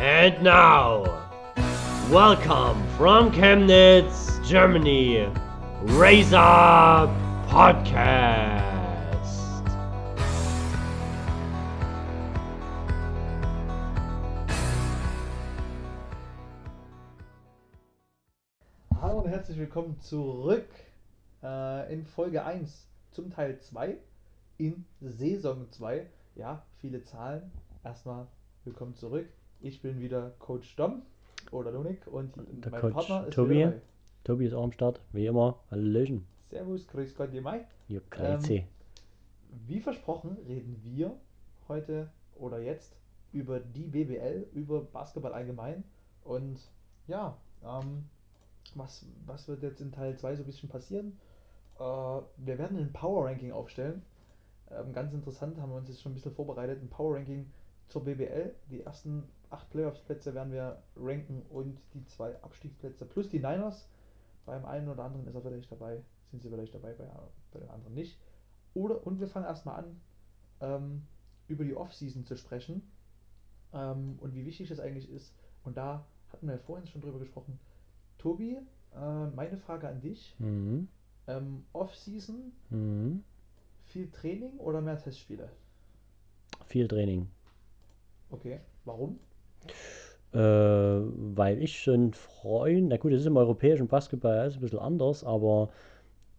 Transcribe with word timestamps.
And 0.00 0.44
now, 0.44 1.02
welcome 2.08 2.86
from 2.96 3.32
Chemnitz, 3.32 4.38
Germany, 4.48 5.26
Razor 5.82 7.12
Podcast. 7.48 8.54
Hallo 19.00 19.18
und 19.18 19.28
herzlich 19.28 19.58
willkommen 19.58 20.00
zurück 20.00 20.68
äh, 21.42 21.92
in 21.92 22.06
Folge 22.06 22.44
1 22.44 22.86
zum 23.10 23.30
Teil 23.32 23.58
2 23.58 23.96
in 24.58 24.84
Saison 25.00 25.68
2. 25.72 26.06
Ja, 26.36 26.64
viele 26.80 27.02
Zahlen. 27.02 27.50
Erstmal 27.82 28.28
willkommen 28.64 28.94
zurück. 28.94 29.28
Ich 29.60 29.82
bin 29.82 30.00
wieder 30.00 30.32
Coach 30.38 30.76
Dom 30.76 31.02
oder 31.50 31.72
Dominik 31.72 32.06
und 32.06 32.36
Der 32.36 32.70
mein 32.70 32.80
Coach 32.80 32.94
Partner 32.94 33.26
ist 33.26 33.34
Tobi. 33.34 33.72
Tobi 34.22 34.46
ist 34.46 34.54
auch 34.54 34.62
am 34.62 34.72
Start, 34.72 35.00
wie 35.12 35.26
immer. 35.26 35.58
Hallöchen. 35.70 36.26
Servus, 36.50 36.86
grüß 36.86 37.16
Gott, 37.16 37.32
ihr 37.32 37.42
Mai. 37.42 37.66
Jo, 37.88 38.00
Grüezi. 38.08 38.64
Wie 39.66 39.80
versprochen 39.80 40.36
reden 40.46 40.78
wir 40.82 41.16
heute 41.66 42.08
oder 42.36 42.60
jetzt 42.60 42.94
über 43.32 43.58
die 43.58 43.88
BBL, 43.88 44.46
über 44.54 44.82
Basketball 44.82 45.32
allgemein. 45.32 45.82
Und 46.22 46.58
ja, 47.08 47.36
ähm, 47.64 48.04
was, 48.74 49.06
was 49.26 49.48
wird 49.48 49.62
jetzt 49.62 49.80
in 49.80 49.90
Teil 49.90 50.16
2 50.16 50.36
so 50.36 50.42
ein 50.42 50.46
bisschen 50.46 50.68
passieren? 50.68 51.18
Äh, 51.78 51.82
wir 51.82 52.58
werden 52.58 52.78
ein 52.78 52.92
Power 52.92 53.26
Ranking 53.26 53.50
aufstellen. 53.50 54.02
Ähm, 54.70 54.92
ganz 54.92 55.12
interessant, 55.12 55.58
haben 55.58 55.70
wir 55.70 55.76
uns 55.78 55.88
jetzt 55.88 56.02
schon 56.02 56.12
ein 56.12 56.14
bisschen 56.14 56.34
vorbereitet. 56.34 56.80
Ein 56.80 56.88
Power 56.88 57.16
Ranking 57.16 57.50
zur 57.88 58.04
BBL. 58.04 58.54
Die 58.70 58.82
ersten 58.82 59.24
acht 59.50 59.68
Playoffs-Plätze 59.70 60.34
werden 60.34 60.52
wir 60.52 60.82
ranken 60.96 61.42
und 61.50 61.78
die 61.94 62.04
zwei 62.06 62.36
Abstiegsplätze 62.42 63.04
plus 63.06 63.28
die 63.28 63.38
Niners. 63.38 63.88
Beim 64.46 64.64
einen 64.64 64.88
oder 64.88 65.04
anderen 65.04 65.26
ist 65.26 65.34
er 65.34 65.42
vielleicht 65.42 65.70
dabei, 65.70 66.02
sind 66.30 66.42
sie 66.42 66.48
vielleicht 66.48 66.74
dabei, 66.74 66.92
bei, 66.92 67.06
bei 67.52 67.60
den 67.60 67.68
anderen 67.68 67.94
nicht. 67.94 68.18
Oder, 68.74 69.06
und 69.06 69.20
wir 69.20 69.28
fangen 69.28 69.46
erstmal 69.46 69.80
an, 69.84 70.00
ähm, 70.60 71.02
über 71.48 71.64
die 71.64 71.74
Offseason 71.74 72.24
zu 72.24 72.36
sprechen 72.36 72.82
ähm, 73.72 74.18
und 74.20 74.34
wie 74.34 74.44
wichtig 74.46 74.68
das 74.68 74.80
eigentlich 74.80 75.10
ist. 75.10 75.34
Und 75.64 75.76
da 75.76 76.06
hatten 76.32 76.46
wir 76.46 76.54
ja 76.54 76.60
vorhin 76.60 76.86
schon 76.86 77.00
drüber 77.00 77.18
gesprochen. 77.18 77.58
Tobi, 78.18 78.58
äh, 78.94 79.26
meine 79.34 79.56
Frage 79.58 79.88
an 79.88 80.00
dich. 80.00 80.34
Mhm. 80.38 80.88
Ähm, 81.26 81.64
Offseason, 81.72 82.52
Mhm. 82.70 83.22
viel 83.84 84.10
Training 84.10 84.56
oder 84.58 84.80
mehr 84.80 84.98
Testspiele? 84.98 85.50
Viel 86.66 86.88
Training. 86.88 87.28
Okay, 88.30 88.60
warum? 88.84 89.18
Äh, 90.32 90.38
weil 90.38 91.62
ich 91.62 91.86
ein 91.86 92.12
Freund, 92.12 92.88
na 92.88 92.96
gut, 92.98 93.12
es 93.12 93.20
ist 93.20 93.26
im 93.26 93.36
europäischen 93.36 93.88
Basketball 93.88 94.38
alles 94.38 94.56
ein 94.56 94.60
bisschen 94.60 94.78
anders, 94.78 95.24
aber 95.24 95.70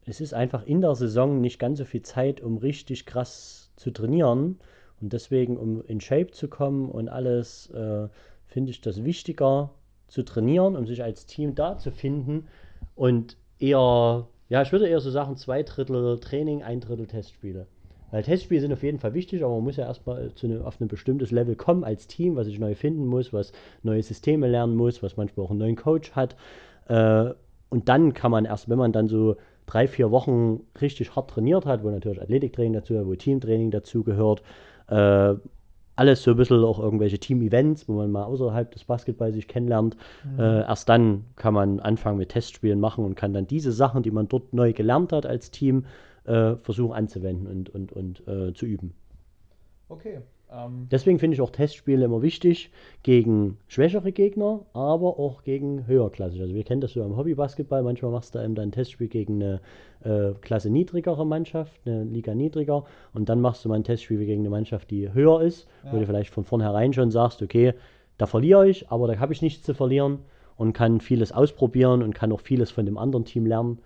es 0.05 0.21
ist 0.21 0.33
einfach 0.33 0.65
in 0.65 0.81
der 0.81 0.95
Saison 0.95 1.41
nicht 1.41 1.59
ganz 1.59 1.79
so 1.79 1.85
viel 1.85 2.01
Zeit, 2.01 2.41
um 2.41 2.57
richtig 2.57 3.05
krass 3.05 3.71
zu 3.75 3.91
trainieren. 3.91 4.59
Und 5.01 5.13
deswegen, 5.13 5.57
um 5.57 5.83
in 5.85 6.01
Shape 6.01 6.31
zu 6.31 6.47
kommen 6.47 6.89
und 6.89 7.09
alles, 7.09 7.69
äh, 7.71 8.09
finde 8.47 8.71
ich 8.71 8.81
das 8.81 9.03
wichtiger 9.03 9.71
zu 10.07 10.23
trainieren, 10.23 10.75
um 10.75 10.85
sich 10.85 11.03
als 11.03 11.25
Team 11.25 11.55
da 11.55 11.77
zu 11.77 11.91
finden 11.91 12.47
und 12.95 13.37
eher, 13.59 14.27
ja, 14.49 14.61
ich 14.61 14.71
würde 14.71 14.87
eher 14.87 14.99
so 14.99 15.11
sagen, 15.11 15.37
zwei 15.37 15.63
Drittel 15.63 16.19
Training, 16.19 16.63
ein 16.63 16.81
Drittel 16.81 17.07
Testspiele. 17.07 17.67
Weil 18.11 18.23
Testspiele 18.23 18.61
sind 18.61 18.73
auf 18.73 18.83
jeden 18.83 18.99
Fall 18.99 19.13
wichtig, 19.13 19.43
aber 19.43 19.53
man 19.55 19.63
muss 19.63 19.77
ja 19.77 19.85
erstmal 19.85 20.33
zu 20.33 20.47
einem, 20.47 20.63
auf 20.63 20.79
ein 20.79 20.87
bestimmtes 20.87 21.31
Level 21.31 21.55
kommen 21.55 21.83
als 21.83 22.07
Team, 22.07 22.35
was 22.35 22.47
sich 22.47 22.59
neu 22.59 22.75
finden 22.75 23.05
muss, 23.05 23.33
was 23.33 23.51
neue 23.83 24.01
Systeme 24.01 24.47
lernen 24.47 24.75
muss, 24.75 25.03
was 25.03 25.17
manchmal 25.17 25.45
auch 25.45 25.51
einen 25.51 25.59
neuen 25.59 25.75
Coach 25.75 26.11
hat. 26.13 26.35
Äh, 26.87 27.31
und 27.69 27.87
dann 27.87 28.13
kann 28.13 28.31
man 28.31 28.45
erst, 28.45 28.69
wenn 28.69 28.79
man 28.79 28.91
dann 28.91 29.07
so 29.07 29.35
drei, 29.67 29.87
vier 29.87 30.09
Wochen 30.11 30.61
richtig 30.81 31.15
hart 31.15 31.29
trainiert 31.29 31.65
hat, 31.65 31.83
wo 31.83 31.89
natürlich 31.89 32.21
Athletiktraining 32.21 32.73
dazu, 32.73 32.95
wo 33.05 33.13
Teamtraining 33.13 33.69
dazu 33.69 34.03
gehört, 34.03 34.41
äh, 34.87 35.35
alles 35.99 36.23
so 36.23 36.31
ein 36.31 36.37
bisschen 36.37 36.63
auch 36.63 36.79
irgendwelche 36.79 37.19
Team-Events, 37.19 37.89
wo 37.89 37.93
man 37.93 38.09
mal 38.09 38.23
außerhalb 38.23 38.71
des 38.71 38.85
Basketballs 38.85 39.35
sich 39.35 39.49
kennenlernt. 39.49 39.97
Äh, 40.37 40.61
erst 40.61 40.87
dann 40.87 41.25
kann 41.35 41.53
man 41.53 41.81
anfangen 41.81 42.17
mit 42.17 42.29
Testspielen 42.29 42.79
machen 42.79 43.03
und 43.03 43.15
kann 43.15 43.33
dann 43.33 43.47
diese 43.47 43.73
Sachen, 43.73 44.01
die 44.01 44.11
man 44.11 44.29
dort 44.29 44.53
neu 44.53 44.71
gelernt 44.71 45.11
hat 45.11 45.25
als 45.25 45.51
Team, 45.51 45.85
äh, 46.25 46.55
versuchen 46.57 46.93
anzuwenden 46.93 47.47
und, 47.47 47.69
und, 47.69 47.91
und 47.91 48.27
äh, 48.27 48.53
zu 48.53 48.65
üben. 48.65 48.93
Okay. 49.87 50.19
Ähm, 50.51 50.87
Deswegen 50.89 51.19
finde 51.19 51.35
ich 51.35 51.41
auch 51.41 51.51
Testspiele 51.51 52.05
immer 52.05 52.21
wichtig 52.23 52.71
gegen 53.03 53.57
schwächere 53.67 54.11
Gegner, 54.11 54.65
aber 54.73 55.19
auch 55.19 55.43
gegen 55.43 55.85
höherklassige. 55.85 56.41
Also 56.43 56.55
wir 56.55 56.63
kennen 56.63 56.81
das 56.81 56.93
so 56.93 57.03
am 57.03 57.15
Hobbybasketball. 57.17 57.83
Manchmal 57.83 58.11
machst 58.11 58.33
du 58.33 58.39
eben 58.39 58.55
dann 58.55 58.69
ein 58.69 58.71
Testspiel 58.71 59.07
gegen 59.09 59.35
eine 59.43 59.61
äh, 60.03 60.33
Klasse 60.41 60.69
niedrigere 60.71 61.25
Mannschaft, 61.25 61.79
eine 61.85 62.03
Liga 62.03 62.33
niedriger, 62.33 62.83
und 63.13 63.29
dann 63.29 63.41
machst 63.41 63.63
du 63.63 63.69
mal 63.69 63.75
ein 63.75 63.83
Testspiel 63.83 64.25
gegen 64.25 64.41
eine 64.41 64.49
Mannschaft, 64.49 64.89
die 64.89 65.13
höher 65.13 65.41
ist, 65.41 65.67
wo 65.83 65.95
Ja. 65.95 65.99
du 65.99 66.05
vielleicht 66.07 66.33
von 66.33 66.43
vornherein 66.43 66.93
schon 66.93 67.11
sagst, 67.11 67.41
okay, 67.43 67.73
da 68.17 68.25
verliere 68.25 68.67
ich, 68.67 68.89
aber 68.89 69.07
da 69.07 69.19
habe 69.19 69.33
ich 69.33 69.41
nichts 69.41 69.63
zu 69.63 69.73
verlieren 69.73 70.19
und 70.57 70.73
kann 70.73 70.99
vieles 70.99 71.31
ausprobieren 71.31 72.01
und 72.03 72.13
kann 72.15 72.31
auch 72.31 72.41
vieles 72.41 72.71
von 72.71 72.85
dem 72.85 72.97
anderen 72.97 73.23
Team 73.23 73.45
lernen. 73.45 73.79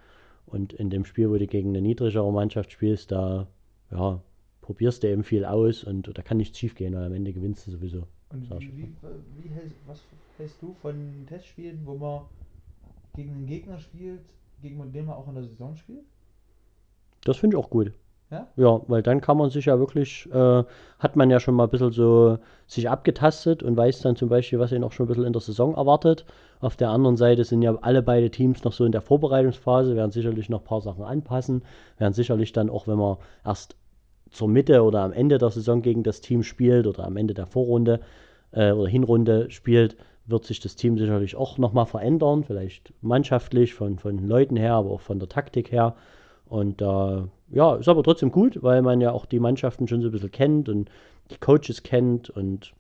Und 0.54 0.72
in 0.72 0.92
dem 0.92 1.04
Spiel, 1.04 1.32
wo 1.32 1.36
du 1.36 1.48
gegen 1.48 1.70
eine 1.70 1.82
niedrigere 1.82 2.32
Mannschaft 2.32 2.72
spielst, 2.72 3.12
da 3.12 3.48
ja, 3.90 4.22
probierst 4.62 5.02
du 5.02 5.10
eben 5.10 5.24
viel 5.24 5.46
aus 5.46 5.84
und 5.84 6.16
da 6.16 6.22
kann 6.22 6.38
nichts 6.38 6.60
schief 6.60 6.76
gehen, 6.76 6.94
weil 6.94 7.06
am 7.06 7.14
Ende 7.14 7.34
gewinnst 7.34 7.66
du 7.66 7.72
sowieso. 7.72 8.06
und 8.30 8.48
wie, 8.62 8.68
wie, 8.78 8.88
wie 9.42 9.50
hältst, 9.50 9.76
was 9.88 10.04
hältst 10.38 10.62
du 10.62 10.76
von 10.76 11.26
Testspielen, 11.28 11.82
wo 11.86 11.96
man 11.96 12.22
gegen 13.16 13.32
einen 13.32 13.48
Gegner 13.48 13.80
spielt, 13.80 14.22
gegen 14.62 14.92
den 14.92 15.06
man 15.08 15.16
auch 15.16 15.28
in 15.28 15.34
der 15.34 15.44
Saison 15.44 15.76
spielt? 15.76 16.06
Das 17.22 17.38
finde 17.38 17.58
ich 17.58 17.64
auch 17.64 17.72
gut. 17.72 17.92
Ja? 18.56 18.82
Weil 18.88 19.04
dann 19.04 19.22
kann 19.22 19.38
man 19.38 19.50
sich 19.50 19.66
ja 19.66 19.80
wirklich, 19.80 20.30
äh, 20.32 20.64
hat 21.00 21.16
man 21.16 21.30
ja 21.30 21.40
schon 21.40 21.56
mal 21.56 21.66
ein 21.66 21.70
bisschen 21.70 21.92
so 21.92 22.38
sich 22.68 22.90
abgetastet 22.90 23.64
und 23.64 23.78
weiß 23.78 24.02
dann 24.02 24.16
zum 24.16 24.30
Beispiel, 24.30 24.60
was 24.60 24.72
ihn 24.72 24.84
auch 24.84 24.92
schon 24.92 25.06
ein 25.06 25.08
bisschen 25.08 25.26
in 25.26 25.34
der 25.34 25.42
Saison 25.42 25.76
erwartet. 25.76 26.26
Auf 26.60 26.76
der 26.76 26.90
anderen 26.90 27.18
Seite 27.18 27.44
sind 27.44 27.62
ja 27.62 27.76
alle 27.82 28.02
beide 28.02 28.30
Teams 28.32 28.64
noch 28.64 28.74
so 28.74 28.86
in 28.86 28.92
der 28.92 29.02
Vorbereitungsphase, 29.02 29.96
werden 29.96 30.12
sicherlich 30.12 30.50
noch 30.50 30.62
ein 30.62 30.66
paar 30.66 30.82
Sachen 30.82 31.04
anpassen, 31.04 31.64
werden 31.98 32.14
sicherlich 32.14 32.54
dann 32.54 32.70
auch, 32.70 32.88
wenn 32.88 32.98
man 32.98 33.18
erst 33.46 33.76
zur 34.30 34.48
Mitte 34.48 34.84
oder 34.84 35.02
am 35.02 35.14
Ende 35.14 35.38
der 35.38 35.52
Saison 35.52 35.82
gegen 35.82 36.04
das 36.04 36.22
Team 36.22 36.44
spielt 36.44 36.88
oder 36.88 37.06
am 37.06 37.18
Ende 37.18 37.34
der 37.34 37.46
Vorrunde 37.46 38.00
äh, 38.52 38.72
oder 38.72 38.90
Hinrunde 38.90 39.52
spielt, 39.52 39.96
wird 40.26 40.46
sich 40.46 40.60
das 40.60 40.76
Team 40.76 40.98
sicherlich 40.98 41.36
auch 41.36 41.58
nochmal 41.58 41.86
verändern, 41.86 42.44
vielleicht 42.44 42.94
mannschaftlich, 43.02 43.74
von, 43.74 44.00
von 44.00 44.18
Leuten 44.26 44.56
her, 44.56 44.74
aber 44.74 44.92
auch 44.92 45.02
von 45.02 45.20
der 45.20 45.30
Taktik 45.30 45.72
her. 45.72 45.96
Und 46.54 46.84
äh, 46.84 47.24
ja, 47.50 47.76
ist 47.78 47.88
aber 47.88 48.04
trotzdem 48.04 48.32
gut, 48.32 48.62
weil 48.62 48.84
man 48.84 49.02
ja 49.02 49.12
auch 49.12 49.26
die 49.26 49.40
Mannschaften 49.40 49.88
schon 49.88 50.02
so 50.04 50.10
ein 50.10 50.12
bisschen 50.12 50.30
kennt 50.30 50.70
und 50.70 50.88
die 51.32 51.38
Coaches 51.40 51.82
kennt 51.82 52.30
und 52.30 52.76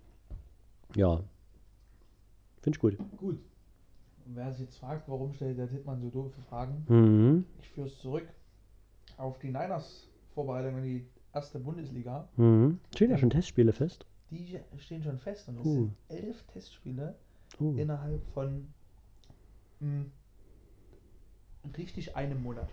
ja, 0.95 1.21
finde 2.61 2.77
ich 2.77 2.79
gut. 2.79 2.97
Gut. 3.17 3.39
Und 4.27 4.35
wer 4.35 4.51
sich 4.51 4.61
jetzt 4.65 4.77
fragt, 4.77 5.09
warum 5.09 5.33
stellt 5.33 5.57
der 5.57 5.67
Tittmann 5.67 5.99
so 6.01 6.11
doofe 6.11 6.39
Fragen, 6.43 6.85
Mhm. 6.87 7.45
ich 7.59 7.69
führe 7.69 7.87
es 7.87 7.97
zurück 7.99 8.27
auf 9.17 9.39
die 9.39 9.47
Niners 9.47 10.07
Vorbereitung 10.35 10.77
in 10.77 10.83
die 10.83 11.07
erste 11.33 11.57
Bundesliga. 11.57 12.27
Mhm. 12.37 12.79
Stehen 12.93 13.09
ja 13.09 13.17
schon 13.17 13.31
Testspiele 13.31 13.73
fest. 13.73 14.05
Die 14.29 14.59
stehen 14.77 15.01
schon 15.01 15.17
fest 15.17 15.49
und 15.49 15.59
es 15.59 15.65
Uh. 15.65 15.73
sind 15.73 15.93
elf 16.09 16.43
Testspiele 16.53 17.15
Uh. 17.59 17.75
innerhalb 17.75 18.23
von 18.35 18.67
mh, 19.79 20.05
richtig 21.75 22.15
einem 22.15 22.43
Monat. 22.43 22.69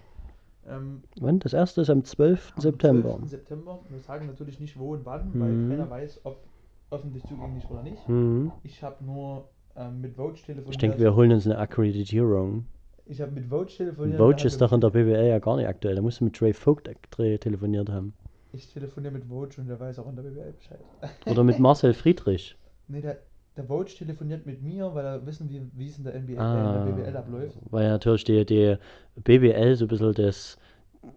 Ähm, 0.69 1.03
Wann? 1.21 1.39
Das 1.41 1.53
erste 1.53 1.81
ist 1.81 1.91
am 1.91 2.05
12. 2.05 2.53
am 2.57 2.61
September. 2.61 3.17
12. 3.19 3.31
September. 3.31 3.79
Wir 3.89 3.99
sagen 4.01 4.27
natürlich 4.27 4.61
nicht 4.61 4.79
wo 4.79 4.93
und 4.93 5.05
wann, 5.07 5.31
Mhm. 5.33 5.41
weil 5.41 5.77
keiner 5.77 5.91
weiß, 5.91 6.21
ob 6.25 6.45
öffentlich 6.91 7.23
zugänglich 7.25 7.69
oder 7.71 7.83
nicht. 7.83 8.09
Mhm. 8.09 8.53
Ich 8.63 8.83
habe 8.83 9.05
nur 9.05 9.49
ähm, 9.77 10.01
mit 10.01 10.15
Vogue 10.17 10.35
telefoniert. 10.35 10.71
Ich 10.75 10.79
denke, 10.79 10.99
wir 10.99 11.15
holen 11.15 11.33
uns 11.33 11.47
eine 11.47 11.57
Akkreditierung. 11.59 12.67
ich 13.07 13.21
habe 13.21 13.33
mit 13.33 13.47
Vogue 13.47 13.67
telefoniert. 13.67 14.19
Vogue 14.19 14.45
ist 14.45 14.61
doch 14.61 14.73
in 14.73 14.81
der 14.81 14.91
BWL 14.91 15.27
ja 15.29 15.39
gar 15.39 15.57
nicht 15.57 15.67
aktuell. 15.69 15.95
Da 15.97 16.03
musst 16.03 16.21
du 16.21 16.25
mit 16.25 16.39
Dre 16.41 16.53
Vogt 16.53 16.89
te- 17.11 17.39
telefoniert 17.39 17.89
haben. 17.89 18.13
Ich 18.53 18.73
telefoniere 18.73 19.13
mit 19.13 19.25
Vogue 19.27 19.51
und 19.59 19.69
der 19.69 19.79
weiß 19.79 19.99
auch 20.01 20.09
in 20.09 20.17
der 20.17 20.25
BWL 20.25 20.53
Bescheid. 20.53 20.81
Oder 21.27 21.45
mit 21.45 21.59
Marcel 21.61 21.95
Friedrich. 21.95 22.57
nee, 22.89 23.01
der, 23.01 23.19
der 23.61 23.69
Vogue 23.69 23.87
telefoniert 23.87 24.47
mit 24.47 24.63
mir, 24.63 24.95
weil 24.95 25.05
er 25.05 25.27
wissen, 25.27 25.49
wie 25.51 25.63
wie 25.75 25.89
es 25.89 25.99
in 25.99 26.05
der 26.05 26.15
NBA, 26.15 26.33
äh, 26.33 26.37
Ah, 26.39 26.77
in 26.77 26.85
der 26.85 26.93
BWL 27.05 27.17
abläuft. 27.17 27.57
weil 27.71 27.89
natürlich 27.89 28.25
die, 28.25 28.45
die 28.45 28.77
BWL 29.23 29.77
so 29.77 29.85
ein 29.85 29.89
bisschen 29.89 30.15
das. 30.15 30.59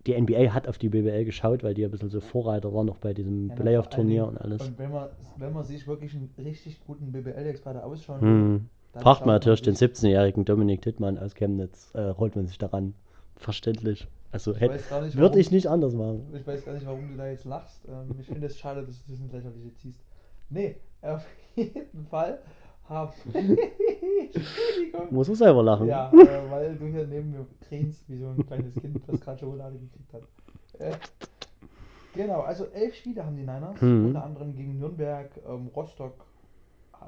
Die 0.07 0.13
NBA 0.19 0.53
hat 0.53 0.67
auf 0.69 0.77
die 0.77 0.87
BWL 0.87 1.25
geschaut, 1.25 1.61
weil 1.61 1.73
die 1.73 1.83
ein 1.83 1.91
bisschen 1.91 2.09
so 2.09 2.21
Vorreiter 2.21 2.73
waren, 2.73 2.85
noch 2.85 2.97
bei 2.97 3.13
diesem 3.13 3.49
Ja, 3.49 3.55
Playoff-Turnier 3.55 4.25
und 4.25 4.37
alles. 4.37 4.61
Und 4.69 4.79
wenn 4.79 4.91
man, 4.91 5.09
wenn 5.37 5.51
man 5.51 5.63
sich 5.65 5.85
wirklich 5.87 6.13
einen 6.15 6.29
richtig 6.37 6.79
guten 6.87 7.11
BBL-Experte 7.11 7.83
ausschauen 7.83 8.21
Hm. 8.21 8.69
Fragt 8.93 9.25
man 9.25 9.35
natürlich 9.35 9.61
den 9.61 9.75
sich- 9.75 9.89
17-jährigen 9.89 10.45
Dominik 10.45 10.81
Tittmann 10.83 11.17
aus 11.17 11.33
Chemnitz, 11.35 11.91
äh, 11.95 12.13
holt 12.13 12.35
man 12.35 12.45
sich 12.47 12.57
daran. 12.59 12.93
Verständlich. 13.35 14.07
Also 14.31 14.55
hätte, 14.55 14.75
nicht, 15.03 15.17
würde 15.17 15.39
ich 15.39 15.51
nicht 15.51 15.67
anders 15.67 15.93
machen. 15.93 16.21
Ich 16.33 16.45
weiß 16.47 16.63
gar 16.63 16.73
nicht, 16.73 16.85
warum 16.85 17.09
du 17.09 17.17
da 17.17 17.27
jetzt 17.27 17.43
lachst. 17.45 17.81
Ähm, 17.87 18.15
ich 18.19 18.25
finde 18.27 18.47
es 18.47 18.57
schade, 18.57 18.83
dass 18.85 19.03
du 19.05 19.11
das 19.11 19.19
ins 19.19 19.31
Lächerliche 19.33 19.73
ziehst. 19.75 19.99
Nee, 20.53 20.75
auf 21.01 21.25
jeden 21.55 22.05
Fall 22.05 22.39
haben. 22.87 23.11
Entschuldigung. 23.33 25.07
Muss 25.11 25.29
er 25.29 25.35
selber 25.35 25.63
lachen. 25.63 25.87
Ja, 25.87 26.11
äh, 26.13 26.51
weil 26.51 26.75
du 26.75 26.85
hier 26.85 27.07
neben 27.07 27.31
mir 27.31 27.45
grinst, 27.67 28.07
wie 28.09 28.17
so 28.17 28.27
ein 28.27 28.45
kleines 28.45 28.75
Kind, 28.75 29.01
das 29.07 29.19
gerade 29.19 29.39
Schokolade 29.39 29.77
gekriegt 29.79 30.13
hat. 30.13 30.21
Äh, 30.79 30.95
genau, 32.13 32.41
also 32.41 32.65
elf 32.67 32.93
Spiele 32.95 33.25
haben 33.25 33.35
die 33.35 33.41
Niners, 33.43 33.81
Mhm. 33.81 34.05
unter 34.07 34.23
anderem 34.23 34.55
gegen 34.55 34.77
Nürnberg, 34.77 35.31
ähm, 35.47 35.67
Rostock, 35.75 36.25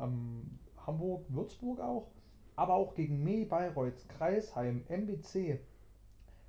ähm, 0.02 0.44
Hamburg, 0.88 1.26
Würzburg 1.30 1.80
auch, 1.82 2.08
aber 2.56 2.74
auch 2.74 2.96
gegen 2.96 3.24
Mee, 3.24 3.46
Bayreuth, 3.46 4.08
Kreisheim, 4.18 4.84
MBC, 4.88 5.60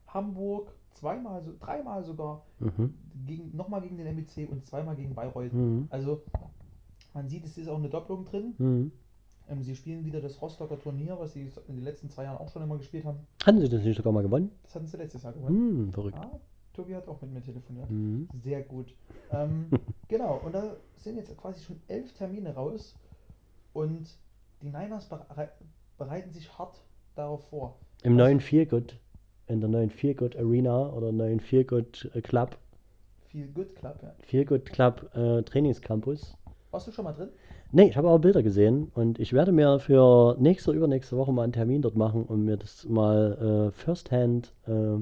Hamburg, 0.08 0.72
zweimal, 0.94 1.42
so, 1.44 1.52
dreimal 1.60 2.04
sogar, 2.04 2.42
Mhm. 2.58 2.94
gegen, 3.26 3.56
nochmal 3.56 3.80
gegen 3.82 3.96
den 3.98 4.06
MBC 4.06 4.46
und 4.48 4.64
zweimal 4.66 4.94
gegen 4.96 5.14
Bayreuth. 5.14 5.52
Mhm. 5.52 5.88
Also 5.90 6.22
man 7.16 7.28
sieht, 7.28 7.44
es 7.46 7.56
ist 7.56 7.68
auch 7.68 7.78
eine 7.78 7.88
Doppelung 7.88 8.26
drin. 8.26 8.54
Mhm. 8.58 8.92
Ähm, 9.48 9.62
sie 9.62 9.74
spielen 9.74 10.04
wieder 10.04 10.20
das 10.20 10.40
Rostocker 10.42 10.78
Turnier, 10.78 11.16
was 11.18 11.32
sie 11.32 11.50
in 11.68 11.76
den 11.76 11.84
letzten 11.84 12.10
zwei 12.10 12.24
Jahren 12.24 12.36
auch 12.36 12.50
schon 12.50 12.62
immer 12.62 12.76
gespielt 12.76 13.04
haben. 13.04 13.20
Hatten 13.44 13.60
sie 13.60 13.68
das 13.68 13.82
nicht 13.82 13.96
sogar 13.96 14.12
mal 14.12 14.22
gewonnen? 14.22 14.50
Das 14.64 14.74
hatten 14.74 14.86
sie 14.86 14.96
letztes 14.98 15.22
Jahr 15.22 15.32
gewonnen. 15.32 15.56
Hm, 15.86 15.92
verrückt. 15.92 16.18
Ah, 16.20 16.38
Tobi 16.74 16.94
hat 16.94 17.08
auch 17.08 17.20
mit 17.22 17.32
mir 17.32 17.42
telefoniert. 17.42 17.90
Mhm. 17.90 18.28
Sehr 18.42 18.62
gut. 18.62 18.94
Ähm, 19.32 19.66
genau, 20.08 20.40
und 20.44 20.54
da 20.54 20.76
sind 20.96 21.16
jetzt 21.16 21.34
quasi 21.38 21.64
schon 21.64 21.80
elf 21.88 22.12
Termine 22.12 22.54
raus 22.54 22.94
und 23.72 24.06
die 24.62 24.68
Niners 24.68 25.08
berei 25.08 25.48
bereiten 25.96 26.30
sich 26.32 26.58
hart 26.58 26.82
darauf 27.14 27.48
vor. 27.48 27.78
Im 28.02 28.12
Also- 28.12 28.24
neuen 28.24 28.40
Feelgood, 28.40 29.00
in 29.46 29.60
der 29.60 29.70
neuen 29.70 29.88
Feelgood 29.90 30.36
Arena 30.36 30.90
oder 30.92 31.12
neuen 31.12 31.40
Feelgood 31.40 32.10
äh, 32.14 32.20
Club, 32.20 32.58
Viel 33.28 33.48
Good 33.48 33.74
Club, 33.76 33.98
ja. 34.02 34.14
Feelgood 34.20 34.66
Club 34.66 35.10
äh, 35.14 35.42
Trainingscampus. 35.44 36.36
Warst 36.76 36.88
du 36.88 36.92
schon 36.92 37.06
mal 37.06 37.12
drin? 37.14 37.30
Nee, 37.72 37.88
ich 37.88 37.96
habe 37.96 38.06
aber 38.08 38.18
Bilder 38.18 38.42
gesehen 38.42 38.90
und 38.94 39.18
ich 39.18 39.32
werde 39.32 39.50
mir 39.50 39.78
für 39.78 40.36
nächste, 40.38 40.72
übernächste 40.72 41.16
Woche 41.16 41.32
mal 41.32 41.44
einen 41.44 41.54
Termin 41.54 41.80
dort 41.80 41.96
machen, 41.96 42.24
um 42.26 42.44
mir 42.44 42.58
das 42.58 42.84
mal 42.86 43.68
äh, 43.68 43.70
firsthand 43.70 44.52
äh, 44.66 44.98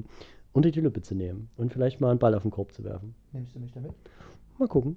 unter 0.53 0.71
die 0.71 0.79
Lupe 0.79 1.01
zu 1.01 1.15
nehmen 1.15 1.49
und 1.57 1.73
vielleicht 1.73 1.99
mal 1.99 2.11
einen 2.11 2.19
Ball 2.19 2.33
auf 2.33 2.43
den 2.43 2.51
Korb 2.51 2.71
zu 2.71 2.85
werfen. 2.85 3.13
Nimmst 3.33 3.53
du 3.55 3.59
mich 3.59 3.73
damit? 3.73 3.91
Mal 4.57 4.69
gucken. 4.69 4.95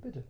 Bitte. 0.00 0.24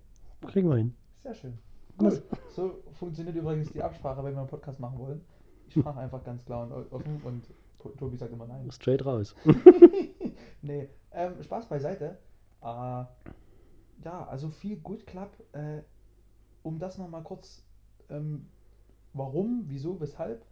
Kriegen 0.49 0.69
wir 0.69 0.77
hin. 0.77 0.93
Sehr 1.23 1.35
schön. 1.35 1.57
Cool. 2.01 2.21
So 2.51 2.83
funktioniert 2.99 3.37
übrigens 3.37 3.71
die 3.73 3.81
Absprache, 3.81 4.25
wenn 4.25 4.33
wir 4.35 4.41
einen 4.41 4.49
Podcast 4.49 4.81
machen 4.81 4.99
wollen. 4.99 5.21
Ich 5.69 5.75
frage 5.85 6.01
einfach 6.01 6.25
ganz 6.25 6.45
klar 6.45 6.65
und 6.65 6.73
offen 6.93 7.21
und 7.23 7.45
To- 7.79 7.91
Tobi 7.91 8.17
sagt 8.17 8.33
immer 8.33 8.49
nein. 8.49 8.69
Straight 8.73 9.07
raus. 9.07 9.37
nee, 10.63 10.89
ähm, 11.13 11.41
Spaß 11.45 11.69
beiseite. 11.69 12.19
Äh, 12.61 13.05
ja, 14.05 14.27
also 14.27 14.51
viel 14.51 14.77
Good 14.77 15.07
Club. 15.07 15.31
Äh, 15.53 15.83
um 16.63 16.79
das 16.79 16.99
nochmal 16.99 17.23
kurz, 17.23 17.63
ähm, 18.11 18.47
warum, 19.13 19.65
wieso, 19.69 20.01
weshalb. 20.01 20.45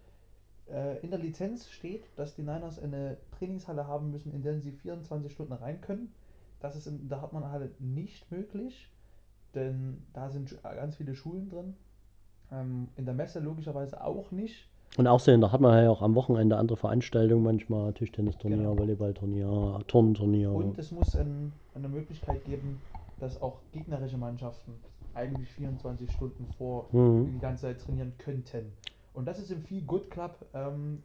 Äh, 0.71 0.99
in 1.01 1.11
der 1.11 1.19
Lizenz 1.19 1.69
steht, 1.69 2.05
dass 2.17 2.35
die 2.35 2.43
Niners 2.43 2.79
eine 2.79 3.19
Trainingshalle 3.39 3.87
haben 3.87 4.11
müssen, 4.11 4.33
in 4.33 4.43
der 4.43 4.61
sie 4.61 4.73
24 4.73 5.33
Stunden 5.33 5.53
rein 5.53 5.81
können. 5.81 6.15
Das 6.61 6.77
ist 6.77 6.87
in 6.87 7.09
der 7.09 7.21
Hartmann-Halle 7.21 7.73
nicht 7.79 8.31
möglich, 8.31 8.89
denn 9.55 10.07
da 10.15 10.31
sind 10.31 10.57
ganz 10.63 10.97
viele 10.97 11.15
Schulen 11.15 11.51
drin. 11.51 11.75
Ähm, 12.51 12.89
in 12.97 13.05
der 13.05 13.15
Messe 13.15 13.41
logischerweise 13.41 14.03
auch 14.03 14.31
nicht. 14.31 14.69
Und 14.97 15.07
außerdem, 15.07 15.41
da 15.41 15.51
hat 15.51 15.61
man 15.61 15.83
ja 15.83 15.91
auch 15.91 16.03
am 16.03 16.15
Wochenende 16.15 16.57
andere 16.57 16.77
Veranstaltungen, 16.77 17.43
manchmal 17.43 17.93
Tischtennisturnier, 17.93 18.59
Genau. 18.59 18.79
Volleyballturnier, 18.79 19.81
Turnturnier. 19.89 20.53
Und 20.53 20.79
es 20.79 20.93
muss 20.93 21.17
ein, 21.17 21.53
eine 21.75 21.89
Möglichkeit 21.89 22.45
geben, 22.45 22.81
dass 23.25 23.41
auch 23.41 23.61
gegnerische 23.73 24.19
Mannschaften 24.19 24.73
eigentlich 25.15 25.49
24 25.51 26.11
Stunden 26.13 26.47
vor 26.59 26.89
Mhm. 26.93 27.33
die 27.33 27.39
ganze 27.39 27.63
Zeit 27.63 27.81
trainieren 27.81 28.13
könnten. 28.19 28.73
Und 29.15 29.27
das 29.27 29.39
ist 29.39 29.51
im 29.51 29.63
Feel 29.63 29.83
Good 29.83 30.11
Club 30.11 30.37
ähm, 30.55 31.03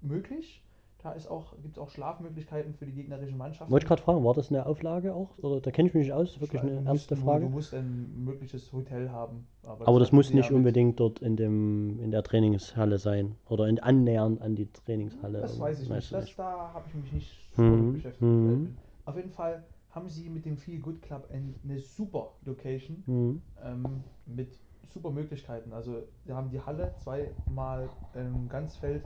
möglich. 0.00 0.62
Da 1.02 1.12
ist 1.12 1.26
auch, 1.30 1.52
gibt 1.60 1.76
es 1.76 1.82
auch 1.82 1.90
Schlafmöglichkeiten 1.90 2.72
für 2.72 2.86
die 2.86 2.92
gegnerischen 2.92 3.36
Mannschaften. 3.36 3.70
Wollte 3.70 3.84
ich 3.84 3.88
gerade 3.88 4.00
fragen, 4.00 4.24
war 4.24 4.32
das 4.32 4.48
eine 4.48 4.64
Auflage 4.64 5.14
auch? 5.14 5.36
Oder 5.42 5.60
da 5.60 5.70
kenne 5.70 5.88
ich 5.88 5.94
mich 5.94 6.04
nicht 6.06 6.14
aus, 6.14 6.40
wirklich 6.40 6.62
Du 6.62 6.66
eine 6.66 6.76
musst 6.76 6.86
ernste 6.86 7.16
Frage. 7.16 7.44
Du 7.44 7.50
musst 7.50 7.74
ein 7.74 8.24
mögliches 8.24 8.72
Hotel 8.72 9.10
haben. 9.10 9.46
Aber 9.62 9.98
das 9.98 10.08
hatten 10.08 10.16
muss 10.16 10.32
nicht 10.32 10.48
ja 10.48 10.56
unbedingt 10.56 10.98
dort 11.00 11.18
in 11.18 11.36
dem 11.36 12.00
in 12.00 12.10
der 12.10 12.22
Trainingshalle 12.22 12.96
sein 12.96 13.34
oder 13.50 13.68
in, 13.68 13.80
annähernd 13.80 14.40
an 14.40 14.54
die 14.54 14.72
Trainingshalle. 14.72 15.42
Das 15.42 15.60
weiß 15.60 15.82
ich 15.82 15.90
nicht. 15.90 16.10
Das, 16.10 16.34
da 16.36 16.70
habe 16.72 16.84
ich 16.88 16.94
mich 16.94 17.12
nicht 17.12 17.58
Mhm, 17.58 17.92
beschäftigt. 17.92 18.22
mhm. 18.22 18.76
Auf 19.04 19.16
jeden 19.16 19.30
Fall 19.30 19.62
haben 19.94 20.08
sie 20.08 20.28
mit 20.28 20.44
dem 20.44 20.56
Feel 20.56 20.80
Good 20.80 21.02
Club 21.02 21.28
ein, 21.30 21.54
eine 21.64 21.78
super 21.78 22.32
Location. 22.44 23.04
Mhm. 23.06 23.42
ähm, 23.62 24.04
mit 24.26 24.58
super 24.92 25.10
Möglichkeiten. 25.10 25.72
Also 25.72 26.02
wir 26.24 26.34
haben 26.36 26.50
die 26.50 26.60
Halle 26.60 26.94
zweimal 26.96 27.90
ähm, 28.14 28.48
Ganzfeld, 28.48 29.04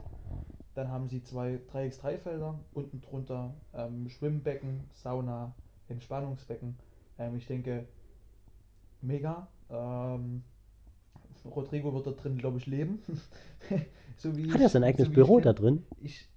dann 0.75 0.89
haben 0.89 1.07
sie 1.07 1.23
zwei 1.23 1.59
3x3-Felder, 1.73 2.59
unten 2.73 3.01
drunter 3.01 3.53
ähm, 3.73 4.07
Schwimmbecken, 4.09 4.81
Sauna, 4.93 5.55
Entspannungsbecken. 5.87 6.77
Ähm, 7.17 7.35
ich 7.35 7.47
denke, 7.47 7.87
mega. 9.01 9.47
Ähm, 9.69 10.43
Rodrigo 11.45 11.93
wird 11.93 12.07
da 12.07 12.11
drin, 12.11 12.37
glaube 12.37 12.57
ich, 12.57 12.65
leben. 12.65 13.01
so 14.17 14.35
wie 14.35 14.51
Hat 14.51 14.61
er 14.61 14.69
sein 14.69 14.83
eigenes 14.83 15.07
so 15.07 15.13
Büro 15.13 15.39
da 15.39 15.53
drin? 15.53 15.83
Ich 16.01 16.29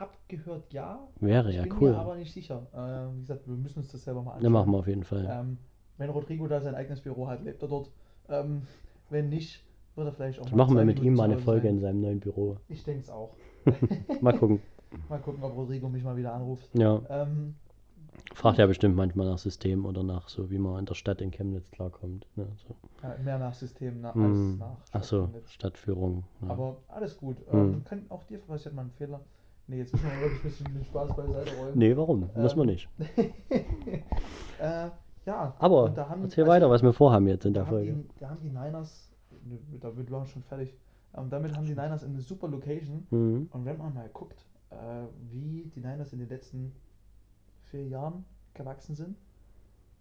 habe 0.00 0.12
gehört, 0.28 0.72
ja. 0.72 1.00
Wäre 1.20 1.50
ich 1.50 1.56
ja 1.56 1.62
bin 1.62 1.72
cool. 1.80 1.90
mir 1.90 1.98
aber 1.98 2.16
nicht 2.16 2.32
sicher. 2.32 2.66
Äh, 2.72 3.14
wie 3.16 3.20
gesagt, 3.20 3.46
wir 3.48 3.56
müssen 3.56 3.80
uns 3.80 3.90
das 3.92 4.04
selber 4.04 4.22
mal 4.22 4.30
Ja, 4.32 4.36
anschauen. 4.36 4.52
machen 4.52 4.72
wir 4.72 4.78
auf 4.78 4.86
jeden 4.88 5.04
Fall. 5.04 5.28
Ähm, 5.30 5.58
wenn 5.96 6.10
Rodrigo 6.10 6.46
da 6.46 6.60
sein 6.60 6.74
eigenes 6.74 7.00
Büro 7.00 7.26
hat, 7.28 7.42
lebt 7.42 7.62
er 7.62 7.68
dort. 7.68 7.90
Ähm, 8.28 8.62
wenn 9.10 9.28
nicht, 9.30 9.64
wird 9.96 10.06
er 10.06 10.12
vielleicht 10.12 10.40
auch 10.40 10.46
Dann 10.46 10.56
machen 10.56 10.76
wir 10.76 10.84
mit 10.84 11.00
ihm 11.00 11.14
mal 11.14 11.24
eine 11.24 11.38
Folge 11.38 11.66
sein. 11.68 11.76
in 11.76 11.80
seinem 11.80 12.00
neuen 12.00 12.20
Büro. 12.20 12.56
Ich 12.68 12.84
denke 12.84 13.00
es 13.00 13.10
auch. 13.10 13.34
Mal 14.20 14.36
gucken. 14.38 14.60
mal 15.08 15.18
gucken, 15.18 15.42
ob 15.42 15.54
Rodrigo 15.56 15.88
mich 15.88 16.02
mal 16.04 16.16
wieder 16.16 16.32
anruft. 16.32 16.68
Ja, 16.74 17.02
Ähm, 17.10 17.56
fragt 18.34 18.58
ja 18.58 18.66
bestimmt 18.66 18.96
manchmal 18.96 19.26
nach 19.26 19.38
System 19.38 19.84
oder 19.84 20.02
nach 20.02 20.28
so, 20.28 20.50
wie 20.50 20.58
man 20.58 20.78
in 20.78 20.86
der 20.86 20.94
Stadt 20.94 21.20
in 21.20 21.30
Chemnitz 21.30 21.70
klarkommt. 21.70 22.26
Ne, 22.36 22.46
so. 22.66 22.74
ja, 23.02 23.16
mehr 23.22 23.38
nach 23.38 23.54
System 23.54 24.00
na, 24.00 24.10
als 24.10 24.16
Hm. 24.16 24.58
nach. 24.58 24.76
Ach 24.92 25.02
so. 25.02 25.28
Stadtführung. 25.46 26.24
Ja. 26.42 26.50
Aber 26.50 26.76
alles 26.88 27.16
gut. 27.18 27.36
Hm. 27.50 27.58
Ähm, 27.74 27.84
kann 27.84 28.06
auch 28.08 28.22
dir 28.24 28.38
passiert 28.38 28.74
mal 28.74 28.82
ein 28.82 28.90
Fehler. 28.92 29.20
Nee, 29.68 29.78
jetzt 29.78 29.92
müssen 29.92 30.06
wir 30.10 30.20
wirklich 30.20 30.38
ein 30.40 30.48
bisschen 30.48 30.74
den 30.74 30.84
Spaß 30.84 31.14
beiseite 31.14 31.56
räumen. 31.56 31.78
nee, 31.78 31.94
warum? 31.96 32.30
Muss 32.34 32.56
man 32.56 32.68
Ähm, 32.68 32.74
nicht. 32.74 32.88
äh, 34.60 34.90
ja, 35.26 35.54
Aber 35.58 35.84
und 35.84 35.96
da 35.98 36.08
haben- 36.08 36.22
erzähl 36.22 36.44
also- 36.44 36.52
weiter, 36.52 36.70
was 36.70 36.82
wir 36.82 36.92
vorhaben 36.92 37.26
jetzt 37.28 37.44
in 37.44 37.52
der 37.54 37.64
haben, 37.64 37.70
Folge. 37.70 37.92
die, 37.92 38.08
da 38.18 38.30
haben 38.30 38.40
die 38.40 38.48
Niners, 38.48 39.10
ne, 39.44 39.58
da 39.80 39.94
wird 39.96 40.10
wir 40.10 40.24
schon 40.26 40.42
fertig, 40.42 40.74
ähm, 41.14 41.28
damit 41.30 41.54
haben 41.54 41.64
die 41.66 41.72
Niners 41.74 42.02
eine 42.04 42.20
super 42.20 42.48
Location. 42.48 43.06
Mhm. 43.10 43.48
Und 43.52 43.64
wenn 43.64 43.76
man 43.78 43.92
mal 43.94 44.08
guckt, 44.08 44.46
äh, 44.70 44.74
wie 45.30 45.70
die 45.74 45.80
Niners 45.80 46.12
in 46.12 46.20
den 46.20 46.28
letzten 46.28 46.72
vier 47.64 47.86
Jahren 47.88 48.24
gewachsen 48.54 48.94
sind, 48.94 49.16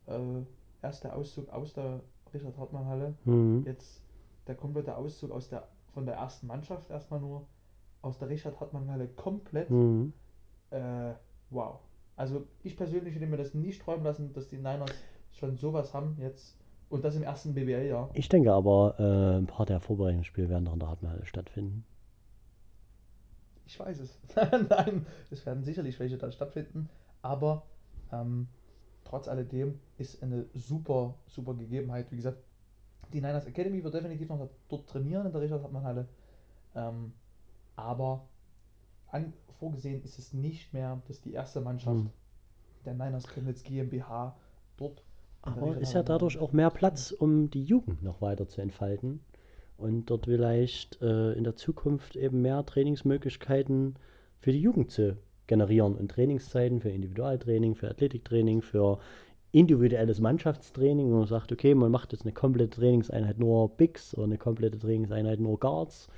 äh, 0.07 0.17
erst 0.81 1.03
der 1.03 1.15
Auszug 1.15 1.49
aus 1.49 1.73
der 1.73 1.99
Richard 2.33 2.57
Hartmann 2.57 2.85
Halle, 2.85 3.13
Mhm. 3.25 3.63
jetzt 3.65 4.01
der 4.47 4.55
komplette 4.55 4.95
Auszug 4.95 5.31
aus 5.31 5.49
der, 5.49 5.67
von 5.93 6.05
der 6.05 6.15
ersten 6.15 6.47
Mannschaft 6.47 6.89
erstmal 6.89 7.19
nur, 7.19 7.45
aus 8.07 8.17
der 8.17 8.29
Richard 8.29 8.59
Hartmann 8.59 8.89
Halle 8.89 9.07
komplett, 9.07 9.69
Mhm. 9.69 10.13
äh, 10.71 11.13
wow. 11.49 11.79
Also 12.15 12.45
ich 12.63 12.75
persönlich 12.75 13.13
hätte 13.15 13.27
mir 13.27 13.37
das 13.37 13.53
nicht 13.53 13.81
träumen 13.81 14.03
lassen, 14.03 14.33
dass 14.33 14.47
die 14.47 14.57
Niners 14.57 14.91
schon 15.33 15.55
sowas 15.57 15.93
haben 15.93 16.17
jetzt 16.19 16.57
und 16.89 17.03
das 17.03 17.15
im 17.15 17.23
ersten 17.23 17.53
BBL-Jahr. 17.53 18.09
Ich 18.13 18.29
denke 18.29 18.51
aber, 18.53 18.95
äh, 18.97 19.37
ein 19.37 19.45
paar 19.45 19.65
der 19.65 19.79
Vorbereitungsspiele 19.79 20.49
werden 20.49 20.63
noch 20.63 20.73
in 20.73 20.79
der 20.79 20.89
Hartmann 20.89 21.25
stattfinden. 21.25 21.85
Ich 23.65 23.79
weiß 23.79 23.99
es. 23.99 24.17
Nein, 24.69 25.05
es 25.29 25.45
werden 25.45 25.63
sicherlich 25.63 25.99
welche 25.99 26.17
da 26.17 26.31
stattfinden, 26.31 26.89
aber 27.21 27.63
ähm, 28.13 28.47
trotz 29.03 29.27
alledem 29.27 29.79
ist 29.97 30.23
eine 30.23 30.45
super, 30.53 31.15
super 31.27 31.53
Gegebenheit. 31.53 32.09
Wie 32.11 32.15
gesagt, 32.15 32.37
die 33.13 33.19
Niners 33.19 33.45
Academy 33.45 33.83
wird 33.83 33.93
definitiv 33.93 34.29
noch 34.29 34.47
dort 34.69 34.87
trainieren 34.89 35.25
in 35.25 35.31
der 35.33 35.41
Richard 35.41 35.61
Hartmann 35.61 35.83
Halle. 35.83 36.07
Ähm, 36.75 37.11
aber 37.77 38.27
an, 39.09 39.33
vorgesehen 39.59 40.03
ist 40.03 40.19
es 40.19 40.33
nicht 40.33 40.73
mehr, 40.73 41.01
dass 41.07 41.21
die 41.21 41.33
erste 41.33 41.61
Mannschaft 41.61 42.01
Hm. 42.01 42.09
der 42.85 42.93
Niners 42.93 43.27
Chemnitz 43.27 43.63
GmbH 43.63 44.35
dort. 44.75 45.03
Aber 45.41 45.77
ist 45.77 45.93
ja 45.93 46.03
dadurch 46.03 46.37
auch 46.39 46.51
mehr 46.51 46.69
Platz, 46.69 47.11
um 47.11 47.49
die 47.49 47.63
Jugend 47.63 48.03
noch 48.03 48.21
weiter 48.21 48.47
zu 48.49 48.59
entfalten 48.59 49.21
und 49.77 50.09
dort 50.09 50.25
vielleicht 50.25 51.01
äh, 51.01 51.33
in 51.33 51.43
der 51.43 51.55
Zukunft 51.55 52.15
eben 52.15 52.41
mehr 52.41 52.65
Trainingsmöglichkeiten 52.65 53.95
für 54.39 54.51
die 54.51 54.61
Jugend 54.61 54.91
zu 54.91 55.17
generieren 55.45 55.95
und 55.95 56.11
Trainingszeiten 56.11 56.81
für 56.81 56.89
Individualtraining, 56.89 57.75
für 57.75 57.89
Athletiktraining, 57.89 58.61
für 58.61 58.99
individuelles 59.51 60.19
Mannschaftstraining, 60.19 61.11
wo 61.11 61.19
man 61.19 61.27
sagt, 61.27 61.51
okay, 61.51 61.73
man 61.73 61.91
macht 61.91 62.11
jetzt 62.11 62.23
eine 62.23 62.33
komplette 62.33 62.81
Trainingseinheit 62.81 63.39
nur 63.39 63.69
Bigs 63.69 64.13
oder 64.13 64.25
eine 64.25 64.37
komplette 64.37 64.77
Trainingseinheit 64.77 65.39
nur 65.39 65.59
Guards. 65.59 66.09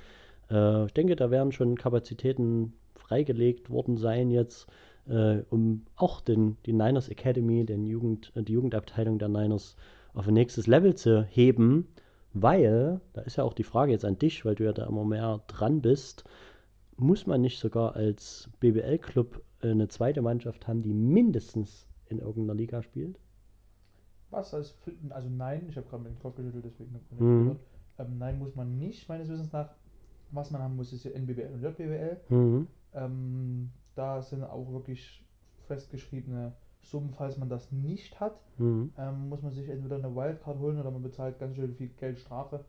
Äh, 0.50 0.86
ich 0.86 0.92
denke, 0.94 1.16
da 1.16 1.30
werden 1.30 1.52
schon 1.52 1.76
Kapazitäten 1.76 2.74
freigelegt 2.94 3.70
worden 3.70 3.96
sein 3.96 4.30
jetzt, 4.30 4.66
äh, 5.06 5.42
um 5.50 5.86
auch 5.96 6.20
den, 6.20 6.58
die 6.66 6.72
Niners 6.72 7.08
Academy, 7.08 7.64
den 7.64 7.86
Jugend, 7.86 8.32
äh, 8.36 8.42
die 8.42 8.52
Jugendabteilung 8.52 9.18
der 9.18 9.28
Niners 9.28 9.76
auf 10.14 10.26
ein 10.28 10.34
nächstes 10.34 10.66
Level 10.66 10.94
zu 10.94 11.22
heben, 11.24 11.88
Weil, 12.32 13.00
da 13.12 13.22
ist 13.22 13.36
ja 13.36 13.44
auch 13.44 13.54
die 13.54 13.64
Frage 13.64 13.92
jetzt 13.92 14.04
an 14.04 14.18
dich, 14.18 14.44
weil 14.44 14.54
du 14.54 14.64
ja 14.64 14.72
da 14.72 14.86
immer 14.86 15.04
mehr 15.04 15.42
dran 15.48 15.80
bist, 15.82 16.24
muss 16.96 17.26
man 17.26 17.40
nicht 17.40 17.58
sogar 17.60 17.96
als 17.96 18.50
BBL-Club 18.60 19.42
eine 19.62 19.88
zweite 19.88 20.22
Mannschaft 20.22 20.68
haben, 20.68 20.82
die 20.82 20.94
mindestens 20.94 21.88
in 22.06 22.18
irgendeiner 22.20 22.54
Liga 22.56 22.82
spielt? 22.82 23.18
Was 24.30 24.54
also 24.54 25.28
nein, 25.28 25.66
ich 25.68 25.76
habe 25.76 25.86
gerade 25.88 26.02
mit 26.04 26.12
dem 26.12 26.18
Kopf 26.18 26.36
geschüttelt, 26.36 26.64
deswegen 26.64 26.94
hab 26.94 27.02
ich 27.02 27.10
nicht 27.12 27.20
Mhm. 27.20 27.36
gehört. 27.36 27.60
ähm, 27.98 28.18
nein 28.18 28.38
muss 28.38 28.54
man 28.54 28.78
nicht 28.78 29.08
meines 29.08 29.28
Wissens 29.28 29.52
nach. 29.52 29.70
Was 30.32 30.50
man 30.50 30.62
haben 30.62 30.76
muss, 30.76 30.92
ist 30.92 31.04
ja 31.04 31.10
NBBL 31.12 31.50
und 31.54 31.62
JBL. 31.62 32.16
Mhm. 32.28 32.66
Ähm, 32.94 33.70
da 33.94 34.22
sind 34.22 34.44
auch 34.44 34.72
wirklich 34.72 35.22
festgeschriebene 35.66 36.52
Summen, 36.82 37.10
falls 37.10 37.36
man 37.36 37.48
das 37.48 37.70
nicht 37.72 38.20
hat. 38.20 38.40
Mhm. 38.58 38.92
ähm, 38.98 39.28
muss 39.28 39.42
man 39.42 39.52
sich 39.52 39.68
entweder 39.68 39.96
eine 39.96 40.14
Wildcard 40.14 40.58
holen 40.58 40.78
oder 40.78 40.90
man 40.90 41.02
bezahlt 41.02 41.38
ganz 41.38 41.56
schön 41.56 41.74
viel 41.74 41.88
Geld 41.88 42.18
Strafe. 42.18 42.64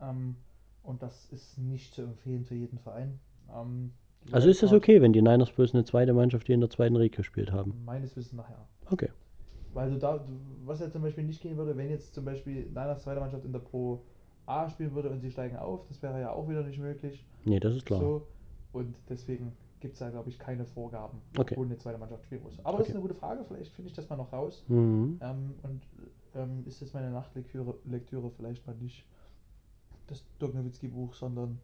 Ähm, 0.00 0.36
und 0.82 1.02
das 1.02 1.26
ist 1.32 1.58
nicht 1.58 1.94
zu 1.94 2.02
empfehlen 2.02 2.44
für 2.44 2.54
jeden 2.54 2.78
Verein. 2.78 3.18
Ähm, 3.54 3.92
Also 4.32 4.48
ist 4.48 4.62
es 4.62 4.72
okay, 4.72 5.00
wenn 5.00 5.12
die 5.12 5.22
Niners 5.22 5.50
bloß 5.50 5.74
eine 5.74 5.84
zweite 5.84 6.12
Mannschaft, 6.12 6.48
die 6.48 6.52
in 6.52 6.60
der 6.60 6.70
zweiten 6.70 6.96
Riege 6.96 7.16
gespielt 7.16 7.52
haben? 7.52 7.82
Meines 7.84 8.16
Wissens 8.16 8.34
nach 8.34 8.48
ja. 8.50 8.66
Okay. 8.90 9.10
Weil 9.72 9.90
du 9.90 9.98
da, 9.98 10.24
was 10.64 10.80
ja 10.80 10.90
zum 10.90 11.02
Beispiel 11.02 11.24
nicht 11.24 11.42
gehen 11.42 11.56
würde, 11.56 11.76
wenn 11.76 11.90
jetzt 11.90 12.14
zum 12.14 12.24
Beispiel 12.24 12.66
Niners 12.66 13.02
zweite 13.02 13.20
Mannschaft 13.20 13.44
in 13.44 13.52
der 13.52 13.58
Pro 13.58 14.02
A 14.46 14.68
spielen 14.68 14.94
würde 14.94 15.10
und 15.10 15.20
sie 15.20 15.30
steigen 15.30 15.56
auf, 15.56 15.86
das 15.88 16.02
wäre 16.02 16.20
ja 16.20 16.30
auch 16.32 16.48
wieder 16.48 16.62
nicht 16.62 16.78
möglich. 16.78 17.24
Nee, 17.44 17.60
das 17.60 17.74
ist 17.76 17.86
klar. 17.86 18.00
So, 18.00 18.26
und 18.72 18.94
deswegen 19.08 19.52
gibt 19.80 19.94
es 19.94 19.98
da, 20.00 20.10
glaube 20.10 20.28
ich, 20.30 20.38
keine 20.38 20.64
Vorgaben, 20.64 21.18
Okay. 21.38 21.54
wo 21.56 21.62
eine 21.62 21.76
zweite 21.76 21.98
Mannschaft 21.98 22.24
spielen 22.24 22.42
muss. 22.42 22.58
Aber 22.64 22.78
das 22.78 22.88
ist 22.88 22.92
Okay. 22.94 22.98
eine 22.98 23.02
gute 23.08 23.14
Frage, 23.14 23.44
vielleicht 23.44 23.72
finde 23.72 23.90
ich 23.90 23.96
das 23.96 24.08
mal 24.08 24.16
noch 24.16 24.32
raus. 24.32 24.64
Mhm. 24.68 25.18
Ähm, 25.22 25.54
und 25.62 25.82
ähm, 26.34 26.64
ist 26.66 26.80
jetzt 26.80 26.94
meine 26.94 27.10
Nachtlektüre 27.10 27.74
Lektüre 27.84 28.30
vielleicht 28.30 28.66
mal 28.66 28.74
nicht 28.76 29.04
das 30.06 30.24
Dirk 30.40 30.54
Nowitzki-Buch, 30.54 31.14
sondern 31.14 31.58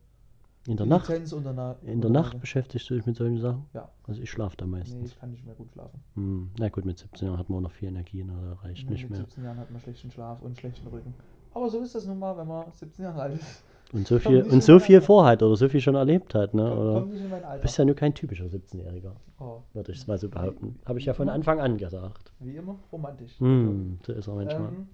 In 0.66 0.76
der 0.76 0.86
Nacht, 0.86 1.10
unter 1.32 1.50
einer. 1.50 1.76
in 1.82 2.00
der 2.00 2.10
Nacht 2.10 2.38
beschäftigst 2.40 2.88
du 2.90 2.94
dich 2.94 3.04
mit 3.06 3.16
solchen 3.16 3.38
Sachen? 3.38 3.66
Ja. 3.74 3.90
Also 4.06 4.22
ich 4.22 4.30
schlafe 4.30 4.56
da 4.56 4.64
Nee, 4.66 4.70
meistens. 4.72 5.10
ich 5.12 5.18
kann 5.18 5.30
nicht 5.30 5.44
mehr 5.44 5.54
gut 5.54 5.70
schlafen. 5.72 6.00
Hm. 6.14 6.50
Na 6.58 6.68
gut, 6.68 6.84
mit 6.84 6.98
17 6.98 7.26
Jahren 7.28 7.38
hat 7.38 7.48
man 7.50 7.58
auch 7.58 7.62
noch 7.62 7.72
viel 7.72 7.88
Energie, 7.88 8.22
ne? 8.24 8.32
da 8.40 8.52
reicht 8.66 8.84
Nee, 8.86 8.92
nicht 8.92 9.02
mit 9.04 9.10
mehr. 9.12 9.20
17 9.20 9.44
Jahren 9.44 9.58
hat 9.58 9.70
man 9.70 9.80
schlechten 9.80 10.10
Schlaf 10.10 10.40
und 10.42 10.56
schlechten 10.58 10.86
Rücken. 10.88 11.14
Aber 11.52 11.68
so 11.68 11.80
ist 11.80 11.94
das 11.94 12.06
nun 12.06 12.18
mal, 12.18 12.36
wenn 12.36 12.46
man 12.46 12.70
17 12.72 13.04
Jahre 13.04 13.22
alt 13.22 13.34
ist. 13.40 13.64
Und 13.92 14.06
so 14.06 14.20
viel, 14.20 14.42
und 14.44 14.62
so 14.62 14.78
viel 14.78 15.00
vorhat 15.00 15.42
oder 15.42 15.56
so 15.56 15.68
viel 15.68 15.80
schon 15.80 15.96
erlebt 15.96 16.34
hat, 16.36 16.54
ne? 16.54 16.62
Oder 16.62 17.06
Alter. 17.48 17.62
bist 17.62 17.76
ja 17.76 17.84
nur 17.84 17.96
kein 17.96 18.14
typischer 18.14 18.44
17-Jähriger, 18.44 19.12
oh, 19.40 19.62
würde 19.72 19.90
ich 19.90 19.98
es 19.98 20.06
mal 20.06 20.16
so 20.16 20.28
behaupten. 20.28 20.78
Habe 20.86 21.00
ich 21.00 21.06
ja 21.06 21.14
von 21.14 21.28
Anfang 21.28 21.58
an 21.58 21.76
gesagt. 21.76 22.32
wie 22.38 22.54
immer, 22.54 22.78
romantisch. 22.92 23.40
Hm, 23.40 23.98
so 24.06 24.12
ist 24.12 24.28
er 24.28 24.34
manchmal. 24.34 24.68
Ähm, 24.68 24.88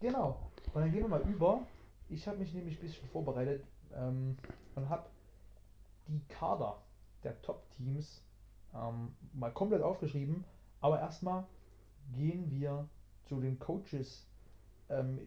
genau. 0.00 0.36
Und 0.72 0.80
dann 0.80 0.92
gehen 0.92 1.02
wir 1.02 1.08
mal 1.08 1.22
über. 1.22 1.60
Ich 2.08 2.28
habe 2.28 2.38
mich 2.38 2.54
nämlich 2.54 2.78
ein 2.78 2.82
bisschen 2.82 3.08
vorbereitet 3.08 3.64
ähm, 3.96 4.36
und 4.76 4.88
habe 4.88 5.06
die 6.06 6.20
Kader 6.28 6.76
der 7.24 7.42
Top-Teams 7.42 8.22
ähm, 8.74 9.08
mal 9.32 9.50
komplett 9.50 9.82
aufgeschrieben. 9.82 10.44
Aber 10.80 11.00
erstmal 11.00 11.44
gehen 12.14 12.48
wir 12.50 12.86
zu 13.24 13.40
den 13.40 13.58
Coaches, 13.58 14.24
ähm, 14.88 15.18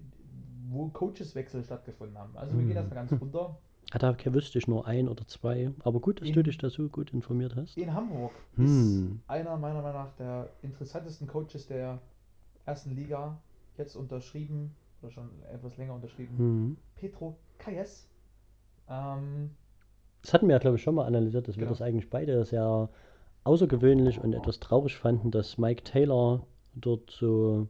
wo 0.69 0.87
Coacheswechsel 0.89 1.63
stattgefunden 1.63 2.17
haben. 2.17 2.35
Also 2.37 2.53
wir 2.53 2.61
gehen 2.61 2.69
Hm. 2.71 2.77
erstmal 2.77 3.07
ganz 3.07 3.21
runter. 3.21 3.57
Ah, 3.91 3.97
da 3.97 4.15
wüsste 4.33 4.59
ich 4.59 4.67
nur 4.67 4.85
ein 4.85 5.07
oder 5.07 5.25
zwei. 5.27 5.71
Aber 5.79 5.99
gut, 5.99 6.21
dass 6.21 6.29
du 6.31 6.39
In- 6.39 6.43
dich 6.43 6.57
da 6.59 6.69
so 6.69 6.87
gut 6.89 7.11
informiert 7.11 7.55
hast. 7.55 7.75
In 7.77 7.91
Hamburg 7.93 8.31
Hm. 8.55 8.65
ist 8.65 9.29
einer 9.29 9.57
meiner 9.57 9.81
Meinung 9.81 10.01
nach 10.03 10.13
der 10.13 10.49
interessantesten 10.61 11.27
Coaches 11.27 11.65
der 11.67 11.99
ersten 12.65 12.95
Liga 12.95 13.37
jetzt 13.77 13.95
unterschrieben 13.95 14.75
oder 15.01 15.11
schon 15.11 15.29
etwas 15.51 15.75
länger 15.77 15.95
unterschrieben. 15.95 16.37
Hm. 16.37 16.77
Petro 16.95 17.35
Kayes. 17.57 18.07
Ähm, 18.87 19.51
Das 20.21 20.33
hatten 20.33 20.47
wir 20.47 20.53
ja, 20.53 20.59
glaube 20.59 20.75
ich, 20.77 20.83
schon 20.83 20.95
mal 20.95 21.05
analysiert, 21.05 21.47
dass 21.47 21.55
wir 21.55 21.61
Genau. 21.61 21.71
das 21.71 21.81
eigentlich 21.81 22.09
beide 22.09 22.43
sehr 22.45 22.89
außergewöhnlich 23.43 24.19
und 24.21 24.33
etwas 24.33 24.59
traurig 24.59 24.97
fanden, 24.97 25.31
dass 25.31 25.57
Mike 25.57 25.83
Taylor 25.83 26.45
dort 26.75 27.09
so, 27.09 27.67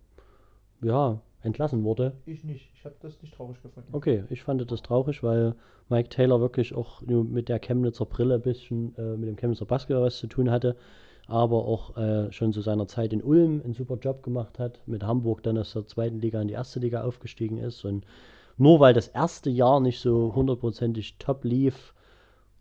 ja, 0.81 1.21
entlassen 1.41 1.83
wurde. 1.83 2.13
ich 2.25 2.43
nicht. 2.43 2.69
Ich 2.73 2.85
habe 2.85 2.95
das 3.01 3.21
nicht 3.21 3.33
traurig 3.33 3.61
gefunden. 3.61 3.89
Okay, 3.93 4.23
ich 4.29 4.43
fand 4.43 4.69
das 4.69 4.81
traurig, 4.81 5.23
weil 5.23 5.55
Mike 5.87 6.09
Taylor 6.09 6.41
wirklich 6.41 6.75
auch 6.75 7.01
nur 7.01 7.23
mit 7.23 7.49
der 7.49 7.59
Chemnitzer 7.59 8.05
Brille 8.05 8.35
ein 8.35 8.41
bisschen 8.41 8.95
äh, 8.97 9.15
mit 9.15 9.29
dem 9.29 9.37
Chemnitzer 9.37 9.65
Basketball 9.65 10.03
was 10.03 10.17
zu 10.17 10.27
tun 10.27 10.51
hatte, 10.51 10.75
aber 11.27 11.65
auch 11.65 11.95
äh, 11.97 12.31
schon 12.31 12.51
zu 12.51 12.61
seiner 12.61 12.87
Zeit 12.87 13.13
in 13.13 13.23
Ulm 13.23 13.61
einen 13.63 13.73
super 13.73 13.97
Job 13.97 14.23
gemacht 14.23 14.59
hat, 14.59 14.81
mit 14.85 15.03
Hamburg 15.03 15.43
dann 15.43 15.57
aus 15.57 15.73
der 15.73 15.85
zweiten 15.85 16.19
Liga 16.19 16.41
in 16.41 16.47
die 16.47 16.55
erste 16.55 16.79
Liga 16.79 17.03
aufgestiegen 17.03 17.57
ist 17.57 17.85
und 17.85 18.05
nur 18.57 18.81
weil 18.81 18.93
das 18.93 19.07
erste 19.07 19.49
Jahr 19.49 19.79
nicht 19.79 20.01
so 20.01 20.35
hundertprozentig 20.35 21.17
top 21.17 21.45
lief, 21.45 21.93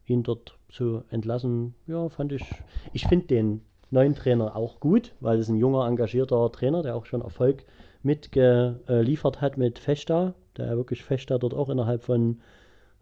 ihn 0.06 0.22
dort 0.22 0.56
zu 0.68 1.02
entlassen, 1.10 1.74
ja, 1.86 2.08
fand 2.08 2.32
ich, 2.32 2.44
ich 2.92 3.06
finde 3.06 3.26
den 3.26 3.62
neuen 3.90 4.14
Trainer 4.14 4.54
auch 4.54 4.80
gut, 4.80 5.14
weil 5.20 5.38
es 5.38 5.48
ein 5.48 5.56
junger, 5.56 5.86
engagierter 5.88 6.50
Trainer, 6.52 6.82
der 6.82 6.94
auch 6.94 7.06
schon 7.06 7.22
Erfolg 7.22 7.64
mitgeliefert 8.08 9.40
hat 9.40 9.56
mit 9.58 9.78
Fechta, 9.78 10.34
der 10.56 10.66
ja 10.66 10.76
wirklich 10.76 11.04
Fechta 11.04 11.38
dort 11.38 11.54
auch 11.54 11.68
innerhalb 11.68 12.02
von, 12.02 12.40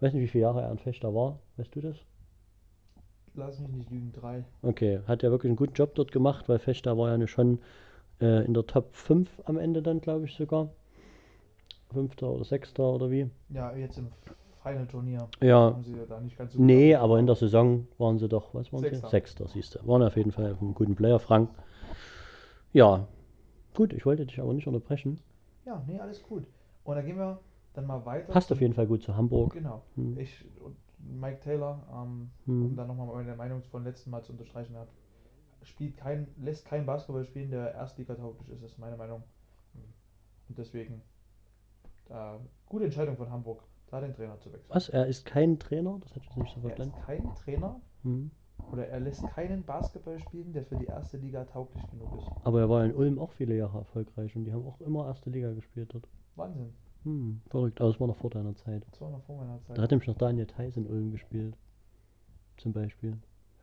weiß 0.00 0.12
nicht, 0.12 0.22
wie 0.22 0.28
viele 0.28 0.42
Jahre 0.42 0.62
er 0.62 0.70
an 0.70 0.78
Fechta 0.78 1.14
war, 1.14 1.38
weißt 1.56 1.74
du 1.74 1.80
das? 1.80 1.96
Lass 3.34 3.58
mich 3.60 3.70
nicht 3.72 3.90
lügen, 3.90 4.12
drei. 4.12 4.44
Okay, 4.62 5.00
hat 5.06 5.22
ja 5.22 5.30
wirklich 5.30 5.50
einen 5.50 5.56
guten 5.56 5.74
Job 5.74 5.94
dort 5.94 6.10
gemacht, 6.12 6.48
weil 6.48 6.58
Fechta 6.58 6.96
war 6.98 7.16
ja 7.16 7.26
schon 7.26 7.58
äh, 8.20 8.44
in 8.44 8.54
der 8.54 8.66
Top 8.66 8.94
5 8.94 9.28
am 9.44 9.58
Ende 9.58 9.82
dann, 9.82 10.00
glaube 10.00 10.24
ich 10.24 10.34
sogar. 10.34 10.68
Fünfter 11.92 12.28
oder 12.30 12.44
Sechster 12.44 12.82
oder 12.82 13.10
wie? 13.10 13.30
Ja, 13.50 13.74
jetzt 13.76 13.98
im 13.98 14.08
Final-Turnier 14.62 15.28
Ja, 15.40 15.72
haben 15.72 15.84
sie 15.84 15.92
ja 15.96 16.04
da 16.08 16.20
nicht 16.20 16.36
ganz 16.36 16.52
so 16.52 16.58
gut 16.58 16.66
Nee, 16.66 16.94
abgeschnitten. 16.94 17.04
aber 17.04 17.18
in 17.20 17.26
der 17.26 17.36
Saison 17.36 17.86
waren 17.98 18.18
sie 18.18 18.28
doch, 18.28 18.54
was 18.54 18.72
waren 18.72 18.80
Sechster. 18.80 19.06
sie? 19.06 19.10
Sechster, 19.10 19.48
siehst 19.48 19.74
du. 19.76 19.86
Waren 19.86 20.02
auf 20.02 20.16
jeden 20.16 20.32
Fall 20.32 20.52
auf 20.52 20.60
einem 20.60 20.74
guten 20.74 20.96
Player, 20.96 21.18
Frank. 21.20 21.50
Ja, 22.72 23.06
gut, 23.76 23.92
ich 23.92 24.04
wollte 24.04 24.26
dich 24.26 24.40
aber 24.40 24.52
nicht 24.52 24.66
unterbrechen. 24.66 25.20
Ja, 25.64 25.82
nee, 25.86 25.98
alles 26.00 26.22
gut. 26.22 26.44
Und 26.84 26.96
dann 26.96 27.06
gehen 27.06 27.16
wir 27.18 27.40
dann 27.74 27.86
mal 27.86 28.04
weiter. 28.06 28.32
Passt 28.32 28.50
auf 28.52 28.60
jeden 28.60 28.74
Fall 28.74 28.86
gut 28.86 29.02
zu 29.02 29.16
Hamburg. 29.16 29.52
Genau. 29.52 29.82
Hm. 29.94 30.18
Ich 30.18 30.44
und 30.60 30.76
Mike 30.98 31.40
Taylor, 31.40 31.86
ähm, 31.92 32.30
Hm. 32.46 32.64
um 32.66 32.76
dann 32.76 32.88
nochmal 32.88 33.06
meine 33.14 33.36
Meinung 33.36 33.62
von 33.62 33.84
letzten 33.84 34.10
Mal 34.10 34.22
zu 34.22 34.32
unterstreichen, 34.32 34.76
hat, 34.76 34.88
spielt 35.62 35.96
kein, 35.96 36.26
lässt 36.38 36.64
kein 36.64 36.86
Basketball 36.86 37.24
spielen, 37.24 37.50
der 37.50 37.74
Erstliga-tauglich 37.74 38.48
ist, 38.48 38.62
das 38.62 38.72
ist 38.72 38.78
meine 38.78 38.96
Meinung. 38.96 39.22
Und 40.48 40.56
deswegen, 40.58 41.02
äh, 42.08 42.38
gute 42.66 42.84
Entscheidung 42.84 43.16
von 43.16 43.30
Hamburg, 43.30 43.62
da 43.90 44.00
den 44.00 44.14
Trainer 44.14 44.38
zu 44.38 44.52
wechseln. 44.52 44.70
Was? 44.70 44.88
Er 44.88 45.06
ist 45.06 45.26
kein 45.26 45.58
Trainer? 45.58 45.98
Das 46.00 46.14
hatte 46.14 46.24
ich 46.30 46.36
nicht 46.36 46.54
so 46.54 46.60
Er 46.60 46.68
verstanden. 46.76 46.94
ist 46.96 47.04
kein 47.06 47.34
Trainer 47.34 47.80
Hm. 48.04 48.30
Oder 48.72 48.86
er 48.88 49.00
lässt 49.00 49.26
keinen 49.28 49.62
Basketball 49.64 50.18
spielen, 50.18 50.52
der 50.52 50.64
für 50.64 50.76
die 50.76 50.86
erste 50.86 51.16
Liga 51.16 51.44
tauglich 51.44 51.82
genug 51.90 52.18
ist. 52.18 52.28
Aber 52.44 52.60
er 52.60 52.68
war 52.68 52.84
in 52.84 52.94
Ulm 52.94 53.18
auch 53.18 53.32
viele 53.32 53.56
Jahre 53.56 53.78
erfolgreich 53.78 54.34
und 54.36 54.44
die 54.44 54.52
haben 54.52 54.66
auch 54.66 54.80
immer 54.80 55.06
erste 55.06 55.30
Liga 55.30 55.52
gespielt 55.52 55.92
dort. 55.94 56.08
Wahnsinn. 56.34 56.72
Hm, 57.04 57.40
verrückt. 57.48 57.80
Aber 57.80 57.90
das 57.90 58.00
war 58.00 58.08
noch 58.08 58.16
vor 58.16 58.30
deiner 58.30 58.54
Zeit. 58.56 58.84
Das 58.90 59.00
war 59.00 59.10
noch 59.10 59.22
vor 59.22 59.36
meiner 59.38 59.60
Zeit. 59.62 59.78
Da 59.78 59.82
hat 59.82 59.90
nämlich 59.90 60.08
noch 60.08 60.16
Daniel 60.16 60.46
Theiss 60.46 60.76
in 60.76 60.86
Ulm 60.86 61.12
gespielt. 61.12 61.56
Zum 62.56 62.72
Beispiel. 62.72 63.16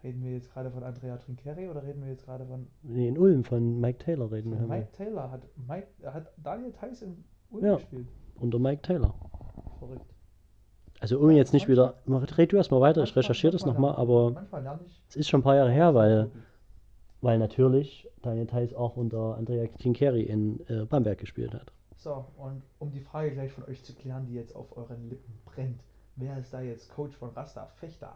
Reden 0.04 0.22
wir 0.24 0.32
jetzt 0.32 0.52
gerade 0.52 0.70
von 0.72 0.84
Andrea 0.84 1.18
Trincheri 1.18 1.68
oder 1.70 1.84
reden 1.84 2.02
wir 2.02 2.10
jetzt 2.10 2.26
gerade 2.26 2.46
von, 2.46 2.68
Nee, 2.84 3.08
in 3.08 3.18
Ulm 3.18 3.44
von 3.44 3.80
Mike 3.80 4.00
Taylor 4.00 4.32
reden 4.32 4.52
wir. 4.52 4.58
von 4.60 4.70
wir. 4.70 4.78
Mike 4.78 4.92
Taylor? 4.92 5.32
Hat, 5.32 5.48
Mike, 5.68 5.88
hat 6.06 6.32
Daniel 6.38 6.72
Theiss 6.74 7.02
in 7.02 7.24
Ulm 7.52 7.66
Ja. 7.66 7.76
gespielt? 7.76 8.08
Unter 8.40 8.60
Mike 8.60 8.82
Taylor. 8.82 9.14
Verrückt. 9.80 10.13
Also 11.04 11.20
ohne 11.20 11.36
jetzt 11.36 11.52
nicht 11.52 11.68
wieder. 11.68 11.96
Red 12.08 12.54
du 12.54 12.56
erstmal 12.56 12.80
weiter, 12.80 13.04
ich 13.04 13.14
recherchiere 13.14 13.52
das 13.52 13.66
nochmal, 13.66 13.98
aber 13.98 14.46
es 15.10 15.18
ist 15.18 15.28
schon 15.28 15.42
ein 15.42 15.44
paar 15.44 15.58
Jahre 15.58 15.70
her, 15.70 15.94
weil, 15.94 16.32
weil 17.20 17.38
natürlich 17.40 18.08
Daniel 18.22 18.48
Theiss 18.48 18.74
auch 18.74 18.96
unter 18.96 19.36
Andrea 19.36 19.68
Tinkeri 19.68 20.22
in 20.22 20.66
äh, 20.70 20.86
Bamberg 20.86 21.18
gespielt 21.18 21.54
hat. 21.54 21.74
So, 21.98 22.24
und 22.38 22.64
um 22.80 22.94
die 22.94 23.02
Frage 23.02 23.32
gleich 23.32 23.52
von 23.52 23.66
euch 23.66 23.84
zu 23.84 23.94
klären, 23.94 24.28
die 24.28 24.36
jetzt 24.36 24.56
auf 24.56 24.78
euren 24.78 25.10
Lippen 25.10 25.34
brennt. 25.44 25.84
Wer 26.16 26.38
ist 26.38 26.54
da 26.54 26.62
jetzt 26.62 26.90
Coach 26.94 27.18
von 27.18 27.32
Rasta 27.32 27.66
Fechter? 27.66 28.14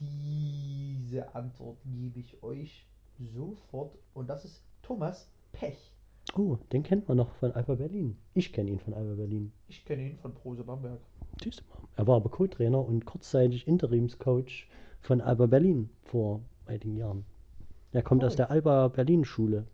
Diese 0.00 1.34
Antwort 1.34 1.76
gebe 1.84 2.18
ich 2.18 2.42
euch 2.42 2.86
sofort. 3.18 3.98
Und 4.14 4.30
das 4.30 4.46
ist 4.46 4.64
Thomas 4.80 5.30
Pech. 5.52 5.92
Oh, 6.34 6.56
den 6.72 6.82
kennt 6.82 7.08
man 7.08 7.18
noch 7.18 7.34
von 7.34 7.52
Alba 7.52 7.74
Berlin. 7.74 8.16
Ich 8.32 8.54
kenne 8.54 8.70
ihn 8.70 8.78
von 8.78 8.94
Alba 8.94 9.16
Berlin. 9.16 9.52
Ich 9.68 9.84
kenne 9.84 10.02
ihn 10.02 10.16
von 10.16 10.32
Prose 10.32 10.64
Bamberg. 10.64 11.00
Mal. 11.42 11.79
Er 12.00 12.06
war 12.06 12.16
aber 12.16 12.30
Co-Trainer 12.30 12.82
und 12.82 13.04
kurzzeitig 13.04 13.68
Interimscoach 13.68 14.66
von 15.02 15.20
Alba 15.20 15.44
Berlin 15.44 15.90
vor 16.04 16.40
einigen 16.64 16.96
Jahren. 16.96 17.26
Er 17.92 18.02
kommt 18.02 18.24
aus 18.24 18.32
Cool. 18.32 18.36
der 18.38 18.50
Alba 18.50 18.88
Berlin 18.88 19.22
Schule. 19.26 19.66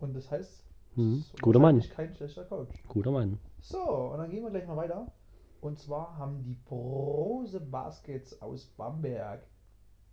Und 0.00 0.14
das 0.16 0.30
heißt, 0.30 0.64
Mhm. 0.96 1.22
Guter 1.42 1.58
Mann. 1.58 1.80
kein 1.94 2.14
schlechter 2.14 2.44
Coach. 2.44 2.82
Guter 2.88 3.10
Mann. 3.10 3.38
So, 3.60 3.82
und 3.82 4.16
dann 4.18 4.30
gehen 4.30 4.42
wir 4.42 4.48
gleich 4.50 4.66
mal 4.66 4.78
weiter. 4.78 5.12
Und 5.60 5.78
zwar 5.78 6.16
haben 6.16 6.42
die 6.42 6.54
Brose 6.54 7.60
Baskets 7.60 8.40
aus 8.40 8.64
Bamberg 8.78 9.46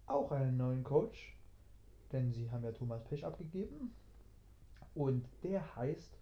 auch 0.07 0.33
einen 0.33 0.57
neuen 0.57 0.83
Coach. 0.83 1.37
Denn 2.11 2.33
sie 2.33 2.51
haben 2.51 2.65
ja 2.65 2.73
Thomas 2.73 3.01
Pech 3.05 3.25
abgegeben. 3.25 3.93
Und 4.93 5.25
der 5.43 5.73
heißt 5.77 6.18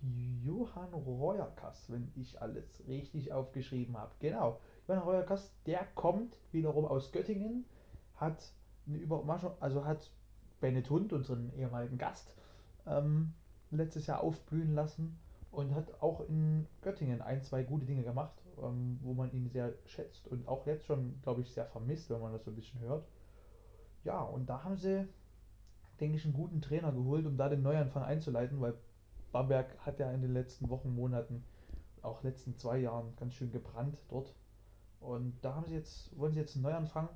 Johann 0.00 0.92
Reuerkas, 0.92 1.90
wenn 1.90 2.10
ich 2.14 2.40
alles 2.40 2.86
richtig 2.86 3.32
aufgeschrieben 3.32 3.96
habe. 3.96 4.12
Genau. 4.20 4.60
Johann 4.86 5.02
Reuerkas, 5.02 5.52
der 5.66 5.84
kommt 5.94 6.38
wiederum 6.52 6.84
aus 6.84 7.12
Göttingen, 7.12 7.64
hat 8.16 8.52
eine 8.86 8.98
Überraschung, 8.98 9.52
also 9.60 9.84
hat 9.84 10.10
Bennett 10.60 10.90
Hund, 10.90 11.12
unseren 11.12 11.52
ehemaligen 11.54 11.98
Gast, 11.98 12.32
ähm, 12.86 13.34
letztes 13.70 14.06
Jahr 14.06 14.22
aufblühen 14.22 14.74
lassen 14.74 15.18
und 15.50 15.74
hat 15.74 16.00
auch 16.00 16.20
in 16.28 16.66
Göttingen 16.82 17.22
ein, 17.22 17.42
zwei 17.42 17.62
gute 17.62 17.86
Dinge 17.86 18.02
gemacht, 18.02 18.42
ähm, 18.62 18.98
wo 19.02 19.14
man 19.14 19.32
ihn 19.32 19.48
sehr 19.48 19.74
schätzt 19.86 20.26
und 20.28 20.46
auch 20.48 20.66
jetzt 20.66 20.86
schon, 20.86 21.20
glaube 21.22 21.42
ich, 21.42 21.52
sehr 21.52 21.66
vermisst, 21.66 22.10
wenn 22.10 22.20
man 22.20 22.32
das 22.32 22.44
so 22.44 22.50
ein 22.50 22.56
bisschen 22.56 22.80
hört. 22.80 23.06
Ja, 24.04 24.20
und 24.20 24.48
da 24.48 24.64
haben 24.64 24.76
sie, 24.76 25.06
denke 26.00 26.16
ich, 26.16 26.24
einen 26.24 26.34
guten 26.34 26.60
Trainer 26.60 26.92
geholt, 26.92 27.26
um 27.26 27.36
da 27.36 27.48
den 27.48 27.62
Neuanfang 27.62 28.04
einzuleiten, 28.04 28.60
weil 28.60 28.74
Bamberg 29.32 29.66
hat 29.80 29.98
ja 29.98 30.10
in 30.12 30.22
den 30.22 30.32
letzten 30.32 30.68
Wochen, 30.68 30.94
Monaten, 30.94 31.44
auch 32.02 32.22
letzten 32.22 32.56
zwei 32.56 32.78
Jahren 32.78 33.14
ganz 33.16 33.34
schön 33.34 33.50
gebrannt 33.50 33.98
dort. 34.08 34.34
Und 35.00 35.34
da 35.42 35.54
haben 35.54 35.66
sie 35.66 35.74
jetzt, 35.74 36.16
wollen 36.18 36.32
sie 36.32 36.40
jetzt 36.40 36.56
einen 36.56 36.64
Neuanfang. 36.64 37.08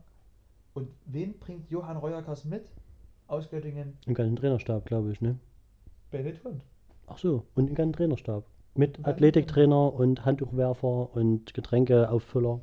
Und 0.74 0.88
wen 1.06 1.38
bringt 1.38 1.70
Johann 1.70 1.96
Reuerkas 1.96 2.44
mit 2.44 2.70
aus 3.26 3.50
Göttingen? 3.50 3.98
Einen 4.06 4.14
ganzen 4.14 4.36
Trainerstab, 4.36 4.86
glaube 4.86 5.12
ich, 5.12 5.20
ne? 5.20 5.38
Bennett 6.10 6.42
Hund. 6.44 6.62
Ach 7.06 7.18
so, 7.18 7.46
und 7.54 7.66
einen 7.66 7.74
ganzen 7.74 7.94
Trainerstab. 7.94 8.44
Mit 8.74 8.98
Und 8.98 9.06
Athletiktrainer 9.06 9.92
und 9.92 10.24
Handtuchwerfer 10.24 11.14
und 11.14 11.52
Getränkeauffüller, 11.52 12.60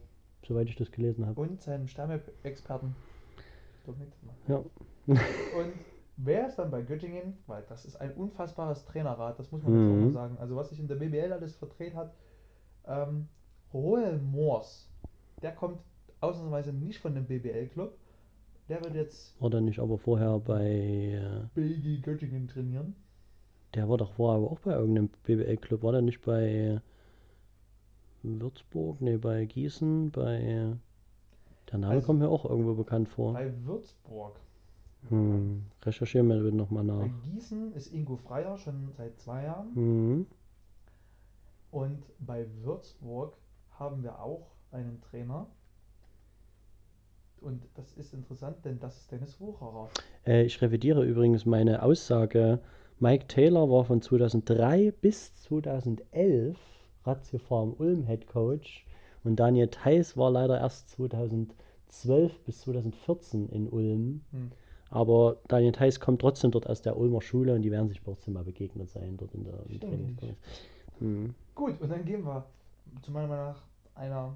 soweit 0.48 0.70
ich 0.70 0.76
das 0.76 0.92
gelesen 0.92 1.26
habe. 1.26 1.40
Und 1.40 1.62
seinem 1.62 1.88
Stammexperten. 1.88 2.96
Ja. 4.48 4.58
Und 5.08 5.74
wer 6.22 6.48
ist 6.48 6.58
dann 6.58 6.70
bei 6.72 6.82
Göttingen? 6.82 7.38
Weil 7.48 7.64
das 7.70 7.86
ist 7.86 7.96
ein 7.96 8.14
unfassbares 8.14 8.86
Trainerrat, 8.86 9.40
das 9.40 9.52
muss 9.52 9.64
man 9.64 9.74
jetzt 9.74 9.82
auch 9.92 9.96
Mhm. 9.96 10.04
mal 10.06 10.12
sagen. 10.12 10.38
Also 10.38 10.56
was 10.56 10.70
sich 10.70 10.80
in 10.80 10.88
der 10.88 10.96
BBL 10.96 11.32
alles 11.34 11.56
verdreht 11.56 11.96
hat. 11.96 12.14
Ähm, 12.86 13.28
Roel 13.74 14.20
Moors, 14.20 14.90
der 15.42 15.52
kommt 15.54 15.80
ausnahmsweise 16.22 16.74
nicht 16.74 17.00
von 17.00 17.14
dem 17.16 17.26
BBL-Club. 17.26 17.98
Der 18.68 18.82
wird 18.84 18.94
jetzt 18.96 19.40
War 19.42 19.50
der 19.50 19.62
nicht 19.62 19.80
aber 19.80 19.98
vorher 19.98 20.38
bei. 20.40 20.66
äh, 20.66 21.48
BG 21.56 22.02
Göttingen 22.02 22.48
trainieren. 22.48 22.96
Der 23.76 23.88
war 23.88 23.98
doch 23.98 24.14
vorher 24.14 24.38
aber 24.42 24.52
auch 24.52 24.60
bei 24.60 24.74
irgendeinem 24.74 25.10
BBL-Club. 25.24 25.84
War 25.84 25.92
der 25.92 26.02
nicht 26.02 26.22
bei 26.24 26.82
Würzburg? 28.24 29.02
Ne, 29.02 29.18
bei 29.18 29.46
Gießen? 29.46 30.12
Bei. 30.12 30.76
Der 31.72 31.78
Name 31.80 31.94
Also- 31.96 32.08
kommt 32.08 32.20
mir 32.20 32.30
auch 32.30 32.46
irgendwo 32.46 32.74
bekannt 32.74 33.10
vor. 33.10 33.34
Bei 33.34 33.52
Würzburg. 33.66 34.40
Hm, 35.08 35.66
recherchieren 35.84 36.28
wir 36.28 36.40
bitte 36.42 36.56
nochmal 36.56 36.84
nach. 36.84 37.00
Bei 37.00 37.12
Gießen 37.24 37.74
ist 37.74 37.94
Ingo 37.94 38.18
Freier 38.18 38.58
schon 38.58 38.92
seit 38.92 39.18
zwei 39.20 39.44
Jahren. 39.44 39.74
Mhm. 39.74 40.28
Und 41.72 42.04
bei 42.20 42.46
Würzburg 42.64 43.38
haben 43.72 44.04
wir 44.04 44.20
auch 44.20 44.52
einen 44.72 45.02
Trainer. 45.02 45.48
Und 47.42 47.64
das 47.76 47.94
ist 47.94 48.14
interessant, 48.14 48.66
denn 48.66 48.80
das 48.80 48.98
ist 48.98 49.12
Dennis 49.12 49.40
Wucherer. 49.40 49.90
Äh, 50.26 50.44
ich 50.44 50.62
revidiere 50.62 51.06
übrigens 51.06 51.46
meine 51.46 51.82
Aussage. 51.84 52.60
Mike 53.00 53.28
Taylor 53.28 53.70
war 53.70 53.86
von 53.86 54.02
2003 54.02 54.92
bis 54.92 55.34
2011 55.36 56.58
Ratio 57.06 57.40
Farm 57.40 57.74
Ulm 57.78 58.04
Head 58.04 58.28
Coach 58.28 58.86
und 59.24 59.38
Daniel 59.38 59.70
Theiss 59.70 60.18
war 60.18 60.32
leider 60.32 60.60
erst 60.60 60.90
2012 60.90 62.40
bis 62.44 62.62
2014 62.62 63.48
in 63.50 63.70
Ulm. 63.70 64.22
Hm. 64.32 64.52
Aber 64.90 65.38
Daniel 65.48 65.72
Theiss 65.72 66.00
kommt 66.00 66.22
trotzdem 66.22 66.52
dort 66.52 66.68
aus 66.68 66.82
der 66.82 66.98
Ulmer 66.98 67.22
Schule 67.22 67.54
und 67.54 67.62
die 67.62 67.72
werden 67.72 67.90
sich 67.90 68.02
trotzdem 68.02 68.34
mal 68.34 68.44
begegnet 68.44 68.90
sein 68.90 69.18
dort 69.18 69.34
in 69.36 69.44
der 69.44 69.66
im. 69.68 69.80
Trainingskurs. 69.80 70.38
Hm. 71.00 71.36
Gut, 71.56 71.80
und 71.80 71.90
dann 71.90 72.06
gehen 72.06 72.26
wir 72.26 72.46
zu 73.02 73.12
meiner 73.12 73.28
Meinung 73.28 73.46
nach 73.46 73.64
einer 73.96 74.36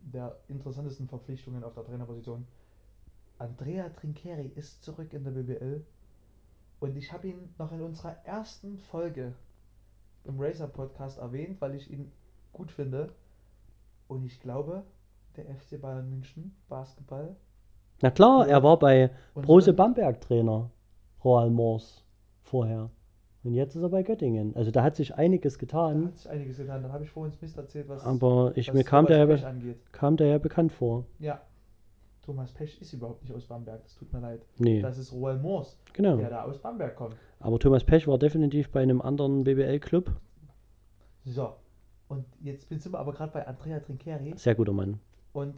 der 0.00 0.36
interessantesten 0.48 1.08
Verpflichtungen 1.08 1.62
auf 1.62 1.74
der 1.74 1.84
Trainerposition. 1.84 2.46
Andrea 3.38 3.88
Trincheri 3.90 4.50
ist 4.54 4.82
zurück 4.82 5.12
in 5.12 5.24
der 5.24 5.32
BBL 5.32 5.84
und 6.80 6.96
ich 6.96 7.12
habe 7.12 7.28
ihn 7.28 7.54
noch 7.58 7.72
in 7.72 7.82
unserer 7.82 8.16
ersten 8.24 8.78
Folge 8.78 9.34
im 10.24 10.40
Racer 10.40 10.68
Podcast 10.68 11.18
erwähnt, 11.18 11.60
weil 11.60 11.74
ich 11.74 11.90
ihn 11.90 12.10
gut 12.52 12.70
finde. 12.70 13.12
Und 14.08 14.24
ich 14.24 14.40
glaube, 14.40 14.84
der 15.36 15.44
FC 15.46 15.80
Bayern 15.80 16.08
München 16.10 16.54
Basketball 16.68 17.36
Na 18.02 18.10
klar, 18.10 18.48
er 18.48 18.62
war 18.62 18.78
bei 18.78 19.10
Brose 19.34 19.72
Bamberg 19.72 20.20
Trainer, 20.20 20.70
Roal 21.24 21.50
Mors, 21.50 22.04
vorher. 22.42 22.90
Und 23.44 23.54
jetzt 23.54 23.74
ist 23.74 23.82
er 23.82 23.88
bei 23.88 24.02
Göttingen. 24.02 24.54
Also 24.56 24.70
da 24.70 24.82
hat 24.82 24.96
sich 24.96 25.14
einiges 25.14 25.54
Da 25.54 25.60
getan, 25.60 26.06
hat 26.06 26.18
sich 26.18 26.28
einiges 26.30 26.58
getan. 26.58 26.82
Dann 26.82 26.92
habe 26.92 27.04
ich 27.04 27.10
vorhin 27.10 27.32
Mist 27.40 27.56
erzählt, 27.56 27.88
was, 27.88 28.04
aber 28.04 28.52
ich, 28.56 28.68
was 28.68 28.74
mir 28.74 28.84
kam 28.84 29.06
der, 29.06 29.18
ja 29.18 29.38
kam 29.92 30.16
der 30.16 30.26
ja 30.26 30.38
bekannt 30.38 30.72
vor. 30.72 31.06
Ja. 31.18 31.40
Thomas 32.24 32.52
Pech 32.52 32.80
ist 32.80 32.92
überhaupt 32.92 33.22
nicht 33.22 33.34
aus 33.34 33.46
Bamberg, 33.46 33.82
das 33.82 33.96
tut 33.96 34.12
mir 34.12 34.20
leid. 34.20 34.46
Nee, 34.58 34.80
Das 34.80 34.96
ist 34.96 35.12
Roel 35.12 35.38
Moors, 35.38 35.76
genau. 35.92 36.16
der 36.16 36.30
da 36.30 36.42
aus 36.44 36.58
Bamberg 36.58 36.94
kommt. 36.94 37.16
Aber 37.40 37.58
Thomas 37.58 37.82
Pech 37.82 38.06
war 38.06 38.16
definitiv 38.16 38.70
bei 38.70 38.80
einem 38.80 39.00
anderen 39.00 39.42
BBL-Club. 39.42 40.12
So. 41.24 41.54
Und 42.06 42.24
jetzt 42.40 42.68
sind 42.68 42.92
wir 42.92 42.98
aber 43.00 43.12
gerade 43.12 43.32
bei 43.32 43.46
Andrea 43.46 43.80
Trincheri. 43.80 44.34
Sehr 44.36 44.54
guter 44.54 44.72
Mann. 44.72 45.00
Und 45.32 45.54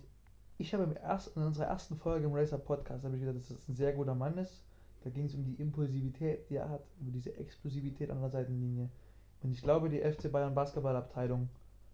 ich 0.58 0.72
habe 0.72 0.84
im 0.84 0.96
ersten, 0.96 1.40
in 1.40 1.46
unserer 1.46 1.66
ersten 1.66 1.96
Folge 1.96 2.26
im 2.26 2.34
Racer 2.34 2.58
Podcast 2.58 3.04
habe 3.04 3.16
ich 3.16 3.20
gesagt, 3.20 3.38
dass 3.38 3.48
das 3.48 3.68
ein 3.68 3.74
sehr 3.74 3.92
guter 3.92 4.14
Mann 4.14 4.38
ist. 4.38 4.62
Da 5.02 5.10
ging 5.10 5.26
es 5.26 5.34
um 5.34 5.44
die 5.44 5.60
Impulsivität, 5.60 6.48
die 6.48 6.56
er 6.56 6.70
hat, 6.70 6.84
über 7.00 7.10
diese 7.10 7.36
Explosivität 7.36 8.10
an 8.10 8.20
der 8.20 8.30
Seitenlinie. 8.30 8.88
Und 9.42 9.52
ich 9.52 9.62
glaube, 9.62 9.90
die 9.90 10.00
FC 10.00 10.30
Bayern 10.32 10.54
Basketballabteilung 10.54 11.48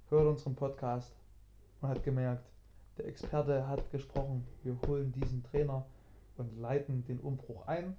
hört 0.08 0.26
unseren 0.26 0.54
Podcast 0.54 1.12
und 1.80 1.88
hat 1.88 2.04
gemerkt, 2.04 2.44
der 2.98 3.06
Experte 3.06 3.66
hat 3.66 3.90
gesprochen, 3.90 4.46
wir 4.62 4.78
holen 4.86 5.12
diesen 5.12 5.42
Trainer 5.42 5.86
und 6.36 6.60
leiten 6.60 7.04
den 7.04 7.18
Umbruch 7.18 7.66
ein. 7.66 7.96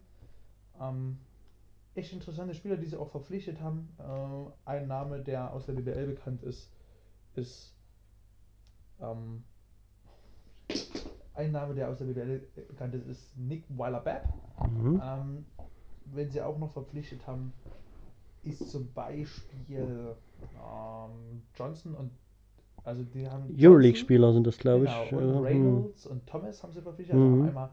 Ähm, 0.79 1.17
echt 1.95 2.13
interessante 2.13 2.53
Spieler, 2.53 2.77
die 2.77 2.85
sie 2.85 2.97
auch 2.97 3.09
verpflichtet 3.09 3.59
haben. 3.61 3.89
Äh, 3.97 4.69
ein 4.69 4.87
Name, 4.87 5.21
der 5.21 5.51
aus 5.53 5.65
der 5.65 5.73
BBL 5.73 6.05
bekannt 6.05 6.43
ist, 6.43 6.71
ist 7.35 7.73
ähm, 9.01 9.43
ein 11.33 11.51
Name, 11.51 11.73
der 11.73 11.89
aus 11.89 11.97
der 11.97 12.05
BBL 12.05 12.41
bekannt 12.67 12.93
ist, 12.95 13.07
ist 13.07 13.37
Nick 13.37 13.63
Weiler-Babb. 13.69 14.27
Mhm. 14.69 15.01
Ähm, 15.03 15.45
wenn 16.05 16.29
sie 16.29 16.41
auch 16.41 16.57
noch 16.57 16.71
verpflichtet 16.71 17.25
haben, 17.27 17.53
ist 18.43 18.69
zum 18.71 18.91
Beispiel 18.93 20.15
ähm, 20.55 21.43
Johnson 21.55 21.95
und 21.95 22.11
also 22.83 23.03
die 23.03 23.29
haben 23.29 23.55
Euroleague-Spieler 23.57 24.33
sind 24.33 24.47
das, 24.47 24.57
glaube 24.57 24.85
genau, 24.85 25.03
ich. 25.03 25.13
und 25.13 25.29
äh. 25.29 25.37
Reynolds 25.37 26.07
und 26.07 26.25
Thomas 26.25 26.63
haben 26.63 26.73
sie 26.73 26.81
verpflichtet, 26.81 27.15
also 27.15 27.27
Mhm. 27.27 27.39
haben 27.41 27.47
einmal 27.47 27.69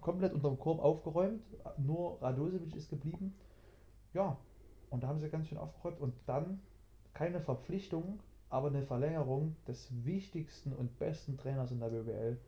komplett 0.00 0.32
unterm 0.32 0.58
Korb 0.58 0.80
aufgeräumt, 0.80 1.42
nur 1.78 2.20
Radosevic 2.20 2.74
ist 2.74 2.88
geblieben. 2.90 3.34
Ja, 4.12 4.36
und 4.90 5.02
da 5.04 5.08
haben 5.08 5.20
sie 5.20 5.28
ganz 5.28 5.46
schön 5.46 5.58
aufgeräumt 5.58 6.00
und 6.00 6.14
dann 6.26 6.60
keine 7.14 7.40
Verpflichtung, 7.40 8.18
aber 8.48 8.68
eine 8.68 8.82
Verlängerung 8.82 9.54
des 9.68 9.88
wichtigsten 10.04 10.72
und 10.72 10.98
besten 10.98 11.36
Trainers 11.36 11.70
in 11.70 11.78
der 11.78 11.88
BBL, 11.90 12.38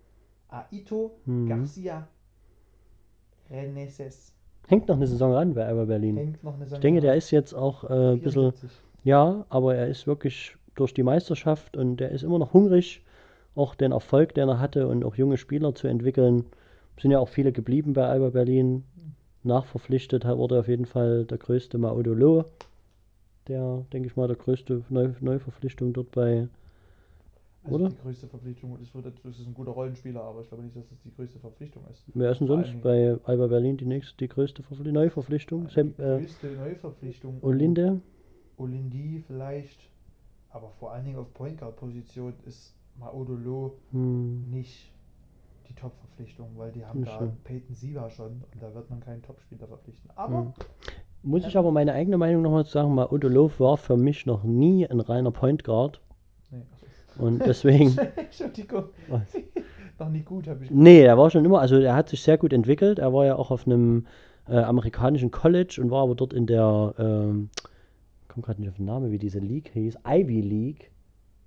Aito 0.52 1.12
Mhm. 1.24 1.48
Garcia 1.48 2.06
Reneses. 3.50 4.32
Hängt 4.68 4.88
noch 4.88 4.96
eine 4.96 5.06
Saison 5.06 5.32
ran 5.32 5.54
bei 5.54 5.66
Alba 5.66 5.84
Berlin. 5.84 6.16
Hängt 6.16 6.44
noch 6.44 6.54
eine 6.54 6.66
Ich 6.66 6.78
denke, 6.78 7.00
der 7.00 7.14
ist 7.16 7.30
jetzt 7.30 7.52
auch 7.54 7.84
äh, 7.84 8.12
ein 8.12 8.20
bisschen, 8.20 8.52
74. 8.52 8.70
ja, 9.04 9.44
aber 9.48 9.74
er 9.74 9.88
ist 9.88 10.06
wirklich 10.06 10.56
durch 10.74 10.94
die 10.94 11.02
Meisterschaft 11.02 11.76
und 11.76 11.96
der 11.96 12.10
ist 12.10 12.22
immer 12.22 12.38
noch 12.38 12.52
hungrig, 12.52 13.02
auch 13.54 13.74
den 13.74 13.92
Erfolg, 13.92 14.34
den 14.34 14.48
er 14.48 14.60
hatte 14.60 14.88
und 14.88 15.04
auch 15.04 15.16
junge 15.16 15.36
Spieler 15.36 15.74
zu 15.74 15.88
entwickeln. 15.88 16.46
Sind 17.00 17.10
ja 17.10 17.18
auch 17.18 17.28
viele 17.28 17.52
geblieben 17.52 17.92
bei 17.92 18.06
Alba 18.06 18.30
Berlin. 18.30 18.84
Nachverpflichtet 19.44 20.24
wurde 20.24 20.60
auf 20.60 20.68
jeden 20.68 20.86
Fall 20.86 21.24
der 21.24 21.38
größte 21.38 21.76
Maudolo, 21.76 22.44
der, 23.48 23.84
denke 23.92 24.06
ich 24.06 24.16
mal, 24.16 24.28
der 24.28 24.36
größte 24.36 24.84
Neu 24.88 25.10
Neuverpflichtung 25.20 25.92
dort 25.92 26.12
bei. 26.12 26.48
Also 27.64 27.76
oder? 27.76 27.88
die 27.90 27.96
größte 27.96 28.26
Verpflichtung, 28.26 28.76
das, 28.78 28.92
wird, 28.94 29.06
das 29.06 29.38
ist 29.38 29.46
ein 29.46 29.54
guter 29.54 29.70
Rollenspieler, 29.70 30.22
aber 30.22 30.40
ich 30.40 30.48
glaube 30.48 30.64
nicht, 30.64 30.76
dass 30.76 30.88
das 30.88 30.98
die 31.02 31.14
größte 31.14 31.38
Verpflichtung 31.38 31.84
ist. 31.90 32.04
Wer 32.12 32.32
ist 32.32 32.40
denn 32.40 32.48
Vor 32.48 32.56
sonst 32.64 32.82
bei 32.82 33.16
Alba 33.24 33.46
Berlin 33.46 33.76
die 33.76 33.84
nächste, 33.84 34.16
die 34.16 34.28
größte 34.28 34.62
Verpfli 34.62 34.90
Neuverpflichtung? 34.90 35.68
Die 35.68 35.72
Sem, 35.72 35.94
äh, 35.98 36.18
größte 36.18 36.48
Neuverpflichtung. 36.48 37.38
Olinde? 37.42 38.00
Olindi 38.56 39.22
vielleicht, 39.26 39.78
aber 40.50 40.70
vor 40.80 40.92
allen 40.92 41.04
Dingen 41.04 41.18
auf 41.18 41.32
Point 41.34 41.58
Guard 41.58 41.76
Position 41.76 42.34
ist 42.46 42.74
Maudolo 42.98 43.78
Hm. 43.92 44.50
nicht 44.50 44.90
die 45.68 45.74
Top-Verpflichtung, 45.74 46.48
weil 46.56 46.72
die 46.72 46.84
haben 46.84 47.00
Nicht 47.00 47.12
da 47.12 47.20
so. 47.26 47.32
Peyton 47.44 47.74
Siva 47.74 48.10
schon 48.10 48.42
und 48.52 48.60
da 48.62 48.74
wird 48.74 48.90
man 48.90 49.00
keinen 49.00 49.22
Top-Spieler 49.22 49.66
verpflichten. 49.68 50.10
Aber 50.16 50.38
Hm. 50.42 50.52
Muss 51.24 51.46
ich 51.46 51.56
aber 51.56 51.70
meine 51.70 51.92
eigene 51.92 52.18
Meinung 52.18 52.42
nochmal 52.42 52.64
sagen, 52.64 52.96
Maudolov 52.96 53.60
war 53.60 53.76
für 53.76 53.96
mich 53.96 54.26
noch 54.26 54.42
nie 54.42 54.88
ein 54.88 54.98
reiner 54.98 55.30
Point 55.30 55.62
Guard. 55.62 56.00
Und 57.18 57.44
deswegen, 57.46 57.96
Entschuldigung, 58.16 58.84
Was? 59.08 59.22
noch 59.98 60.08
nie 60.08 60.22
gut 60.22 60.48
habe 60.48 60.64
ich 60.64 60.70
nee, 60.70 61.02
er 61.02 61.18
war 61.18 61.30
schon 61.30 61.44
immer, 61.44 61.60
also 61.60 61.76
er 61.76 61.94
hat 61.94 62.08
sich 62.08 62.22
sehr 62.22 62.38
gut 62.38 62.52
entwickelt. 62.52 62.98
Er 62.98 63.12
war 63.12 63.26
ja 63.26 63.36
auch 63.36 63.50
auf 63.50 63.66
einem 63.66 64.06
äh, 64.48 64.56
amerikanischen 64.56 65.30
College 65.30 65.78
und 65.80 65.90
war 65.90 66.02
aber 66.02 66.14
dort 66.14 66.32
in 66.32 66.46
der 66.46 66.94
ähm, 66.98 67.50
komme 68.32 68.44
gerade 68.44 68.60
nicht 68.60 68.70
auf 68.70 68.76
den 68.76 68.86
Namen, 68.86 69.10
wie 69.10 69.18
diese 69.18 69.38
League 69.38 69.70
hieß, 69.74 69.98
Ivy 70.06 70.40
League, 70.40 70.90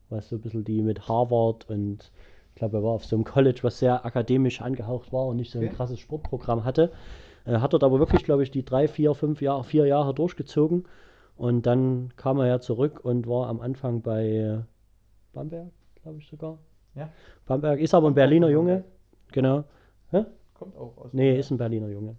was 0.10 0.30
so 0.30 0.36
ein 0.36 0.41
bisschen 0.41 0.63
die 0.63 0.82
mit 0.82 1.08
Harvard 1.08 1.67
und 1.69 2.12
ich 2.49 2.60
glaube, 2.60 2.78
er 2.78 2.84
war 2.84 2.91
auf 2.91 3.06
so 3.06 3.15
einem 3.15 3.25
College, 3.25 3.60
was 3.63 3.80
sehr 3.80 4.06
akademisch 4.06 4.62
angehaucht 4.62 5.12
war 5.12 5.25
und 5.25 5.36
nicht 5.38 5.51
so 5.51 5.60
ein 5.60 5.65
Okay. 5.65 5.75
krasses 5.75 5.99
Sportprogramm 5.99 6.63
hatte. 6.63 6.91
Äh, 7.45 7.58
hat 7.58 7.73
dort 7.73 7.84
aber 7.84 7.99
wirklich, 7.99 8.23
glaube 8.23 8.43
ich, 8.43 8.51
die 8.51 8.63
drei, 8.63 8.88
vier, 8.88 9.13
fünf 9.13 9.41
Jahre, 9.41 9.63
vier 9.63 9.88
Jahre 9.88 10.13
durchgezogen 10.13 10.86
und 11.36 11.65
dann 11.65 12.13
kam 12.15 12.39
er 12.39 12.47
ja 12.47 12.60
zurück 12.62 13.04
und 13.04 13.28
war 13.28 13.47
am 13.49 13.60
Anfang 13.60 14.01
bei 14.01 14.63
Bamberg, 15.36 15.67
glaube 16.02 16.17
ich 16.19 16.28
sogar. 16.28 16.58
Ja. 16.95 17.10
Bamberg 17.45 17.80
ist 17.80 17.93
aber 17.93 18.08
ein 18.08 18.15
Berliner 18.15 18.50
Junge, 18.50 18.84
genau. 19.32 19.65
Hä? 20.12 20.26
Kommt 20.54 20.76
auch 20.78 20.98
aus 20.98 21.13
Nee, 21.13 21.24
Bamberg. 21.28 21.39
ist 21.39 21.52
ein 21.52 21.58
Berliner 21.58 21.89
Junge. 21.89 22.15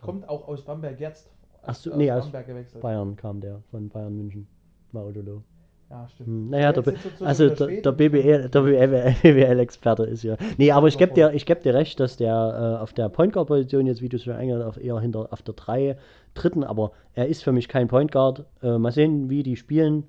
Kommt 0.00 0.28
auch 0.28 0.46
aus 0.48 0.64
Bamberg 0.64 1.00
jetzt. 1.00 1.30
Ach 1.62 1.74
so, 1.74 1.90
aus 1.90 1.96
nee, 1.96 2.10
aus 2.10 2.24
Bamberg 2.24 2.46
gewechselt. 2.46 2.82
Bayern 2.82 3.16
kam 3.16 3.40
der, 3.40 3.62
von 3.70 3.88
Bayern 3.88 4.16
München. 4.16 4.46
Maudolo. 4.92 5.42
Ja, 5.90 6.08
stimmt. 6.08 6.28
Hm, 6.28 6.50
Naja, 6.50 6.72
der, 6.72 6.94
also 7.20 7.48
der 7.48 7.80
der, 7.80 7.92
BBL, 7.92 8.48
der 8.48 8.60
BWL-Experte 8.60 10.04
ist 10.04 10.22
ja. 10.24 10.36
Nee, 10.58 10.72
aber 10.72 10.88
ich 10.88 10.98
gebe 10.98 11.14
dir, 11.14 11.32
ich 11.32 11.46
geb 11.46 11.62
dir 11.62 11.74
recht, 11.74 12.00
dass 12.00 12.16
der 12.16 12.76
äh, 12.78 12.82
auf 12.82 12.92
der 12.92 13.08
Point 13.08 13.32
Guard-Position 13.32 13.86
jetzt, 13.86 14.02
wie 14.02 14.08
du 14.08 14.16
es 14.16 14.24
schon 14.24 14.32
eingangs 14.34 14.64
auf 14.64 14.82
eher 14.82 14.98
hinter 15.00 15.32
auf 15.32 15.42
der 15.42 15.54
3 15.54 15.96
dritten, 16.34 16.64
aber 16.64 16.92
er 17.14 17.26
ist 17.28 17.44
für 17.44 17.52
mich 17.52 17.68
kein 17.68 17.86
Point 17.88 18.10
Guard. 18.12 18.44
Äh, 18.62 18.78
mal 18.78 18.90
sehen, 18.92 19.30
wie 19.30 19.42
die 19.44 19.56
spielen. 19.56 20.04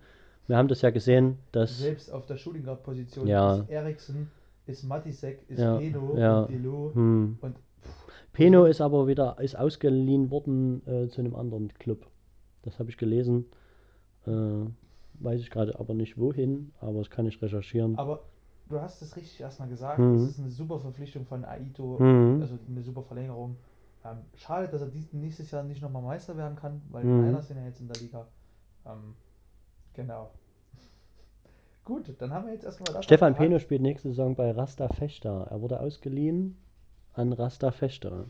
Wir 0.47 0.57
haben 0.57 0.67
das 0.67 0.81
ja 0.81 0.89
gesehen, 0.89 1.37
dass. 1.51 1.77
Selbst 1.77 2.11
auf 2.11 2.25
der 2.25 2.37
Shooting 2.37 2.63
Guard 2.63 2.83
Position 2.83 3.27
Ja. 3.27 3.55
ist 3.57 3.69
Eriksen, 3.69 4.31
ist 4.65 4.83
Matisek, 4.83 5.43
ist 5.49 5.59
Ja, 5.59 5.77
Peno 5.77 6.17
ja. 6.17 6.41
und 6.41 6.49
Delo 6.51 6.91
Hm. 6.93 7.37
und 7.41 7.55
Peno 8.33 8.65
ist 8.65 8.81
aber 8.81 9.07
wieder 9.07 9.37
ist 9.39 9.55
ausgeliehen 9.57 10.29
worden 10.31 10.85
äh, 10.87 11.07
zu 11.09 11.21
einem 11.21 11.35
anderen 11.35 11.73
Club. 11.73 12.05
Das 12.63 12.79
habe 12.79 12.89
ich 12.89 12.97
gelesen. 12.97 13.45
Äh, 14.25 14.31
weiß 15.19 15.39
ich 15.41 15.49
gerade 15.49 15.79
aber 15.79 15.93
nicht 15.93 16.17
wohin, 16.17 16.71
aber 16.79 16.99
das 16.99 17.09
kann 17.09 17.25
ich 17.25 17.41
recherchieren. 17.41 17.97
aber 17.97 18.23
du 18.69 18.79
hast 18.79 19.01
es 19.01 19.15
richtig 19.15 19.39
erstmal 19.41 19.69
gesagt, 19.69 19.99
Mhm. 19.99 20.15
es 20.15 20.29
ist 20.29 20.39
eine 20.39 20.49
super 20.51 20.79
Verpflichtung 20.79 21.25
von 21.25 21.43
Aito, 21.45 21.97
Mhm. 21.99 22.41
also 22.41 22.55
eine 22.69 22.81
super 22.83 23.01
Verlängerung. 23.03 23.55
Ähm, 24.05 24.17
schade, 24.35 24.67
dass 24.69 24.81
er 24.81 24.87
dies, 24.87 25.11
nächstes 25.13 25.49
Jahr 25.51 25.63
nicht 25.63 25.81
nochmal 25.81 26.03
Meister 26.03 26.37
werden 26.37 26.55
kann, 26.57 26.81
weil 26.91 27.03
die 27.03 27.09
Mhm. 27.09 27.25
Niners 27.25 27.47
sind 27.47 27.57
ja 27.57 27.65
jetzt 27.65 27.81
in 27.81 27.87
der 27.87 27.97
Liga. 28.01 28.27
Ähm, 28.85 29.15
genau. 29.97 30.31
Gut, 31.83 32.13
dann 32.19 32.31
haben 32.31 32.45
wir 32.45 32.53
jetzt 32.53 32.63
erstmal 32.65 32.93
das. 32.93 33.03
Stefan. 33.05 33.35
Peno 33.35 33.59
spielt 33.59 33.81
nächste 33.81 34.09
Saison 34.09 34.35
bei 34.35 34.51
Rasta 34.51 34.87
Fechter. 34.89 35.47
Er 35.49 35.61
wurde 35.61 35.79
ausgeliehen 35.81 36.57
an 37.13 37.33
Rasta 37.33 37.71
Fechter. 37.71 38.25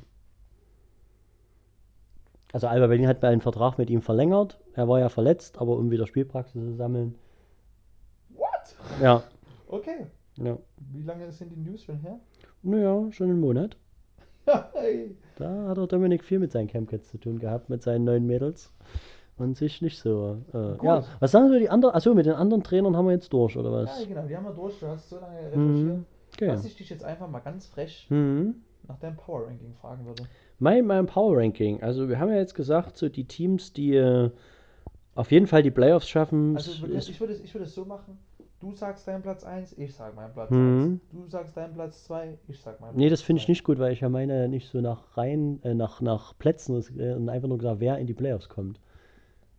Also 2.54 2.68
Alba 2.68 2.88
Berlin 2.88 3.08
hat 3.08 3.24
einen 3.24 3.42
Vertrag 3.42 3.78
mit 3.78 3.90
ihm 3.90 4.02
verlängert. 4.02 4.60
Er 4.74 4.88
war 4.88 5.00
ja 5.00 5.10
verletzt, 5.10 5.60
aber 5.60 5.76
um 5.78 5.92
wieder 5.92 6.08
Spielpraxis 6.08 6.54
zu 6.62 6.74
sammeln. 6.76 7.16
What? 8.30 8.76
Ja, 9.02 9.24
Okay. 9.68 10.08
ja. 10.38 10.58
Wie 10.94 11.04
lange 11.04 11.30
sind 11.32 11.52
die 11.52 11.58
News 11.60 11.84
schon 11.84 11.98
her? 12.00 12.20
Naja, 12.64 13.12
schon 13.12 13.30
einen 13.30 13.40
Monat. 13.42 13.76
hey. 14.74 15.16
Da 15.36 15.68
hat 15.68 15.78
der 15.78 15.88
Dominik 15.88 16.24
viel 16.24 16.40
mit 16.40 16.52
seinen 16.52 16.68
Campcats 16.68 17.10
zu 17.10 17.18
tun 17.18 17.40
gehabt, 17.40 17.70
mit 17.70 17.84
seinen 17.84 18.06
neuen 18.06 18.26
Mädels. 18.26 18.72
Und 19.38 19.56
sich 19.56 19.82
nicht 19.84 20.00
so. 20.00 20.38
Äh, 20.54 20.84
ja, 20.84 21.04
was 21.20 21.32
sagen 21.32 21.50
so 21.50 21.60
die 21.60 21.70
anderen? 21.70 21.94
Achso, 21.94 22.14
mit 22.16 22.26
den 22.26 22.34
anderen 22.34 22.64
Trainern 22.64 22.98
haben 22.98 23.06
wir 23.06 23.14
jetzt 23.14 23.32
durch, 23.32 23.56
oder 23.56 23.70
Ja, 23.70 23.76
was? 23.84 24.08
genau, 24.08 24.26
die 24.26 24.36
haben 24.36 24.46
wir 24.46 24.54
durch. 24.54 24.80
Du 24.80 24.88
hast 24.88 25.10
so 25.10 25.18
lange 25.20 25.38
recherchiert. 25.38 25.58
Mhm. 25.98 26.06
Okay. 26.34 26.48
Dass 26.48 26.66
ich 26.66 26.76
dich 26.76 26.90
jetzt 26.90 27.04
einfach 27.04 27.30
mal 27.30 27.40
ganz 27.40 27.68
frech 27.68 28.08
Mhm. 28.10 28.56
nach 28.88 28.98
deinem 29.00 29.16
Power 29.18 29.46
Ranking 29.48 29.74
fragen 29.76 30.06
würde. 30.06 30.24
Mein, 30.60 30.86
mein 30.88 31.06
Power 31.06 31.38
Ranking. 31.38 31.82
Also 31.84 32.10
wir 32.10 32.20
haben 32.20 32.30
ja 32.30 32.38
jetzt 32.38 32.56
gesagt, 32.56 32.98
so 32.98 33.10
die 33.10 33.26
Teams, 33.26 33.74
die 33.74 33.96
äh, 33.96 34.32
auf 35.16 35.32
jeden 35.32 35.46
Fall 35.48 35.62
die 35.64 35.72
Playoffs 35.72 36.08
schaffen. 36.10 36.56
Also 36.56 36.88
wir- 36.88 36.96
ist, 36.96 37.10
ich 37.10 37.20
würde 37.20 37.34
es 37.34 37.40
ich 37.42 37.54
würde 37.54 37.66
es 37.66 37.76
so 37.76 37.86
machen. 37.86 38.18
Du 38.60 38.72
sagst 38.74 39.08
deinen 39.08 39.22
Platz 39.22 39.44
1, 39.44 39.78
ich 39.78 39.94
sag 39.96 40.16
meinen 40.16 40.34
Platz 40.34 40.50
Mhm. 40.50 41.00
1. 41.14 41.22
Du 41.26 41.30
sagst 41.30 41.56
deinen 41.56 41.76
Platz 41.76 42.06
2, 42.06 42.40
ich 42.48 42.60
sag 42.60 42.82
meinen 42.82 42.96
nee, 42.98 43.08
Platz 43.08 43.20
das 43.20 43.22
finde 43.22 43.40
ich 43.44 43.48
nicht 43.48 43.64
gut, 43.64 43.78
weil 43.78 43.94
ich 43.94 44.00
ja 44.02 44.10
meine 44.10 44.48
nicht 44.50 44.68
so 44.70 44.82
nach 44.82 45.16
rein, 45.16 45.60
äh, 45.64 45.76
nach, 45.76 46.02
nach 46.02 46.36
Plätzen 46.40 46.76
ist, 46.76 46.90
äh, 46.98 47.14
und 47.14 47.30
einfach 47.30 47.48
nur 47.48 47.60
gesagt, 47.60 47.80
wer 47.80 48.00
in 48.00 48.08
die 48.08 48.16
Playoffs 48.16 48.50
kommt. 48.50 48.80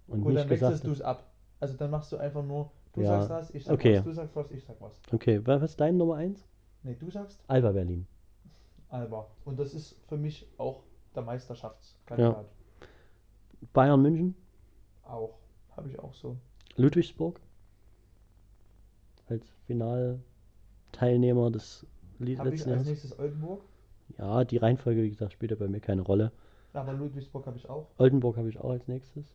Und 0.09 0.23
Gut, 0.23 0.33
nicht 0.33 0.42
dann 0.42 0.51
wechselst 0.51 0.85
du 0.87 0.92
es 0.92 1.01
ab. 1.03 1.25
Also 1.61 1.75
dann 1.77 1.90
machst 1.90 2.11
du 2.12 2.16
einfach 2.16 2.44
nur, 2.44 2.71
du 2.94 3.03
Ja, 3.03 3.21
sagst 3.23 3.31
das, 3.31 3.55
ich 3.55 3.64
sag 3.64 3.75
okay. 3.75 3.97
was, 3.99 4.05
du 4.05 4.12
sagst 4.12 4.37
was, 4.37 4.51
ich 4.51 4.64
sag 4.64 4.81
was. 4.81 5.01
Okay, 5.12 5.47
wa- 5.47 5.61
was 5.61 5.71
ist 5.73 5.81
dein 5.81 5.97
Nummer 5.97 6.16
1? 6.16 6.47
Nee, 6.83 6.94
du 6.99 7.11
sagst 7.11 7.40
Alba 7.47 7.73
Berlin. 7.73 8.07
Alba. 8.88 9.27
Und 9.44 9.59
das 9.59 9.75
ist 9.75 9.97
für 10.09 10.16
mich 10.16 10.47
auch 10.57 10.83
der 11.14 11.23
Meisterschaftskandidat. 11.23 12.47
Bayern 13.73 14.01
München, 14.03 14.35
Auch. 15.03 15.38
Habe 15.77 15.88
ich 15.90 15.99
auch 15.99 16.14
so. 16.14 16.37
Ludwigsburg. 16.77 17.40
Als 19.29 19.44
Finalteilnehmer 19.66 21.51
des 21.51 21.87
Li- 22.18 22.37
Habe 22.37 22.55
ich 22.55 22.66
als 22.66 22.87
nächstes 22.87 23.18
Oldenburg. 23.18 23.62
Ja, 24.16 24.44
die 24.44 24.57
Reihenfolge, 24.57 25.03
wie 25.03 25.11
gesagt, 25.11 25.33
spielt 25.33 25.51
ja 25.51 25.57
bei 25.57 25.68
mir 25.68 25.81
keine 25.81 26.03
Rolle. 26.03 26.33
Aber 26.73 26.92
Ludwigsburg 26.92 27.47
habe 27.47 27.57
ich 27.59 27.68
auch. 27.68 27.88
Oldenburg 27.99 28.37
habe 28.37 28.49
ich 28.49 28.59
auch 28.59 28.71
als 28.71 28.87
nächstes. 28.88 29.27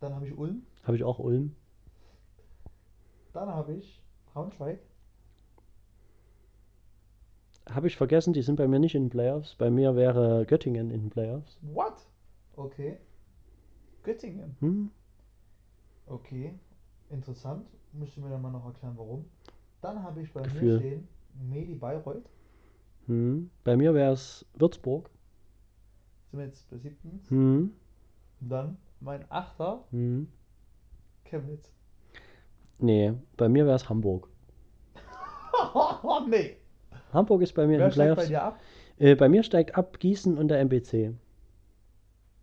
Dann 0.00 0.14
habe 0.14 0.26
ich 0.26 0.36
Ulm. 0.36 0.62
Habe 0.84 0.96
ich 0.96 1.04
auch 1.04 1.18
Ulm. 1.18 1.54
Dann 3.32 3.48
habe 3.48 3.74
ich 3.74 4.02
Braunschweig. 4.32 4.80
Habe 7.68 7.88
ich 7.88 7.96
vergessen, 7.96 8.32
die 8.32 8.42
sind 8.42 8.56
bei 8.56 8.68
mir 8.68 8.78
nicht 8.78 8.94
in 8.94 9.04
den 9.04 9.10
Playoffs. 9.10 9.56
Bei 9.56 9.70
mir 9.70 9.96
wäre 9.96 10.46
Göttingen 10.46 10.90
in 10.90 11.00
den 11.00 11.10
Playoffs. 11.10 11.58
What? 11.62 12.06
Okay. 12.54 12.98
Göttingen. 14.04 14.56
Hm? 14.60 14.90
Okay. 16.06 16.54
Interessant. 17.10 17.66
Müsste 17.92 18.20
mir 18.20 18.30
dann 18.30 18.42
mal 18.42 18.50
noch 18.50 18.64
erklären, 18.64 18.94
warum. 18.96 19.24
Dann 19.80 20.02
habe 20.02 20.22
ich 20.22 20.32
bei 20.32 20.42
Gefühl. 20.42 20.74
mir 20.74 20.78
stehen 20.78 21.08
Medi 21.34 21.74
Bayreuth. 21.74 22.28
Hm? 23.06 23.50
Bei 23.64 23.76
mir 23.76 23.94
wäre 23.94 24.12
es 24.12 24.46
Würzburg. 24.54 25.10
Sind 26.30 26.38
wir 26.40 26.46
jetzt 26.46 26.68
bei 26.70 26.78
siebten. 26.78 27.20
Hm? 27.28 27.72
Dann 28.40 28.76
mein 29.00 29.24
Achter, 29.30 29.84
Hm? 29.90 30.28
Chemnitz. 31.24 31.70
Nee, 32.78 33.14
bei 33.36 33.48
mir 33.48 33.64
wäre 33.66 33.76
es 33.76 33.88
Hamburg. 33.88 34.28
oh 35.74 36.20
nee. 36.28 36.56
Hamburg 37.12 37.42
ist 37.42 37.54
bei 37.54 37.66
mir 37.66 37.74
in 37.74 37.80
Wer 37.80 37.88
den 37.88 37.92
steigt 37.92 38.16
bei 38.16 38.26
Playoffs. 38.26 38.28
dir 38.28 38.42
ab? 38.42 38.60
Äh, 38.98 39.14
bei 39.14 39.28
mir 39.28 39.42
steigt 39.42 39.76
ab 39.76 39.98
Gießen 39.98 40.36
und 40.38 40.48
der 40.48 40.60
MBC. 40.60 41.14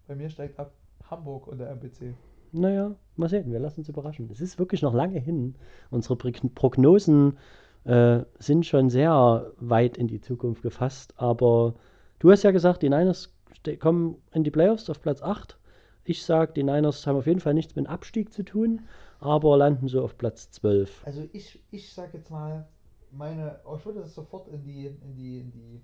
Bei 0.07 0.15
mir 0.15 0.29
steigt 0.29 0.59
ab 0.59 0.71
Hamburg 1.09 1.47
und 1.47 1.59
der 1.59 1.69
MPC. 1.71 2.13
Naja, 2.51 2.95
mal 3.15 3.29
sehen, 3.29 3.51
wir 3.51 3.59
lassen 3.59 3.79
uns 3.81 3.89
überraschen. 3.89 4.29
Es 4.31 4.41
ist 4.41 4.59
wirklich 4.59 4.81
noch 4.81 4.93
lange 4.93 5.19
hin. 5.19 5.55
Unsere 5.89 6.15
Prog- 6.15 6.53
Prognosen 6.55 7.37
äh, 7.83 8.21
sind 8.39 8.65
schon 8.65 8.89
sehr 8.89 9.51
weit 9.57 9.97
in 9.97 10.07
die 10.07 10.21
Zukunft 10.21 10.61
gefasst, 10.61 11.13
aber 11.17 11.73
du 12.19 12.31
hast 12.31 12.43
ja 12.43 12.51
gesagt, 12.51 12.81
die 12.83 12.89
Niners 12.89 13.33
kommen 13.79 14.17
in 14.33 14.43
die 14.43 14.51
Playoffs 14.51 14.89
auf 14.89 15.01
Platz 15.01 15.21
8. 15.21 15.57
Ich 16.05 16.23
sage, 16.23 16.53
die 16.53 16.63
Niners 16.63 17.07
haben 17.07 17.17
auf 17.17 17.27
jeden 17.27 17.39
Fall 17.39 17.53
nichts 17.53 17.75
mit 17.75 17.87
Abstieg 17.87 18.33
zu 18.33 18.43
tun, 18.43 18.81
aber 19.19 19.55
landen 19.57 19.87
so 19.87 20.03
auf 20.03 20.17
Platz 20.17 20.51
12. 20.51 21.05
Also 21.05 21.27
ich, 21.31 21.61
ich 21.71 21.93
sag 21.93 22.13
jetzt 22.13 22.29
mal, 22.29 22.67
meine, 23.11 23.59
oh, 23.65 23.75
ich 23.77 23.85
würde 23.85 24.01
das 24.01 24.13
sofort 24.13 24.47
in 24.49 24.63
die, 24.63 24.87
in 24.87 25.15
die, 25.15 25.39
in 25.39 25.51
die, 25.51 25.81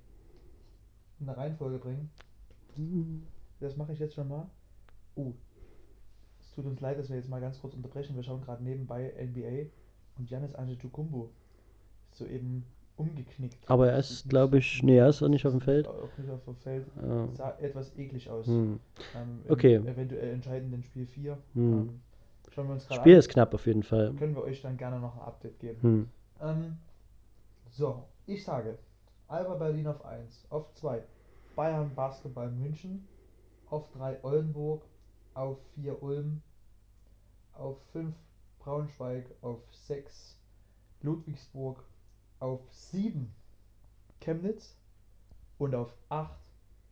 in 1.19 1.29
eine 1.29 1.37
Reihenfolge 1.37 1.77
bringen. 1.77 2.09
Das 3.59 3.77
mache 3.77 3.93
ich 3.93 3.99
jetzt 3.99 4.15
schon 4.15 4.27
mal. 4.27 4.49
Uh, 5.15 5.33
es 6.39 6.51
tut 6.51 6.65
uns 6.65 6.79
leid, 6.81 6.97
dass 6.97 7.09
wir 7.09 7.17
jetzt 7.17 7.29
mal 7.29 7.41
ganz 7.41 7.59
kurz 7.59 7.73
unterbrechen. 7.73 8.15
Wir 8.15 8.23
schauen 8.23 8.41
gerade 8.41 8.63
nebenbei 8.63 9.13
NBA 9.17 9.69
und 10.17 10.27
Giannis 10.27 10.55
Antetokounmpo 10.55 11.29
ist 12.11 12.17
soeben 12.17 12.65
umgeknickt. 12.99 13.69
Aber 13.69 13.89
er 13.91 13.97
ist, 13.97 14.29
glaube 14.29 14.57
ich, 14.59 14.83
nee, 14.83 14.97
er 14.97 15.09
ist 15.09 15.21
noch 15.21 15.29
nicht 15.29 15.45
auf 15.45 15.53
dem 15.53 15.61
Feld. 15.61 15.87
Auch 15.87 16.17
nicht 16.17 16.29
auf 16.29 16.43
dem 16.43 16.55
Feld. 16.57 16.85
Ja. 17.01 17.27
Sah 17.33 17.57
etwas 17.59 17.95
eklig 17.97 18.29
aus. 18.29 18.45
Hm. 18.47 18.79
Ähm, 19.15 19.39
Okay. 19.47 19.75
Eventuell 19.75 20.33
entscheidend 20.33 20.73
in 20.73 20.83
Spiel 20.83 21.05
4. 21.07 21.37
Hm. 21.53 21.73
Ähm, 21.73 22.01
schauen 22.49 22.67
wir 22.67 22.73
uns 22.73 22.87
gerade 22.87 22.99
Spiel 23.01 23.13
an. 23.13 23.19
ist 23.19 23.29
knapp 23.29 23.53
auf 23.53 23.65
jeden 23.65 23.83
Fall. 23.83 24.13
Können 24.13 24.35
wir 24.35 24.43
euch 24.43 24.61
dann 24.61 24.77
gerne 24.77 24.99
noch 24.99 25.15
ein 25.15 25.21
Update 25.21 25.59
geben. 25.59 25.81
Hm. 25.81 26.09
Ähm, 26.41 26.77
so, 27.69 28.03
ich 28.25 28.43
sage 28.43 28.77
Alba 29.27 29.55
Berlin 29.55 29.87
auf 29.87 30.03
1, 30.05 30.45
auf 30.49 30.73
2 30.73 31.01
Bayern 31.55 31.93
Basketball 31.95 32.49
München, 32.49 33.07
auf 33.69 33.89
3 33.91 34.23
Oldenburg, 34.23 34.83
auf 35.33 35.57
4 35.75 36.01
Ulm, 36.01 36.41
auf 37.53 37.77
5 37.91 38.15
Braunschweig, 38.59 39.25
auf 39.41 39.59
6 39.71 40.37
Ludwigsburg, 41.01 41.83
auf 42.39 42.61
7 42.71 43.31
Chemnitz 44.19 44.77
und 45.57 45.75
auf 45.75 45.93
8 46.09 46.31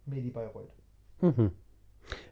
Medi 0.06 0.30
Bayreuth. 0.30 0.74
Mhm. 1.22 1.52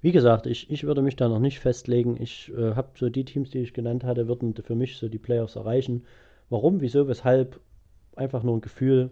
Wie 0.01 0.11
gesagt, 0.11 0.45
ich, 0.45 0.69
ich 0.69 0.83
würde 0.83 1.01
mich 1.01 1.15
da 1.15 1.27
noch 1.27 1.39
nicht 1.39 1.59
festlegen. 1.59 2.21
Ich 2.21 2.51
äh, 2.55 2.75
habe 2.75 2.89
so 2.95 3.09
die 3.09 3.25
Teams, 3.25 3.49
die 3.49 3.59
ich 3.59 3.73
genannt 3.73 4.03
hatte, 4.03 4.27
würden 4.27 4.53
für 4.53 4.75
mich 4.75 4.97
so 4.97 5.09
die 5.09 5.17
Playoffs 5.17 5.55
erreichen. 5.55 6.05
Warum, 6.49 6.81
wieso, 6.81 7.07
weshalb? 7.07 7.59
Einfach 8.15 8.43
nur 8.43 8.55
ein 8.55 8.61
Gefühl. 8.61 9.11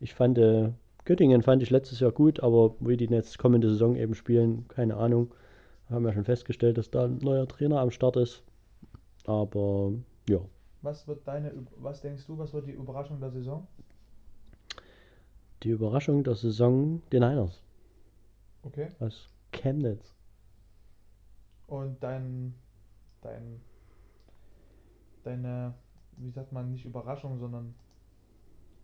Ich 0.00 0.14
fand, 0.14 0.38
äh, 0.38 0.70
Göttingen 1.04 1.42
fand 1.42 1.62
ich 1.62 1.70
letztes 1.70 2.00
Jahr 2.00 2.12
gut, 2.12 2.40
aber 2.40 2.74
wie 2.80 2.96
die 2.96 3.06
jetzt 3.06 3.38
kommende 3.38 3.68
Saison 3.68 3.96
eben 3.96 4.14
spielen, 4.14 4.66
keine 4.68 4.96
Ahnung. 4.96 5.34
Wir 5.88 5.96
haben 5.96 6.06
ja 6.06 6.12
schon 6.12 6.24
festgestellt, 6.24 6.78
dass 6.78 6.90
da 6.90 7.04
ein 7.04 7.18
neuer 7.18 7.46
Trainer 7.46 7.80
am 7.80 7.90
Start 7.90 8.16
ist. 8.16 8.42
Aber 9.26 9.92
ja, 10.28 10.38
Was 10.82 11.06
wird 11.06 11.26
deine, 11.26 11.52
was 11.76 12.00
denkst 12.00 12.26
du, 12.26 12.36
was 12.38 12.52
wird 12.52 12.66
die 12.66 12.72
Überraschung 12.72 13.20
der 13.20 13.30
Saison? 13.30 13.66
die 15.62 15.70
Überraschung 15.70 16.24
der 16.24 16.34
Saison, 16.34 17.00
den 17.12 17.22
Niners 17.22 17.60
Okay. 18.64 18.88
aus 19.00 19.28
Chemnitz. 19.52 20.12
Und 21.68 22.02
dein, 22.02 22.54
dein, 23.22 23.60
deine, 25.24 25.74
wie 26.16 26.30
sagt 26.30 26.52
man, 26.52 26.70
nicht 26.70 26.84
Überraschung, 26.84 27.38
sondern 27.38 27.74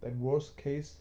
dein 0.01 0.21
Worst 0.21 0.57
Case, 0.57 0.99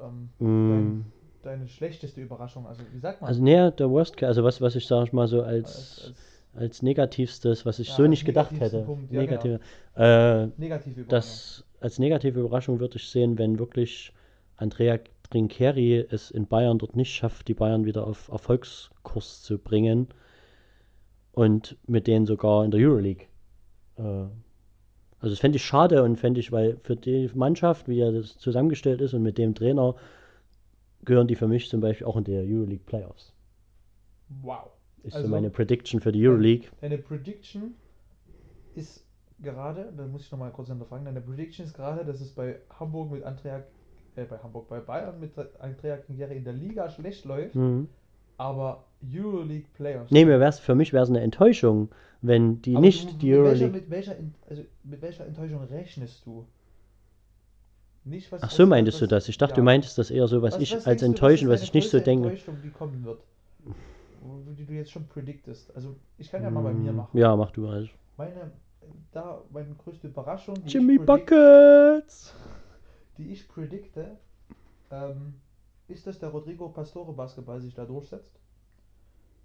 ähm, 0.00 0.30
Mm, 0.40 1.02
deine 1.42 1.68
schlechteste 1.68 2.20
Überraschung. 2.20 2.66
Also 2.66 2.82
wie 2.92 2.98
sagt 2.98 3.20
man? 3.20 3.28
Also 3.28 3.42
näher 3.42 3.70
der 3.70 3.90
Worst 3.90 4.16
Case, 4.16 4.28
also 4.28 4.44
was, 4.44 4.60
was 4.60 4.74
ich 4.74 4.86
sag 4.86 5.04
ich 5.06 5.12
mal 5.12 5.28
so 5.28 5.42
als, 5.42 5.76
als, 5.76 6.04
als 6.08 6.39
als 6.54 6.82
negativstes, 6.82 7.64
was 7.64 7.78
ich 7.78 7.88
Ja, 7.88 7.94
so 7.94 8.06
nicht 8.06 8.24
gedacht 8.24 8.58
hätte. 8.58 8.82
Punkt, 8.82 9.12
ja, 9.12 9.20
Negative, 9.20 9.60
äh, 9.96 10.46
negative 10.60 11.04
das 11.04 11.64
als 11.80 11.98
negative 11.98 12.40
Überraschung 12.40 12.80
würde 12.80 12.96
ich 12.96 13.08
sehen, 13.08 13.38
wenn 13.38 13.58
wirklich 13.58 14.12
Andrea 14.56 14.98
Trinchieri 15.30 16.06
es 16.10 16.30
in 16.30 16.46
Bayern 16.46 16.78
dort 16.78 16.96
nicht 16.96 17.14
schafft, 17.14 17.48
die 17.48 17.54
Bayern 17.54 17.84
wieder 17.84 18.06
auf 18.06 18.28
Erfolgskurs 18.28 19.42
zu 19.42 19.58
bringen 19.58 20.08
und 21.32 21.76
mit 21.86 22.06
denen 22.06 22.26
sogar 22.26 22.64
in 22.64 22.70
der 22.70 22.80
Euroleague. 22.80 23.26
Äh, 23.96 24.02
also 24.02 25.34
das 25.34 25.38
fände 25.38 25.56
ich 25.56 25.64
schade 25.64 26.02
und 26.02 26.16
fände 26.16 26.40
ich, 26.40 26.50
weil 26.50 26.78
für 26.82 26.96
die 26.96 27.30
Mannschaft, 27.34 27.88
wie 27.88 28.00
er 28.00 28.12
das 28.12 28.38
zusammengestellt 28.38 29.00
ist 29.00 29.14
und 29.14 29.22
mit 29.22 29.38
dem 29.38 29.54
Trainer, 29.54 29.94
gehören 31.04 31.28
die 31.28 31.36
für 31.36 31.48
mich 31.48 31.68
zum 31.68 31.80
Beispiel 31.80 32.06
auch 32.06 32.16
in 32.16 32.24
der 32.24 32.42
Euroleague 32.42 32.84
Playoffs. 32.84 33.32
wow. 34.42 34.70
Ist 35.02 35.14
Also- 35.14 35.28
so 35.28 35.30
meine 35.34 35.50
Prediction 35.50 36.00
für 36.00 36.12
die 36.12 36.26
Euroleague. 36.26 36.68
Deine 36.80 36.98
Prediction 36.98 37.74
ist 38.74 39.04
gerade, 39.42 39.92
da 39.96 40.06
muss 40.06 40.22
ich 40.22 40.30
nochmal 40.32 40.50
kurz 40.50 40.68
hinterfragen, 40.68 41.04
deine 41.06 41.20
Prediction 41.20 41.64
ist 41.66 41.74
gerade, 41.74 42.04
dass 42.04 42.20
es 42.20 42.30
bei 42.30 42.56
Hamburg 42.78 43.10
mit 43.10 43.24
Andrea, 43.24 43.62
äh, 44.16 44.24
bei 44.24 44.38
Hamburg, 44.38 44.68
bei 44.68 44.80
Bayern 44.80 45.18
mit 45.18 45.32
Andrea 45.58 45.96
Kingieri 45.96 46.36
in 46.36 46.44
der 46.44 46.52
Liga 46.52 46.90
schlecht 46.90 47.24
läuft, 47.24 47.54
Mhm. 47.54 47.88
aber 48.36 48.84
Euroleague 49.02 49.66
Playoffs. 49.74 50.10
Nee, 50.10 50.26
mir 50.26 50.38
wär's, 50.40 50.58
für 50.60 50.74
mich 50.74 50.92
wäre 50.92 51.04
es 51.04 51.08
eine 51.08 51.20
Enttäuschung, 51.20 51.88
wenn 52.20 52.60
die 52.60 52.72
Aber 52.76 52.82
nicht 52.84 53.12
du, 53.14 53.16
die 53.16 53.30
mit 53.30 53.38
welcher, 53.44 53.64
Euroleague. 53.64 53.70
mit, 53.80 53.90
welcher, 53.90 54.16
also 54.50 54.62
mit 54.84 55.00
welcher 55.02 55.26
Enttäuschung 55.26 55.62
rechnest 55.64 56.26
du? 56.26 56.46
Nicht 58.04 58.30
was. 58.32 58.42
Ach 58.42 58.50
so 58.50 58.64
was- 58.64 58.68
meintest 58.70 58.96
was- 59.00 59.08
du 59.08 59.14
das? 59.14 59.28
Ich 59.30 59.38
dachte, 59.38 59.52
ja. 59.52 59.56
du 59.56 59.62
meintest 59.62 59.96
das 59.96 60.10
eher 60.10 60.26
so, 60.28 60.42
was, 60.42 60.58
ich 60.58 60.74
als 60.86 61.00
du, 61.00 61.06
enttäuschen, 61.06 61.48
ist 61.48 61.52
was 61.54 61.62
ich 61.62 61.72
nicht 61.72 61.88
so 61.90 61.98
denke. 62.00 62.28
Enttäuschung, 62.28 62.56
die 62.62 62.70
kommen 62.70 63.02
wird. 63.04 63.22
Die 64.56 64.66
du 64.66 64.72
jetzt 64.74 64.90
schon 64.90 65.06
predictest. 65.06 65.74
Also, 65.74 65.96
ich 66.18 66.30
kann 66.30 66.42
ja 66.42 66.50
mal 66.50 66.62
bei 66.62 66.72
mir 66.72 66.92
Mm, 66.92 66.96
machen. 66.96 67.18
Ja, 67.18 67.34
mach 67.36 67.50
du 67.52 67.62
mal. 67.62 67.88
Meine, 68.16 68.52
da, 69.12 69.42
meine 69.50 69.74
größte 69.74 70.08
Überraschung, 70.08 70.56
die 70.64 70.70
Jimmy 70.70 70.94
ich, 70.96 71.06
Buckets! 71.06 72.34
die 73.16 73.32
ich 73.32 73.48
predikte, 73.48 74.18
ähm, 74.90 75.34
ist, 75.88 76.06
dass 76.06 76.18
der 76.18 76.28
Rodrigo 76.30 76.68
Pastore 76.68 77.12
Basketball 77.12 77.60
sich 77.60 77.74
da 77.74 77.84
durchsetzt. 77.84 78.38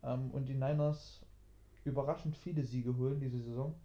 Ähm, 0.03 0.31
und 0.31 0.47
die 0.49 0.53
Niners 0.53 1.21
überraschend 1.85 2.35
viele 2.35 2.63
Siege 2.63 2.95
holen 2.97 3.19
diese 3.19 3.39
Saison. 3.39 3.75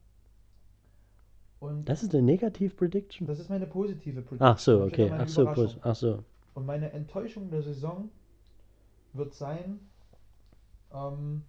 Und 1.60 1.88
Das 1.88 2.02
ist 2.02 2.14
eine 2.14 2.22
Negativ-Prediction? 2.22 3.26
das 3.26 3.38
ist 3.38 3.50
meine 3.50 3.66
positive 3.66 4.22
Prediction. 4.22 4.46
Ach 4.48 4.58
so, 4.58 4.82
okay. 4.82 5.10
Ach 5.12 5.28
so, 5.28 5.46
ach 5.82 5.94
so. 5.94 6.24
Und 6.54 6.66
meine 6.66 6.90
Enttäuschung 6.92 7.50
der 7.50 7.62
Saison 7.62 8.10
wird 9.12 9.34
sein, 9.34 9.78
ähm, 10.92 11.42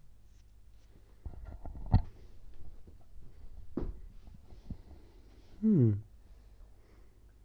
Hm. 5.61 6.01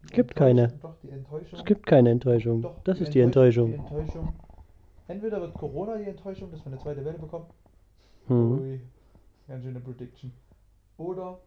die 0.09 0.15
Gibt 0.15 0.35
keine. 0.35 0.69
Doch, 0.81 0.95
die 1.03 1.11
Enttäuschung. 1.11 1.59
Es 1.59 1.65
gibt 1.65 1.87
keine 1.87 2.11
Enttäuschung. 2.11 2.63
Doch, 2.63 2.83
Das 2.85 3.01
ist 3.01 3.15
die 3.15 3.21
Enttäuschung. 3.21 3.69
Die 3.73 3.75
Enttäuschung. 3.75 4.33
Entweder 5.09 5.41
wird 5.41 5.55
Corona 5.55 5.99
die 5.99 6.05
Enttäuschung, 6.05 6.51
dass 6.51 6.61
wir 6.61 6.67
eine 6.73 6.79
zweite 6.79 7.05
Welle 7.05 7.19
bekommen. 7.19 7.47
Hm. 8.27 8.59
Ui, 8.59 8.81
ganz 9.47 9.63
schöne 9.63 9.81
Prediction. 9.81 10.33
Oder 10.97 11.39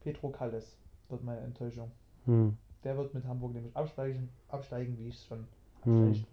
Petro 0.00 0.30
Kalles 0.30 0.76
wird 1.08 1.22
meine 1.22 1.40
Enttäuschung. 1.42 1.90
Hm. 2.24 2.56
Der 2.84 2.96
wird 2.96 3.12
mit 3.14 3.24
Hamburg 3.26 3.52
nämlich 3.54 3.76
absteigen, 3.76 4.30
absteigen 4.48 4.96
wie 4.98 5.08
ich 5.08 5.14
es 5.16 5.26
schon 5.26 5.44
Hm. 5.82 6.24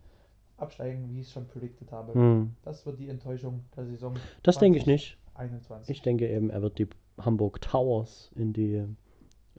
Absteigen, 0.57 1.09
wie 1.09 1.19
ich 1.19 1.27
es 1.27 1.31
schon 1.33 1.47
predicted 1.47 1.91
habe. 1.91 2.13
Hm. 2.13 2.55
Das 2.63 2.85
wird 2.85 2.99
die 2.99 3.09
Enttäuschung 3.09 3.65
der 3.75 3.85
Saison 3.85 4.15
Das 4.43 4.57
denke 4.57 4.77
ich 4.77 4.85
nicht. 4.85 5.17
21. 5.35 5.89
Ich 5.95 6.01
denke 6.01 6.27
eben, 6.29 6.49
er 6.49 6.61
wird 6.61 6.79
die 6.79 6.87
Hamburg 7.19 7.59
Towers 7.61 8.31
in 8.35 8.53
die 8.53 8.75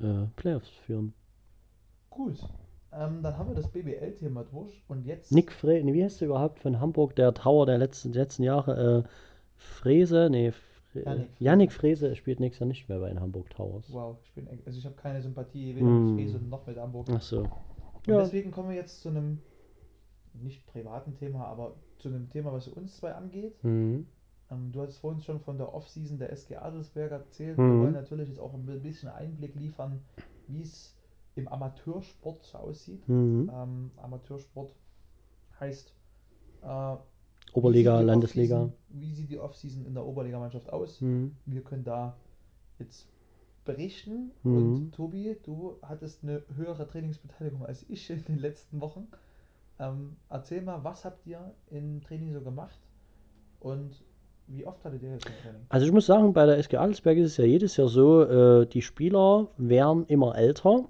äh, 0.01 0.27
Playoffs 0.37 0.69
führen. 0.71 1.13
Gut. 2.11 2.39
Ähm, 2.93 3.23
dann 3.23 3.37
haben 3.37 3.49
wir 3.51 3.55
das 3.55 3.69
BBL-Thema 3.69 4.45
durch 4.45 4.83
und 4.89 5.05
jetzt. 5.05 5.33
Nick 5.33 5.53
Fre 5.53 5.83
nee, 5.85 5.93
wie 5.93 6.03
heißt 6.03 6.21
der 6.23 6.29
überhaupt 6.29 6.61
von 6.61 6.81
Hamburg, 6.81 7.15
der 7.17 7.35
Tower 7.35 7.67
der 7.67 7.77
letzten, 7.79 8.13
letzten 8.15 8.43
Jahre? 8.43 9.05
Äh, 9.05 9.09
Frese? 9.57 10.29
Nee, 10.31 10.53
Fre 10.53 10.61
Frese. 11.03 11.27
Yannick 11.41 11.73
Frese 11.73 12.17
spielt 12.17 12.41
nächstes 12.41 12.61
Jahr 12.61 12.69
nicht 12.69 12.89
mehr 12.89 12.99
bei 13.01 13.09
den 13.11 13.21
Hamburg 13.21 13.51
Towers. 13.51 13.85
Wow, 13.93 14.17
ich 14.23 14.33
bin 14.33 14.49
also 14.65 14.79
ich 14.79 14.85
habe 14.87 14.95
keine 14.95 15.21
Sympathie 15.21 15.77
weder 15.77 15.85
Mm. 15.87 16.17
mit 16.17 16.31
Fries 16.31 16.41
noch 16.49 16.67
mit 16.67 16.79
Hamburg. 16.79 17.07
Ach 17.13 17.21
so. 17.21 17.41
Und 17.41 17.51
Ja. 18.07 18.21
deswegen 18.21 18.51
kommen 18.51 18.71
wir 18.71 18.77
jetzt 18.77 19.03
zu 19.03 19.11
einem 19.11 19.43
nicht 20.43 20.67
privaten 20.67 21.15
Thema, 21.15 21.47
aber 21.47 21.75
zu 21.99 22.09
einem 22.09 22.29
Thema, 22.29 22.53
was 22.53 22.69
uns 22.69 22.97
zwei 22.97 23.15
angeht. 23.15 23.63
Mhm. 23.65 24.07
Ähm, 24.51 24.73
du 24.73 24.83
hast 24.83 24.99
vorhin 24.99 25.21
schon 25.21 25.41
von 25.41 25.59
der 25.59 25.75
Offseason 25.75 26.19
der 26.19 26.33
SG 26.33 26.57
Adelsberg 26.57 27.11
erzählt. 27.11 27.59
Mhm. 27.59 27.73
Wir 27.73 27.81
wollen 27.81 27.93
natürlich 27.93 28.29
jetzt 28.29 28.39
auch 28.39 28.55
ein 28.55 28.67
bisschen 28.83 29.09
Einblick 29.09 29.55
liefern, 29.55 30.01
wie 30.49 30.63
es 30.63 30.95
im 31.35 31.49
Amateursport 31.49 32.45
so 32.45 32.59
aussieht. 32.59 33.09
Mhm. 33.09 33.51
Ähm, 33.53 33.91
Amateursport 33.97 34.75
heißt 35.61 35.93
äh, 36.63 36.97
Oberliga, 37.53 38.01
wie 38.01 38.05
Landesliga. 38.05 38.71
Wie 38.89 39.13
sieht 39.13 39.31
die 39.31 39.39
Offseason 39.39 39.87
in 39.87 39.95
der 39.95 40.05
Oberligamannschaft 40.05 40.71
aus? 40.73 41.01
Mhm. 41.01 41.37
Wir 41.47 41.63
können 41.63 41.85
da 41.85 42.17
jetzt 42.79 43.09
berichten. 43.65 44.31
Mhm. 44.43 44.57
Und 44.57 44.93
Tobi, 44.93 45.37
du 45.43 45.77
hattest 45.83 46.23
eine 46.23 46.43
höhere 46.55 46.87
Trainingsbeteiligung 46.87 47.65
als 47.65 47.85
ich 47.89 48.09
in 48.11 48.25
den 48.25 48.39
letzten 48.39 48.81
Wochen. 48.81 49.09
Ähm, 49.79 50.17
erzähl 50.31 50.63
mal, 50.63 50.83
was 50.85 51.05
habt 51.05 51.27
ihr 51.27 51.53
im 51.71 52.01
Training 52.01 52.33
so 52.33 52.41
gemacht 52.41 52.79
und 53.61 54.03
wie 54.49 54.65
oft 54.67 54.85
hattet 54.85 55.03
ihr 55.03 55.13
jetzt 55.13 55.27
ein 55.27 55.35
Training? 55.43 55.67
Also 55.69 55.87
ich 55.87 55.93
muss 55.93 56.07
sagen, 56.07 56.33
bei 56.33 56.47
der 56.47 56.59
SG 56.59 56.77
Adelsberg 56.77 57.19
ist 57.19 57.33
es 57.33 57.37
ja 57.37 57.45
jedes 57.45 57.77
Jahr 57.77 57.89
so, 57.89 58.23
äh, 58.23 58.67
die 58.67 58.83
Spieler 58.83 59.49
werden 59.57 60.07
immer 60.07 60.37
älter. 60.37 60.85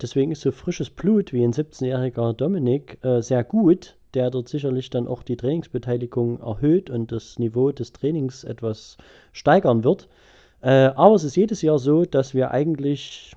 Deswegen 0.00 0.32
ist 0.32 0.40
so 0.40 0.50
frisches 0.50 0.90
Blut 0.90 1.32
wie 1.32 1.44
ein 1.44 1.52
17-jähriger 1.52 2.32
Dominik 2.32 3.02
äh, 3.04 3.20
sehr 3.20 3.44
gut, 3.44 3.96
der 4.14 4.30
dort 4.30 4.48
sicherlich 4.48 4.90
dann 4.90 5.06
auch 5.06 5.22
die 5.22 5.36
Trainingsbeteiligung 5.36 6.40
erhöht 6.40 6.90
und 6.90 7.12
das 7.12 7.38
Niveau 7.38 7.70
des 7.70 7.92
Trainings 7.92 8.44
etwas 8.44 8.96
steigern 9.32 9.84
wird. 9.84 10.08
Äh, 10.62 10.86
aber 10.94 11.14
es 11.14 11.24
ist 11.24 11.36
jedes 11.36 11.62
Jahr 11.62 11.78
so, 11.78 12.04
dass 12.04 12.34
wir 12.34 12.50
eigentlich 12.50 13.34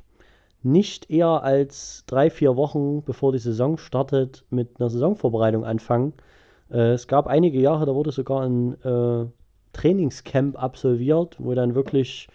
nicht 0.63 1.09
eher 1.09 1.43
als 1.43 2.05
drei, 2.07 2.29
vier 2.29 2.55
Wochen 2.55 3.03
bevor 3.03 3.31
die 3.31 3.39
Saison 3.39 3.77
startet 3.77 4.45
mit 4.49 4.79
einer 4.79 4.89
Saisonvorbereitung 4.89 5.65
anfangen. 5.65 6.13
Äh, 6.71 6.93
es 6.93 7.07
gab 7.07 7.27
einige 7.27 7.59
Jahre, 7.59 7.85
da 7.85 7.93
wurde 7.93 8.11
sogar 8.11 8.41
ein 8.41 8.81
äh, 8.83 9.25
Trainingscamp 9.73 10.61
absolviert, 10.61 11.37
wo 11.39 11.53
dann 11.53 11.75
wirklich 11.75 12.27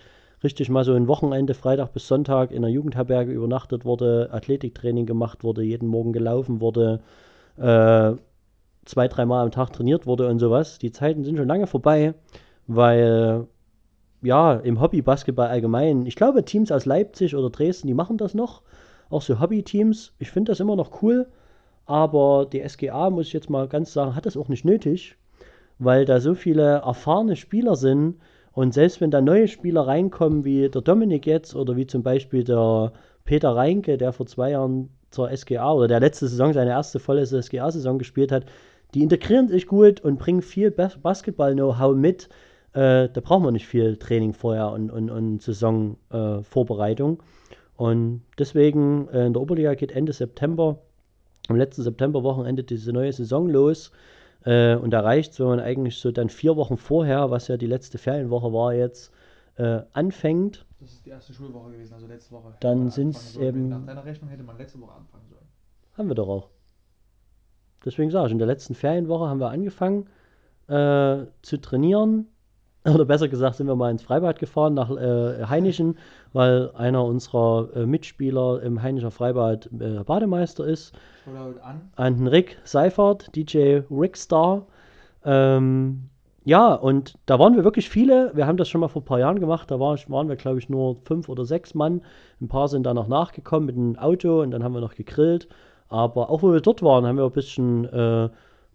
richtig 0.43 0.69
mal 0.69 0.85
so 0.85 0.95
ein 0.95 1.09
Wochenende, 1.09 1.55
Freitag 1.55 1.93
bis 1.93 2.07
Sonntag 2.07 2.53
in 2.53 2.63
der 2.63 2.71
Jugendherberge 2.71 3.33
übernachtet 3.33 3.85
wurde, 3.85 4.29
Athletiktraining 4.33 5.07
gemacht 5.07 5.43
wurde, 5.43 5.63
jeden 5.63 5.89
Morgen 5.89 6.13
gelaufen 6.13 6.61
wurde, 6.61 7.01
äh, 7.57 8.13
zwei, 8.85 9.09
dreimal 9.09 9.45
am 9.45 9.51
Tag 9.51 9.73
trainiert 9.73 10.07
wurde 10.07 10.29
und 10.29 10.39
sowas. 10.39 10.79
Die 10.79 10.93
Zeiten 10.93 11.25
sind 11.25 11.37
schon 11.37 11.49
lange 11.49 11.67
vorbei, 11.67 12.15
weil 12.67 13.47
ja, 14.23 14.55
im 14.55 14.81
Hobby-Basketball 14.81 15.49
allgemein, 15.49 16.07
ich 16.07 16.17
glaube, 16.17 16.45
Teams 16.45 16.73
aus 16.73 16.87
Leipzig 16.87 17.37
oder 17.37 17.51
Dresden, 17.51 17.87
die 17.87 17.95
machen 17.95 18.19
das 18.19 18.35
noch, 18.35 18.63
auch 19.11 19.23
so 19.23 19.41
Hobby-Teams. 19.41 20.15
Ich 20.19 20.31
finde 20.31 20.53
das 20.53 20.61
immer 20.61 20.77
noch 20.77 21.03
cool, 21.03 21.27
aber 21.87 22.47
die 22.53 22.67
SGA, 22.67 23.11
muss 23.11 23.29
ich 23.29 23.33
jetzt 23.33 23.51
mal 23.51 23.69
ganz 23.69 23.93
sagen, 23.93 24.15
hat 24.15 24.27
das 24.27 24.37
auch 24.37 24.49
nicht 24.49 24.65
nötig, 24.65 25.17
weil 25.79 26.05
da 26.05 26.21
so 26.21 26.35
viele 26.35 26.83
erfahrene 26.83 27.37
Spieler 27.37 27.77
sind 27.77 28.17
und 28.53 28.75
selbst 28.75 29.01
wenn 29.01 29.11
da 29.11 29.21
neue 29.21 29.47
Spieler 29.47 29.87
reinkommen, 29.87 30.45
wie 30.45 30.69
der 30.69 30.83
Dominik 30.83 31.27
jetzt 31.27 31.55
oder 31.55 31.77
wie 31.77 31.87
zum 31.87 32.03
Beispiel 32.03 32.45
der 32.45 32.93
Peter 33.25 33.55
Reinke, 33.55 33.97
der 33.97 34.13
vor 34.13 34.27
zwei 34.27 34.51
Jahren 34.51 34.91
zur 35.11 35.35
SGA 35.35 35.73
oder 35.73 35.89
der 35.89 36.01
letzte 36.01 36.27
Saison 36.29 36.53
seine 36.53 36.71
erste 36.71 36.99
volle 36.99 37.25
SGA-Saison 37.25 37.99
gespielt 37.99 38.33
hat, 38.33 38.47
die 38.95 39.03
integrieren 39.03 39.49
sich 39.49 39.67
gut 39.67 40.01
und 40.01 40.19
bringen 40.19 40.43
viel 40.43 40.71
Bas 40.71 40.99
Basketball-Know-how 40.99 41.95
mit. 41.95 42.29
Äh, 42.79 43.09
da 43.13 43.21
braucht 43.21 43.43
man 43.43 43.55
nicht 43.55 43.67
viel 43.67 43.97
Training 43.97 44.33
vorher 44.35 44.71
und, 44.71 44.91
und, 44.91 45.11
und 45.11 45.43
Saisonvorbereitung. 45.43 47.23
und 47.77 48.23
deswegen 48.39 49.09
äh, 49.09 49.27
in 49.27 49.33
der 49.33 49.43
Oberliga 49.43 49.75
geht 49.75 49.91
Ende 49.93 50.13
September, 50.13 50.79
am 51.49 51.57
letzten 51.57 51.83
Septemberwochenende 51.83 52.63
diese 52.63 52.93
neue 52.93 53.13
Saison 53.13 53.49
los. 53.49 53.91
Äh, 54.45 54.77
und 54.77 54.91
da 54.93 55.01
reicht 55.01 55.41
wenn 55.41 55.47
man 55.49 55.61
eigentlich 55.61 55.97
so 55.99 56.13
dann 56.13 56.29
vier 56.29 56.55
Wochen 56.57 56.77
vorher, 56.77 57.31
was 57.33 57.49
ja 57.49 57.57
die 57.57 57.67
letzte 57.67 57.99
Ferienwoche 57.99 58.53
war 58.53 58.73
jetzt, 58.75 59.13
äh, 59.57 59.81
anfängt. 59.93 60.65
Das 60.79 60.93
ist 60.93 61.05
die 61.05 61.11
erste 61.11 61.33
Schulwoche 61.35 61.73
gewesen, 61.73 61.95
also 61.95 62.07
letzte 62.07 62.33
Woche. 62.33 62.53
Dann 62.61 62.83
anfangen 62.83 63.13
sollen. 63.13 63.47
eben- 63.49 63.69
Nach 63.71 63.85
deiner 63.85 64.05
Rechnung 64.05 64.31
hätte 64.31 64.45
man 64.45 64.57
letzte 64.57 64.81
Woche 64.81 64.93
anfangen 64.93 65.25
sollen. 65.29 65.47
Haben 65.97 66.09
wir 66.09 66.15
doch 66.15 66.29
auch. 66.29 66.49
Deswegen 67.85 68.11
sage 68.13 68.27
ich, 68.27 68.33
in 68.33 68.39
der 68.39 68.47
letzten 68.47 68.75
Ferienwoche 68.77 69.27
haben 69.29 69.41
wir 69.41 69.51
angefangen 69.51 70.07
äh, 70.69 71.25
zu 71.43 71.57
trainieren. 71.61 72.29
Oder 72.95 73.05
besser 73.05 73.29
gesagt, 73.29 73.57
sind 73.57 73.67
wir 73.67 73.77
mal 73.77 73.91
ins 73.91 74.03
Freibad 74.03 74.39
gefahren 74.39 74.75
nach 74.75 74.91
äh, 74.91 75.45
Heinichen, 75.47 75.97
weil 76.33 76.71
einer 76.75 77.05
unserer 77.05 77.69
äh, 77.75 77.87
Mitspieler 77.87 78.63
im 78.63 78.83
Heinischer 78.83 79.11
Freibad 79.11 79.69
äh, 79.79 80.05
Bademeister 80.05 80.67
ist. 80.67 80.95
Shoutout 81.25 81.61
an. 81.61 81.81
An 81.97 82.17
den 82.17 82.27
Rick 82.27 82.59
Seifert, 82.65 83.35
DJ 83.35 83.81
Rickstar. 83.91 84.67
Ähm, 85.25 86.09
ja, 86.45 86.73
und 86.73 87.19
da 87.27 87.39
waren 87.39 87.57
wir 87.57 87.65
wirklich 87.65 87.91
viele. 87.91 88.31
Wir 88.35 88.47
haben 88.47 88.57
das 88.57 88.69
schon 88.69 88.81
mal 88.81 88.89
vor 88.89 89.03
ein 89.03 89.05
paar 89.05 89.19
Jahren 89.19 89.39
gemacht. 89.39 89.71
Da 89.71 89.79
war, 89.79 89.99
waren 90.09 90.29
wir, 90.29 90.37
glaube 90.37 90.59
ich, 90.59 90.69
nur 90.69 90.97
fünf 91.05 91.29
oder 91.29 91.45
sechs 91.45 91.75
Mann. 91.75 92.03
Ein 92.41 92.49
paar 92.49 92.69
sind 92.69 92.85
dann 92.85 92.97
noch 92.97 93.09
nachgekommen 93.09 93.67
mit 93.67 93.77
einem 93.77 93.99
Auto 93.99 94.41
und 94.41 94.51
dann 94.53 94.65
haben 94.65 94.73
wir 94.73 94.81
noch 94.81 94.95
gegrillt. 94.95 95.49
Aber 95.89 96.31
auch 96.31 96.43
wo 96.43 96.53
wir 96.53 96.61
dort 96.61 96.83
waren, 96.83 97.07
haben 97.07 97.19
wir 97.19 97.25
ein 97.25 97.33
bisschen 97.33 97.85
äh, 97.87 98.29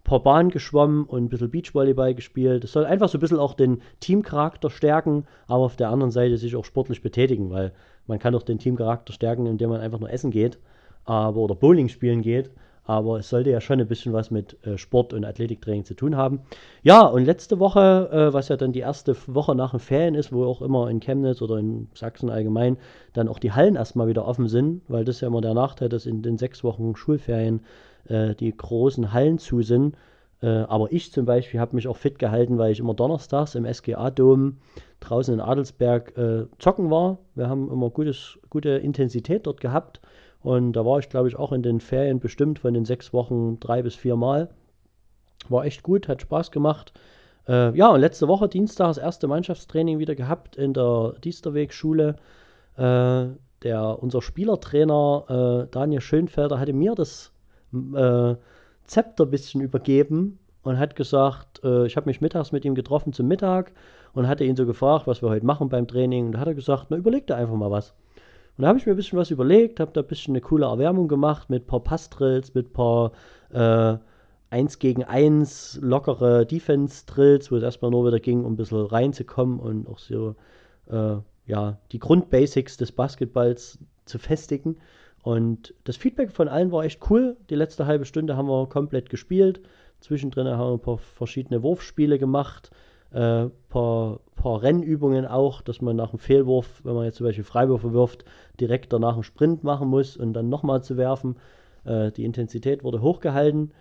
paar 0.04 0.22
Bahnen 0.22 0.50
geschwommen 0.50 1.04
und 1.04 1.24
ein 1.24 1.28
bisschen 1.28 1.50
Beachvolleyball 1.50 2.14
gespielt. 2.14 2.62
Das 2.62 2.72
soll 2.72 2.84
einfach 2.84 3.08
so 3.08 3.18
ein 3.18 3.20
bisschen 3.20 3.38
auch 3.38 3.54
den 3.54 3.82
Teamcharakter 4.00 4.70
stärken, 4.70 5.24
aber 5.46 5.64
auf 5.64 5.76
der 5.76 5.88
anderen 5.88 6.12
Seite 6.12 6.36
sich 6.36 6.54
auch 6.56 6.64
sportlich 6.64 7.02
betätigen, 7.02 7.50
weil 7.50 7.72
man 8.06 8.18
kann 8.18 8.34
auch 8.34 8.42
den 8.42 8.58
Teamcharakter 8.58 9.12
stärken, 9.12 9.46
indem 9.46 9.70
man 9.70 9.80
einfach 9.80 9.98
nur 9.98 10.10
essen 10.10 10.30
geht 10.30 10.58
aber, 11.04 11.38
oder 11.38 11.54
Bowling 11.54 11.88
spielen 11.88 12.22
geht. 12.22 12.50
Aber 12.86 13.18
es 13.18 13.30
sollte 13.30 13.48
ja 13.48 13.62
schon 13.62 13.80
ein 13.80 13.88
bisschen 13.88 14.12
was 14.12 14.30
mit 14.30 14.58
äh, 14.66 14.76
Sport 14.76 15.14
und 15.14 15.24
Athletiktraining 15.24 15.86
zu 15.86 15.94
tun 15.94 16.18
haben. 16.18 16.40
Ja, 16.82 17.06
und 17.06 17.24
letzte 17.24 17.58
Woche, 17.58 18.10
äh, 18.12 18.34
was 18.34 18.48
ja 18.48 18.58
dann 18.58 18.72
die 18.72 18.80
erste 18.80 19.16
Woche 19.26 19.54
nach 19.54 19.70
den 19.70 19.80
Ferien 19.80 20.14
ist, 20.14 20.34
wo 20.34 20.44
auch 20.44 20.60
immer 20.60 20.90
in 20.90 21.00
Chemnitz 21.00 21.40
oder 21.40 21.56
in 21.56 21.88
Sachsen 21.94 22.28
allgemein 22.28 22.76
dann 23.14 23.28
auch 23.28 23.38
die 23.38 23.52
Hallen 23.52 23.76
erstmal 23.76 24.06
wieder 24.06 24.26
offen 24.26 24.48
sind, 24.48 24.82
weil 24.88 25.06
das 25.06 25.22
ja 25.22 25.28
immer 25.28 25.40
der 25.40 25.54
Nachteil, 25.54 25.88
dass 25.88 26.04
in 26.04 26.20
den 26.20 26.36
sechs 26.36 26.62
Wochen 26.62 26.94
Schulferien 26.94 27.60
äh, 28.08 28.34
die 28.34 28.54
großen 28.56 29.12
Hallen 29.12 29.38
zu 29.38 29.62
sind. 29.62 29.96
Äh, 30.42 30.46
aber 30.46 30.92
ich 30.92 31.12
zum 31.12 31.24
Beispiel 31.24 31.60
habe 31.60 31.76
mich 31.76 31.88
auch 31.88 31.96
fit 31.96 32.18
gehalten, 32.18 32.58
weil 32.58 32.72
ich 32.72 32.80
immer 32.80 32.94
donnerstags 32.94 33.54
im 33.54 33.64
SGA-Dom 33.64 34.58
draußen 35.00 35.34
in 35.34 35.40
Adelsberg 35.40 36.16
äh, 36.16 36.46
zocken 36.58 36.90
war. 36.90 37.18
Wir 37.34 37.48
haben 37.48 37.70
immer 37.70 37.90
gutes, 37.90 38.38
gute 38.50 38.70
Intensität 38.70 39.46
dort 39.46 39.60
gehabt. 39.60 40.00
Und 40.42 40.74
da 40.74 40.84
war 40.84 40.98
ich, 40.98 41.08
glaube 41.08 41.28
ich, 41.28 41.36
auch 41.36 41.52
in 41.52 41.62
den 41.62 41.80
Ferien 41.80 42.20
bestimmt 42.20 42.58
von 42.58 42.74
den 42.74 42.84
sechs 42.84 43.14
Wochen 43.14 43.58
drei 43.60 43.82
bis 43.82 43.94
vier 43.94 44.16
Mal. 44.16 44.50
War 45.48 45.64
echt 45.64 45.82
gut, 45.82 46.08
hat 46.08 46.20
Spaß 46.20 46.50
gemacht. 46.50 46.92
Äh, 47.48 47.76
ja, 47.76 47.88
und 47.88 48.00
letzte 48.00 48.28
Woche, 48.28 48.48
Dienstag, 48.48 48.88
das 48.88 48.98
erste 48.98 49.26
Mannschaftstraining 49.26 49.98
wieder 49.98 50.14
gehabt 50.14 50.56
in 50.56 50.74
der 50.74 51.14
Diesterweg-Schule. 51.24 52.16
Äh, 52.76 53.26
der, 53.62 54.02
unser 54.02 54.20
Spielertrainer 54.20 55.64
äh, 55.64 55.70
Daniel 55.70 56.02
Schönfelder 56.02 56.58
hatte 56.58 56.74
mir 56.74 56.94
das 56.94 57.32
äh, 57.94 58.36
Zepter 58.84 59.24
ein 59.24 59.30
bisschen 59.30 59.60
übergeben 59.60 60.38
und 60.62 60.78
hat 60.78 60.96
gesagt, 60.96 61.62
äh, 61.64 61.86
ich 61.86 61.96
habe 61.96 62.08
mich 62.08 62.20
mittags 62.20 62.52
mit 62.52 62.64
ihm 62.64 62.74
getroffen 62.74 63.12
zum 63.12 63.28
Mittag 63.28 63.72
und 64.12 64.28
hatte 64.28 64.44
ihn 64.44 64.56
so 64.56 64.66
gefragt, 64.66 65.06
was 65.06 65.22
wir 65.22 65.30
heute 65.30 65.46
machen 65.46 65.68
beim 65.68 65.86
Training. 65.86 66.26
Und 66.26 66.32
da 66.32 66.40
hat 66.40 66.48
er 66.48 66.54
gesagt, 66.54 66.86
na 66.88 66.96
überleg 66.96 67.26
dir 67.26 67.36
einfach 67.36 67.54
mal 67.54 67.70
was. 67.70 67.94
Und 68.56 68.62
da 68.62 68.68
habe 68.68 68.78
ich 68.78 68.86
mir 68.86 68.92
ein 68.92 68.96
bisschen 68.96 69.18
was 69.18 69.30
überlegt, 69.30 69.80
habe 69.80 69.92
da 69.92 70.00
ein 70.00 70.06
bisschen 70.06 70.32
eine 70.32 70.40
coole 70.40 70.66
Erwärmung 70.66 71.08
gemacht 71.08 71.50
mit 71.50 71.64
ein 71.64 71.66
paar 71.66 71.80
Passdrills, 71.80 72.54
mit 72.54 72.68
ein 72.68 72.72
paar 72.72 73.12
äh, 73.50 73.98
1 74.50 74.78
gegen 74.78 75.02
1 75.02 75.80
lockere 75.82 76.46
Defense-Drills, 76.46 77.50
wo 77.50 77.56
es 77.56 77.62
erstmal 77.64 77.90
nur 77.90 78.06
wieder 78.06 78.20
ging, 78.20 78.44
um 78.44 78.52
ein 78.52 78.56
bisschen 78.56 78.86
reinzukommen 78.86 79.58
und 79.58 79.88
auch 79.88 79.98
so 79.98 80.36
äh, 80.88 81.16
ja, 81.46 81.78
die 81.92 81.98
Grundbasics 81.98 82.76
des 82.76 82.92
Basketballs 82.92 83.78
zu 84.04 84.18
festigen. 84.18 84.76
Und 85.24 85.72
das 85.84 85.96
Feedback 85.96 86.32
von 86.32 86.48
allen 86.48 86.70
war 86.70 86.84
echt 86.84 87.00
cool. 87.08 87.38
Die 87.48 87.54
letzte 87.54 87.86
halbe 87.86 88.04
Stunde 88.04 88.36
haben 88.36 88.46
wir 88.46 88.68
komplett 88.68 89.08
gespielt. 89.08 89.62
Zwischendrin 90.00 90.46
haben 90.46 90.58
wir 90.58 90.74
ein 90.74 90.80
paar 90.80 90.98
verschiedene 90.98 91.62
Wurfspiele 91.62 92.18
gemacht, 92.18 92.70
ein 93.10 93.46
äh, 93.46 93.50
paar, 93.70 94.20
paar 94.36 94.62
Rennübungen 94.62 95.24
auch, 95.24 95.62
dass 95.62 95.80
man 95.80 95.96
nach 95.96 96.10
dem 96.10 96.18
Fehlwurf, 96.18 96.82
wenn 96.84 96.94
man 96.94 97.06
jetzt 97.06 97.16
zum 97.16 97.26
Beispiel 97.26 97.42
Freiwürfe 97.42 97.94
wirft, 97.94 98.26
direkt 98.60 98.92
danach 98.92 99.14
einen 99.14 99.22
Sprint 99.22 99.64
machen 99.64 99.88
muss 99.88 100.18
und 100.18 100.34
dann 100.34 100.50
nochmal 100.50 100.84
zu 100.84 100.98
werfen. 100.98 101.36
Äh, 101.84 102.12
die 102.12 102.26
Intensität 102.26 102.84
wurde 102.84 103.00
hochgehalten. 103.00 103.72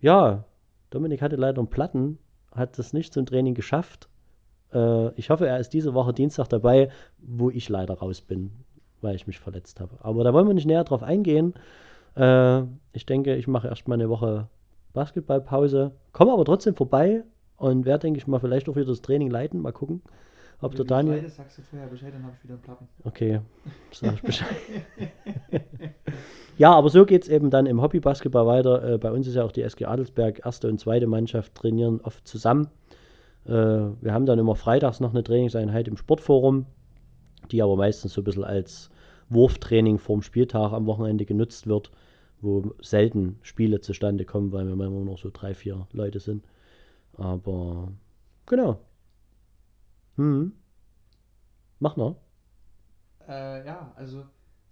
Ja, 0.00 0.44
Dominik 0.88 1.20
hatte 1.20 1.36
leider 1.36 1.58
einen 1.58 1.68
Platten, 1.68 2.18
hat 2.50 2.78
das 2.78 2.94
nicht 2.94 3.12
zum 3.12 3.26
Training 3.26 3.52
geschafft. 3.52 4.08
Äh, 4.72 5.12
ich 5.16 5.28
hoffe, 5.28 5.46
er 5.46 5.60
ist 5.60 5.74
diese 5.74 5.92
Woche 5.92 6.14
Dienstag 6.14 6.48
dabei, 6.48 6.88
wo 7.18 7.50
ich 7.50 7.68
leider 7.68 7.92
raus 7.92 8.22
bin, 8.22 8.52
weil 9.00 9.14
ich 9.14 9.26
mich 9.26 9.38
verletzt 9.38 9.80
habe. 9.80 9.96
Aber 10.00 10.24
da 10.24 10.32
wollen 10.32 10.46
wir 10.46 10.54
nicht 10.54 10.66
näher 10.66 10.84
drauf 10.84 11.02
eingehen. 11.02 11.54
Äh, 12.16 12.62
ich 12.92 13.06
denke, 13.06 13.36
ich 13.36 13.46
mache 13.46 13.68
erstmal 13.68 13.98
eine 13.98 14.08
Woche 14.08 14.48
Basketballpause, 14.92 15.92
komme 16.12 16.32
aber 16.32 16.44
trotzdem 16.44 16.74
vorbei 16.74 17.22
und 17.56 17.84
werde, 17.86 18.02
denke 18.02 18.18
ich 18.18 18.26
mal, 18.26 18.40
vielleicht 18.40 18.68
auch 18.68 18.76
wieder 18.76 18.86
das 18.86 19.02
Training 19.02 19.30
leiten. 19.30 19.60
Mal 19.60 19.72
gucken, 19.72 20.02
ob 20.60 20.72
der 20.72 20.80
Wenn 20.80 20.86
du 20.86 20.94
Daniel. 20.94 21.16
leidest, 21.16 21.36
sagst 21.36 21.58
du 21.58 21.62
vorher 21.62 21.88
Bescheid, 21.88 22.12
dann 22.14 22.24
habe 22.24 22.34
ich 22.36 22.44
wieder 22.44 22.54
einen 22.54 22.62
Platten. 22.62 22.88
Okay, 23.04 23.40
sag 23.92 24.14
ich 24.14 24.22
Bescheid. 24.22 24.56
ja, 26.56 26.72
aber 26.72 26.88
so 26.88 27.04
geht 27.04 27.22
es 27.22 27.28
eben 27.28 27.50
dann 27.50 27.66
im 27.66 27.80
Hobbybasketball 27.80 28.46
weiter. 28.46 28.94
Äh, 28.94 28.98
bei 28.98 29.12
uns 29.12 29.26
ist 29.26 29.34
ja 29.34 29.44
auch 29.44 29.52
die 29.52 29.62
SG 29.62 29.84
Adelsberg, 29.84 30.44
erste 30.44 30.68
und 30.68 30.80
zweite 30.80 31.06
Mannschaft 31.06 31.54
trainieren 31.54 32.00
oft 32.02 32.26
zusammen. 32.26 32.68
Äh, 33.46 33.50
wir 33.52 34.12
haben 34.12 34.26
dann 34.26 34.38
immer 34.38 34.56
freitags 34.56 35.00
noch 35.00 35.10
eine 35.10 35.22
Trainingseinheit 35.22 35.88
im 35.88 35.96
Sportforum, 35.96 36.66
die 37.52 37.62
aber 37.62 37.76
meistens 37.76 38.12
so 38.14 38.20
ein 38.20 38.24
bisschen 38.24 38.44
als 38.44 38.90
Wurftraining 39.30 39.98
vorm 39.98 40.22
Spieltag 40.22 40.72
am 40.72 40.86
Wochenende 40.86 41.24
genutzt 41.26 41.66
wird, 41.66 41.90
wo 42.40 42.74
selten 42.80 43.38
Spiele 43.42 43.80
zustande 43.80 44.24
kommen, 44.24 44.52
weil 44.52 44.66
wir 44.66 44.72
immer 44.74 44.88
nur 44.90 45.04
noch 45.04 45.18
so 45.18 45.30
drei, 45.32 45.54
vier 45.54 45.86
Leute 45.92 46.20
sind. 46.20 46.44
Aber 47.14 47.92
genau. 48.46 48.80
Hm. 50.16 50.52
Mach 51.80 51.96
noch. 51.96 52.16
Äh, 53.28 53.66
ja, 53.66 53.92
also 53.96 54.24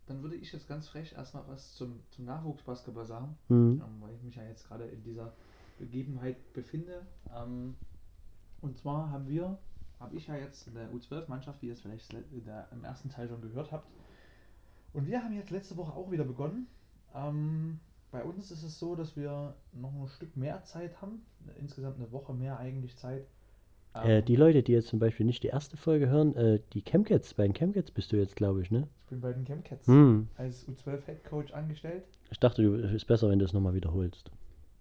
dann 0.06 0.22
würde 0.22 0.36
ich 0.36 0.52
jetzt 0.52 0.68
ganz 0.68 0.88
frech 0.88 1.12
erstmal 1.12 1.44
was 1.48 1.74
zum, 1.74 2.00
zum 2.10 2.24
Nachwuchsbasketball 2.24 3.04
sagen, 3.04 3.36
Hm. 3.48 3.82
ähm, 3.84 4.00
weil 4.00 4.14
ich 4.14 4.22
mich 4.22 4.36
ja 4.36 4.44
jetzt 4.44 4.66
gerade 4.68 4.84
in 4.84 5.02
dieser 5.02 5.32
Begebenheit 5.78 6.52
befinde. 6.52 7.06
Ähm, 7.34 7.74
und 8.60 8.76
zwar 8.78 9.10
haben 9.10 9.28
wir, 9.28 9.58
habe 10.00 10.14
ich 10.16 10.26
ja 10.26 10.36
jetzt 10.36 10.68
eine 10.68 10.88
U12-Mannschaft, 10.88 11.62
wie 11.62 11.66
ihr 11.68 11.72
es 11.72 11.80
vielleicht 11.80 12.12
in 12.12 12.44
der, 12.44 12.68
im 12.72 12.84
ersten 12.84 13.08
Teil 13.08 13.28
schon 13.28 13.40
gehört 13.40 13.72
habt. 13.72 13.86
Und 14.92 15.06
wir 15.06 15.22
haben 15.22 15.34
jetzt 15.34 15.50
letzte 15.50 15.76
Woche 15.76 15.92
auch 15.94 16.10
wieder 16.10 16.24
begonnen. 16.24 16.66
Ähm, 17.14 17.80
bei 18.10 18.22
uns 18.22 18.50
ist 18.50 18.62
es 18.62 18.78
so, 18.78 18.94
dass 18.94 19.16
wir 19.16 19.54
noch 19.72 19.92
ein 19.92 20.08
Stück 20.08 20.36
mehr 20.36 20.62
Zeit 20.64 21.00
haben, 21.02 21.22
insgesamt 21.58 21.96
eine 21.98 22.10
Woche 22.12 22.32
mehr 22.34 22.58
eigentlich 22.58 22.96
Zeit. 22.96 23.26
Äh, 23.94 24.18
Ähm, 24.18 24.24
die 24.24 24.36
Leute, 24.36 24.62
die 24.62 24.72
jetzt 24.72 24.88
zum 24.88 24.98
Beispiel 24.98 25.26
nicht 25.26 25.42
die 25.42 25.48
erste 25.48 25.76
Folge 25.76 26.08
hören, 26.08 26.34
äh, 26.36 26.60
die 26.72 26.82
Camcats, 26.82 27.34
bei 27.34 27.44
den 27.44 27.52
Camcats 27.54 27.90
bist 27.90 28.12
du 28.12 28.16
jetzt, 28.16 28.36
glaube 28.36 28.62
ich, 28.62 28.70
ne? 28.70 28.86
ich 29.04 29.10
bin 29.10 29.20
bei 29.20 29.32
den 29.32 29.44
Chemcats 29.44 29.86
Hm. 29.86 30.28
als 30.36 30.66
U12 30.68 31.04
Head 31.06 31.24
Coach 31.24 31.52
angestellt. 31.52 32.04
Ich 32.30 32.38
dachte, 32.40 32.62
du 32.62 32.74
es 32.74 32.92
ist 32.92 33.04
besser, 33.06 33.28
wenn 33.30 33.38
du 33.38 33.44
es 33.44 33.52
nochmal 33.52 33.74
wiederholst. 33.74 34.30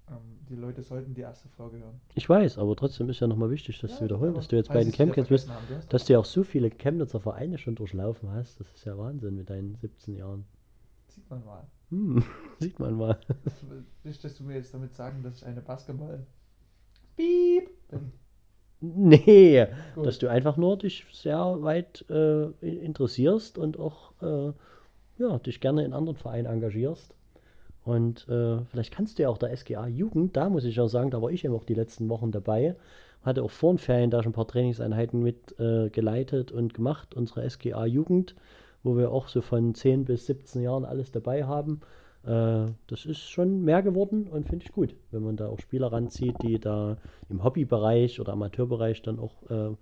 Ähm, 0.09 0.17
die 0.49 0.55
Leute 0.55 0.83
sollten 0.83 1.13
die 1.13 1.21
erste 1.21 1.49
Folge 1.49 1.79
hören. 1.79 1.99
Ich 2.13 2.29
weiß, 2.29 2.59
aber 2.59 2.75
trotzdem 2.75 3.09
ist 3.09 3.19
ja 3.21 3.27
nochmal 3.27 3.49
wichtig, 3.49 3.79
dass 3.79 3.91
Ja, 3.91 3.97
du 3.97 4.03
wiederholst, 4.05 4.29
aber 4.29 4.37
dass 4.37 4.47
du 4.49 4.55
jetzt 4.55 4.71
bei 4.71 4.83
den 4.83 4.91
Camcats 4.91 5.29
bist, 5.29 5.49
dass 5.89 6.05
du 6.05 6.13
ja 6.13 6.19
auch 6.19 6.25
so 6.25 6.43
viele 6.43 6.69
Chemnitzer 6.69 7.19
Vereine 7.19 7.57
schon 7.57 7.75
durchlaufen 7.75 8.29
hast. 8.31 8.59
Das 8.59 8.71
ist 8.73 8.85
ja 8.85 8.97
Wahnsinn 8.97 9.35
mit 9.35 9.49
deinen 9.49 9.75
17 9.75 10.15
Jahren. 10.15 10.45
Sieht 11.07 11.29
man 11.29 11.43
mal. 11.43 11.67
Hm. 11.89 12.23
Sieht 12.59 12.79
man 12.79 12.95
mal. 12.95 13.17
Nicht, 14.03 14.23
dass 14.23 14.35
du 14.35 14.43
mir 14.43 14.55
jetzt 14.55 14.73
damit 14.73 14.93
sagen, 14.93 15.23
dass 15.23 15.37
ich 15.37 15.45
eine 15.45 15.61
Basketball. 15.61 16.25
Piep! 17.15 17.69
bin. 17.89 18.11
Nee, 18.81 19.65
Gut. 19.95 20.05
dass 20.05 20.19
du 20.19 20.27
einfach 20.27 20.57
nur 20.57 20.77
dich 20.77 21.05
sehr 21.11 21.39
weit 21.63 22.05
äh, 22.09 22.49
interessierst 22.61 23.57
und 23.57 23.79
auch 23.79 24.11
äh, 24.21 24.53
ja, 25.17 25.39
dich 25.39 25.61
gerne 25.61 25.85
in 25.85 25.93
anderen 25.93 26.17
Vereinen 26.17 26.45
engagierst. 26.45 27.15
Und 27.85 28.27
äh, 28.27 28.57
vielleicht 28.65 28.91
kannst 28.91 29.17
du 29.17 29.23
ja 29.23 29.29
auch 29.29 29.37
der 29.37 29.55
SGA 29.55 29.87
Jugend, 29.87 30.35
da 30.35 30.49
muss 30.49 30.65
ich 30.65 30.75
ja 30.75 30.87
sagen, 30.87 31.11
da 31.11 31.21
war 31.21 31.29
ich 31.29 31.45
eben 31.45 31.53
auch 31.53 31.63
die 31.63 31.75
letzten 31.75 32.09
Wochen 32.09 32.31
dabei, 32.31 32.75
hatte 33.21 33.43
auch 33.43 33.51
vor 33.51 33.73
den 33.73 33.77
Ferien 33.77 34.09
da 34.09 34.23
schon 34.23 34.31
ein 34.31 34.35
paar 34.35 34.47
Trainingseinheiten 34.47 35.21
mit 35.21 35.59
äh, 35.59 35.89
geleitet 35.91 36.51
und 36.51 36.73
gemacht, 36.73 37.13
unsere 37.15 37.47
SGA 37.47 37.85
Jugend, 37.85 38.35
wo 38.83 38.97
wir 38.97 39.11
auch 39.11 39.27
so 39.27 39.41
von 39.41 39.75
10 39.75 40.05
bis 40.05 40.25
17 40.25 40.63
Jahren 40.63 40.83
alles 40.83 41.11
dabei 41.11 41.45
haben. 41.45 41.81
Äh, 42.23 42.71
das 42.87 43.05
ist 43.05 43.29
schon 43.29 43.63
mehr 43.63 43.83
geworden 43.83 44.27
und 44.29 44.49
finde 44.49 44.65
ich 44.65 44.71
gut, 44.71 44.95
wenn 45.11 45.23
man 45.23 45.37
da 45.37 45.47
auch 45.47 45.59
Spieler 45.59 45.91
ranzieht, 45.91 46.41
die 46.41 46.59
da 46.59 46.97
im 47.29 47.43
Hobbybereich 47.43 48.19
oder 48.19 48.33
Amateurbereich 48.33 49.03
dann 49.03 49.19
auch 49.19 49.43
äh, 49.49 49.75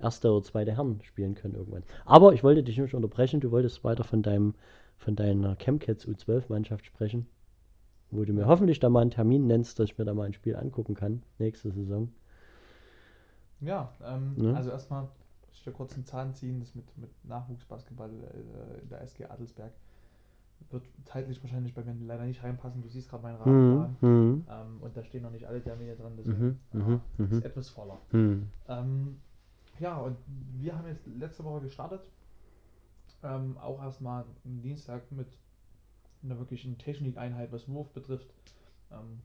erste 0.00 0.32
oder 0.32 0.42
zweite 0.42 0.78
Herren 0.78 1.00
spielen 1.02 1.34
können 1.34 1.56
irgendwann. 1.56 1.82
Aber 2.06 2.32
ich 2.32 2.42
wollte 2.42 2.62
dich 2.62 2.78
nicht 2.78 2.94
unterbrechen, 2.94 3.40
du 3.40 3.50
wolltest 3.50 3.84
weiter 3.84 4.04
von 4.04 4.22
deinem 4.22 4.54
von 4.96 5.16
deiner 5.16 5.56
Chemcats 5.56 6.06
U12-Mannschaft 6.06 6.84
sprechen. 6.84 7.26
Wo 8.10 8.24
du 8.24 8.32
mir 8.32 8.46
hoffentlich 8.46 8.80
da 8.80 8.88
mal 8.90 9.00
einen 9.02 9.10
Termin 9.10 9.46
nennst, 9.46 9.78
dass 9.78 9.86
ich 9.90 9.98
mir 9.98 10.04
da 10.04 10.14
mal 10.14 10.24
ein 10.26 10.32
Spiel 10.34 10.56
angucken 10.56 10.94
kann, 10.94 11.22
nächste 11.38 11.70
Saison. 11.72 12.10
Ja, 13.60 13.92
ähm, 14.02 14.36
Ne? 14.36 14.52
also 14.52 14.70
erstmal, 14.70 15.08
ich 15.52 15.62
da 15.64 15.70
kurz 15.70 15.94
einen 15.94 16.04
Zahn 16.06 16.34
ziehen, 16.34 16.60
das 16.60 16.74
mit, 16.74 16.96
mit 16.96 17.10
Nachwuchsbasketball 17.24 18.10
äh, 18.10 18.80
in 18.82 18.88
der 18.88 19.02
SG 19.02 19.26
Adelsberg 19.26 19.72
wird 20.70 20.84
zeitlich 21.04 21.42
wahrscheinlich 21.42 21.74
bei 21.74 21.82
mir 21.84 21.94
leider 22.06 22.24
nicht 22.24 22.42
reinpassen. 22.44 22.82
Du 22.82 22.88
siehst 22.88 23.08
gerade 23.10 23.22
meinen 23.22 23.36
Hm, 23.42 23.42
Rahmenplan. 23.42 23.96
hm, 24.00 24.44
Ähm, 24.48 24.78
und 24.80 24.96
da 24.96 25.04
stehen 25.04 25.22
noch 25.22 25.30
nicht 25.30 25.46
alle 25.46 25.62
Termine 25.62 25.96
dran, 25.96 26.16
deswegen 26.16 26.40
Mhm, 26.40 26.58
ah, 26.78 26.78
mhm, 26.78 27.00
ist 27.30 27.32
mhm. 27.32 27.42
etwas 27.42 27.68
voller. 27.70 27.98
hm. 28.12 28.48
Ähm, 28.68 29.20
ja, 29.80 29.98
und 29.98 30.16
wir 30.60 30.76
haben 30.78 30.88
jetzt 30.88 31.06
letzte 31.06 31.44
Woche 31.44 31.62
gestartet. 31.62 32.02
Ähm, 33.22 33.56
auch 33.58 33.82
erstmal 33.82 34.24
am 34.44 34.62
Dienstag 34.62 35.10
mit 35.12 35.28
einer 36.22 36.38
wirklichen 36.38 36.78
Technikeinheit, 36.78 37.52
was 37.52 37.68
Wurf 37.68 37.90
betrifft. 37.92 38.32
Ähm, 38.90 39.20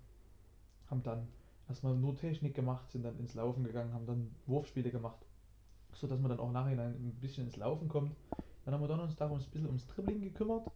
haben 0.90 1.04
dann 1.04 1.28
erstmal 1.68 1.96
nur 1.96 2.16
Technik 2.16 2.54
gemacht, 2.54 2.92
sind 2.92 3.04
dann 3.04 3.18
ins 3.20 3.34
Laufen 3.34 3.64
gegangen, 3.64 3.94
haben 3.94 4.06
dann 4.06 4.32
Wurfspiele 4.46 4.92
gemacht, 4.92 5.26
sodass 5.94 6.20
man 6.20 6.30
dann 6.30 6.40
auch 6.40 6.52
nachhinein 6.52 6.92
ein 6.92 7.18
bisschen 7.22 7.46
ins 7.46 7.58
Laufen 7.58 7.88
kommt. 7.88 8.16
Dann 8.64 8.74
haben 8.74 8.82
wir 8.82 8.88
Donnerstag 8.88 9.32
uns 9.32 9.46
ein 9.46 9.52
bisschen 9.52 9.68
ums 9.68 9.88
Dribbling 9.88 10.22
gekümmert, 10.22 10.70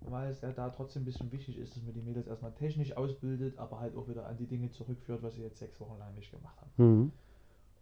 weil 0.00 0.30
es 0.30 0.40
ja 0.40 0.52
da 0.52 0.70
trotzdem 0.70 1.02
ein 1.02 1.06
bisschen 1.06 1.32
wichtig 1.32 1.58
ist, 1.58 1.76
dass 1.76 1.82
man 1.82 1.94
die 1.94 2.02
Mädels 2.02 2.26
erstmal 2.26 2.52
technisch 2.52 2.96
ausbildet, 2.96 3.58
aber 3.58 3.80
halt 3.80 3.96
auch 3.96 4.08
wieder 4.08 4.26
an 4.26 4.36
die 4.36 4.46
Dinge 4.46 4.70
zurückführt, 4.70 5.22
was 5.22 5.34
sie 5.34 5.42
jetzt 5.42 5.58
sechs 5.58 5.80
Wochen 5.80 5.98
lang 5.98 6.14
nicht 6.14 6.30
gemacht 6.30 6.60
haben. 6.60 6.70
Hm. 6.76 7.12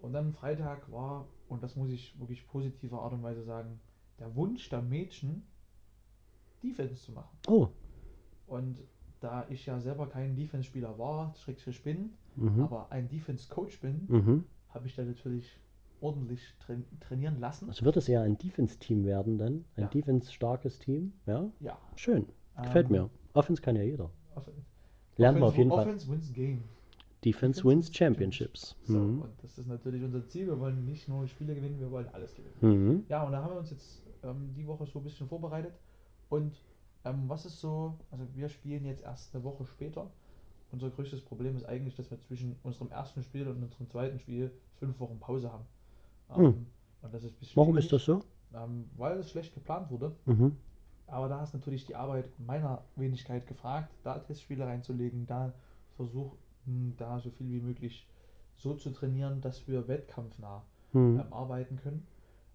Und 0.00 0.12
dann 0.12 0.32
Freitag 0.32 0.90
war, 0.90 1.26
und 1.48 1.62
das 1.62 1.76
muss 1.76 1.90
ich 1.90 2.18
wirklich 2.18 2.46
positiver 2.48 3.02
Art 3.02 3.12
und 3.12 3.22
Weise 3.22 3.44
sagen, 3.44 3.78
der 4.18 4.34
Wunsch 4.34 4.68
der 4.68 4.82
Mädchen, 4.82 5.44
Defense 6.62 6.94
zu 6.94 7.12
machen. 7.12 7.36
Oh. 7.48 7.68
Und 8.46 8.78
da 9.20 9.46
ich 9.48 9.66
ja 9.66 9.78
selber 9.80 10.06
kein 10.08 10.34
Defense-Spieler 10.36 10.98
war, 10.98 11.34
Schrägstrich 11.36 11.82
bin, 11.82 12.10
Mhm. 12.36 12.60
aber 12.62 12.90
ein 12.90 13.08
Defense-Coach 13.08 13.80
bin, 13.80 14.04
Mhm. 14.08 14.44
habe 14.70 14.86
ich 14.86 14.94
da 14.96 15.04
natürlich 15.04 15.58
ordentlich 16.00 16.42
train 16.58 16.84
trainieren 17.00 17.38
lassen. 17.38 17.68
Also 17.68 17.84
wird 17.84 17.96
es 17.96 18.08
eher 18.08 18.22
ein 18.22 18.36
Defense-Team 18.36 19.04
werden 19.04 19.38
dann? 19.38 19.64
Ein 19.76 19.82
Ja. 19.82 19.86
Defense-starkes 19.88 20.78
Team? 20.80 21.12
Ja, 21.26 21.48
Ja. 21.60 21.78
schön. 21.94 22.26
Gefällt 22.60 22.86
ähm, 22.86 22.92
mir. 22.92 23.10
Offense 23.34 23.62
kann 23.62 23.76
ja 23.76 23.82
jeder. 23.82 24.10
Off 24.34 24.50
Lernt 25.16 25.38
man 25.38 25.44
auf 25.48 25.50
Offense- 25.50 25.58
jeden 25.58 25.70
Fall. 25.70 25.86
Offense 25.86 26.10
wins 26.10 26.32
game. 26.32 26.62
Defense 27.24 27.60
Defense 27.60 27.64
wins 27.64 27.86
wins 27.88 27.96
Championships. 27.96 28.76
So, 28.84 28.98
Mhm. 28.98 29.22
und 29.22 29.30
das 29.42 29.56
ist 29.58 29.68
natürlich 29.68 30.02
unser 30.02 30.26
Ziel. 30.26 30.48
Wir 30.48 30.58
wollen 30.58 30.84
nicht 30.84 31.08
nur 31.08 31.26
Spiele 31.28 31.54
gewinnen, 31.54 31.78
wir 31.78 31.90
wollen 31.90 32.08
alles 32.12 32.34
gewinnen. 32.34 32.88
Mhm. 32.96 33.04
Ja, 33.08 33.22
und 33.22 33.30
da 33.32 33.42
haben 33.44 33.52
wir 33.54 33.58
uns 33.60 33.70
jetzt 33.70 34.02
ähm, 34.24 34.52
die 34.56 34.66
Woche 34.66 34.86
so 34.86 34.98
ein 34.98 35.04
bisschen 35.04 35.28
vorbereitet. 35.28 35.72
Und 36.32 36.54
ähm, 37.04 37.24
was 37.26 37.44
ist 37.44 37.60
so, 37.60 37.98
also 38.10 38.24
wir 38.34 38.48
spielen 38.48 38.86
jetzt 38.86 39.02
erst 39.02 39.34
eine 39.34 39.44
Woche 39.44 39.66
später. 39.66 40.10
Unser 40.70 40.88
größtes 40.88 41.20
Problem 41.20 41.54
ist 41.56 41.66
eigentlich, 41.66 41.94
dass 41.94 42.10
wir 42.10 42.18
zwischen 42.22 42.56
unserem 42.62 42.90
ersten 42.90 43.22
Spiel 43.22 43.46
und 43.46 43.62
unserem 43.62 43.86
zweiten 43.90 44.18
Spiel 44.18 44.50
fünf 44.78 44.98
Wochen 44.98 45.18
Pause 45.20 45.52
haben. 45.52 45.66
Ähm, 46.30 46.36
Hm. 46.44 46.66
Und 47.02 47.12
das 47.12 47.22
ist 47.24 47.32
ein 47.32 47.38
bisschen 47.38 47.56
Warum 47.56 47.76
ist 47.76 47.92
das 47.92 48.06
so? 48.06 48.22
Ähm, 48.54 48.88
weil 48.96 49.18
es 49.18 49.30
schlecht 49.30 49.52
geplant 49.52 49.90
wurde. 49.90 50.12
Mhm. 50.24 50.56
Aber 51.06 51.28
da 51.28 51.42
ist 51.42 51.52
natürlich 51.52 51.84
die 51.84 51.96
Arbeit 51.96 52.30
meiner 52.38 52.82
Wenigkeit 52.96 53.46
gefragt, 53.46 53.90
da 54.02 54.18
Testspiele 54.18 54.64
reinzulegen, 54.64 55.26
da 55.26 55.52
versuchen, 55.96 56.38
da 56.96 57.20
so 57.20 57.28
viel 57.28 57.50
wie 57.50 57.60
möglich 57.60 58.06
so 58.56 58.72
zu 58.74 58.90
trainieren, 58.90 59.42
dass 59.42 59.68
wir 59.68 59.86
wettkampfnah 59.86 60.62
Mhm. 60.94 61.20
ähm, 61.20 61.32
arbeiten 61.32 61.76
können. 61.76 62.06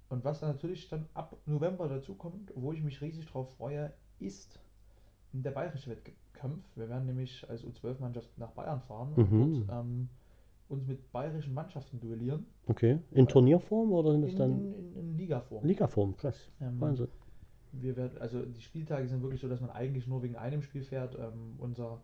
Und 0.10 0.24
was 0.24 0.40
dann 0.40 0.50
natürlich 0.52 0.88
dann 0.90 1.06
ab 1.14 1.36
November 1.46 1.88
dazu 1.90 2.16
kommt, 2.16 2.52
wo 2.56 2.72
ich 2.72 2.82
mich 2.82 3.02
riesig 3.02 3.26
drauf 3.26 3.54
freue, 3.58 3.92
ist 4.20 4.60
der 5.34 5.52
bayerische 5.52 5.90
Wettkampf. 5.90 6.64
Wir 6.76 6.88
werden 6.90 7.06
nämlich 7.06 7.48
als 7.50 7.64
U12-Mannschaft 7.66 8.38
nach 8.38 8.52
Bayern 8.52 8.82
fahren 8.82 9.14
und 9.16 9.32
Mhm. 9.32 9.68
dort 9.68 9.80
ähm, 9.86 10.10
uns 10.70 10.88
mit 10.88 11.12
bayerischen 11.12 11.54
Mannschaften 11.54 12.00
duellieren. 12.00 12.46
Okay. 12.68 13.00
In 13.12 13.28
Turnierform 13.28 13.92
oder 13.92 14.12
sind 14.14 14.22
das 14.22 14.32
In, 14.32 14.38
dann 14.38 14.74
in, 14.74 14.96
in, 14.96 15.18
Ligaform. 15.18 15.66
Ligaform? 15.66 16.16
Krass. 16.18 16.50
Ähm, 16.62 16.80
Wahnsinn. 16.80 17.08
wir 17.74 17.96
werden, 17.98 18.18
also 18.20 18.44
die 18.46 18.62
Spieltage 18.62 19.08
sind 19.08 19.22
wirklich 19.22 19.42
so, 19.42 19.48
dass 19.50 19.62
man 19.62 19.70
eigentlich 19.70 20.08
nur 20.08 20.24
wegen 20.24 20.36
einem 20.38 20.62
Spiel 20.62 20.84
fährt. 20.84 21.16
Ähm, 21.16 21.56
unser, 21.58 22.00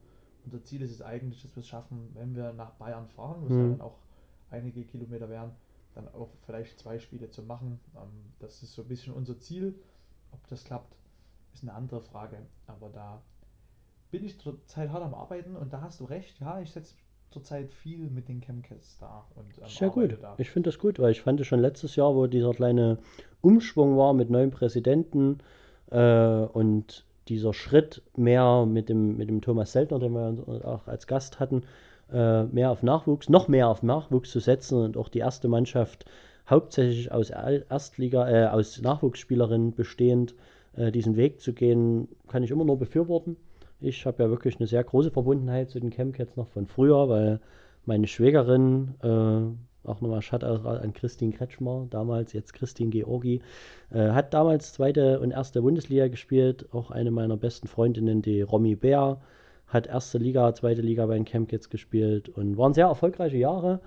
unser 0.45 0.62
Ziel 0.64 0.82
ist 0.82 0.91
es 0.91 1.01
eigentlich, 1.01 1.41
dass 1.41 1.56
wir 1.56 1.62
es 1.62 1.68
schaffen, 1.68 2.10
wenn 2.14 2.36
wir 2.36 2.51
nach 2.54 2.72
Bayern 2.72 3.08
fahren, 3.08 3.38
was 3.43 3.51
ja 3.51 3.58
Mhm. 3.64 3.70
dann 3.72 3.82
auch 3.82 3.97
einige 4.51 4.84
Kilometer 4.84 5.30
wären, 5.30 5.51
dann 5.94 6.08
auch 6.10 6.30
vielleicht 6.46 6.80
zwei 6.80 7.00
Spiele 7.00 7.30
zu 7.30 7.44
machen. 7.44 7.80
Ähm, 7.96 8.34
das 8.39 8.64
ist 8.64 8.74
so 8.74 8.82
ein 8.82 8.88
bisschen 8.88 9.14
unser 9.14 9.39
Ziel. 9.39 9.76
Ob 10.32 10.46
das 10.48 10.64
klappt, 10.64 10.96
ist 11.54 11.64
eine 11.64 11.74
andere 11.74 12.02
Frage. 12.02 12.38
Aber 12.68 12.89
da 12.89 13.22
bin 14.12 14.24
ich 14.24 14.39
zurzeit 14.39 14.89
hart 14.89 15.04
am 15.04 15.14
Arbeiten 15.14 15.56
und 15.56 15.74
da 15.74 15.82
hast 15.82 16.00
du 16.00 16.06
recht. 16.06 16.39
Ja, 16.39 16.60
ich 16.62 16.72
setze 16.72 16.96
zurzeit 17.32 17.74
viel 17.74 18.10
mit 18.10 18.30
den 18.30 18.41
Chemcats 18.41 18.98
da 19.00 19.26
und 19.36 19.58
ähm, 19.58 19.68
Sehr 19.68 19.89
gut. 19.89 20.18
da. 20.22 20.36
Ich 20.38 20.52
finde 20.52 20.70
das 20.70 20.80
gut, 20.80 21.00
weil 21.00 21.12
ich 21.12 21.22
fand 21.22 21.39
es 21.39 21.48
schon 21.48 21.60
letztes 21.60 21.96
Jahr, 21.96 22.16
wo 22.16 22.28
dieser 22.28 22.54
kleine 22.54 23.00
Umschwung 23.41 23.98
war 23.98 24.14
mit 24.14 24.30
neuen 24.30 24.52
Präsidenten 24.52 25.39
äh, 25.89 25.98
und 25.98 27.06
dieser 27.28 27.54
Schritt 27.54 28.04
mehr 28.16 28.66
mit 28.66 28.89
dem, 28.89 29.18
mit 29.18 29.30
dem 29.30 29.41
Thomas 29.41 29.72
Seltner, 29.72 30.00
den 30.00 30.14
wir 30.14 30.28
uns 30.28 30.64
auch 30.64 30.88
als 30.88 31.08
Gast 31.08 31.39
hatten, 31.39 31.64
äh, 32.14 32.43
mehr 32.43 32.72
auf 32.72 32.84
Nachwuchs, 32.84 33.30
noch 33.30 33.47
mehr 33.47 33.68
auf 33.68 33.84
Nachwuchs 33.84 34.32
zu 34.32 34.39
setzen 34.39 34.80
und 34.80 34.97
auch 34.97 35.09
die 35.09 35.20
erste 35.20 35.47
Mannschaft 35.47 36.05
hauptsächlich 36.49 37.11
aus 37.11 37.30
Erstliga, 37.30 38.30
äh, 38.30 38.47
aus 38.47 38.82
Nachwuchsspielerinnen 38.82 39.74
bestehend, 39.74 40.36
äh, 40.76 40.91
diesen 40.91 41.16
Weg 41.16 41.41
zu 41.41 41.53
gehen, 41.53 42.07
kann 42.28 42.43
ich 42.43 42.51
immer 42.51 42.66
nur 42.66 42.78
befürworten. 42.78 43.38
Ich 43.80 44.05
habe 44.05 44.24
ja 44.24 44.30
wirklich 44.30 44.57
eine 44.59 44.68
sehr 44.68 44.84
große 44.84 45.11
Verbundenheit 45.11 45.70
zu 45.70 45.80
den 45.80 45.91
Chemcats 45.91 46.36
noch 46.38 46.47
von 46.47 46.68
früher, 46.68 47.09
weil 47.09 47.39
meine 47.86 48.07
Schwägerin, 48.07 48.95
äh, 49.01 49.88
auch 49.88 49.99
nochmal 49.99 50.22
Shoutout 50.22 50.68
an 50.68 50.93
Christine 50.93 51.34
Kretschmer, 51.34 51.88
damals, 51.89 52.32
jetzt 52.32 52.53
Christine 52.53 52.89
Georgi, 52.91 53.41
äh, 53.91 54.11
hat 54.11 54.34
damals 54.34 54.72
zweite 54.72 55.20
und 55.20 55.32
erste 55.32 55.61
Bundesliga 55.61 56.07
gespielt. 56.07 56.68
Auch 56.72 56.91
eine 56.91 57.11
meiner 57.11 57.36
besten 57.36 57.68
Freundinnen, 57.68 58.22
die 58.22 58.41
Romy 58.41 58.76
Bär, 58.76 59.20
hat 59.74 59.88
erste 59.88 60.19
Liga, 60.19 60.53
zweite 60.53 60.82
Liga 60.82 61.05
bei 61.07 61.15
den 61.15 61.26
Chemcats 61.26 61.69
gespielt 61.69 62.30
und 62.30 62.57
waren 62.57 62.74
sehr 62.74 62.86
erfolgreiche 62.88 63.38
Jahre. 63.38 63.82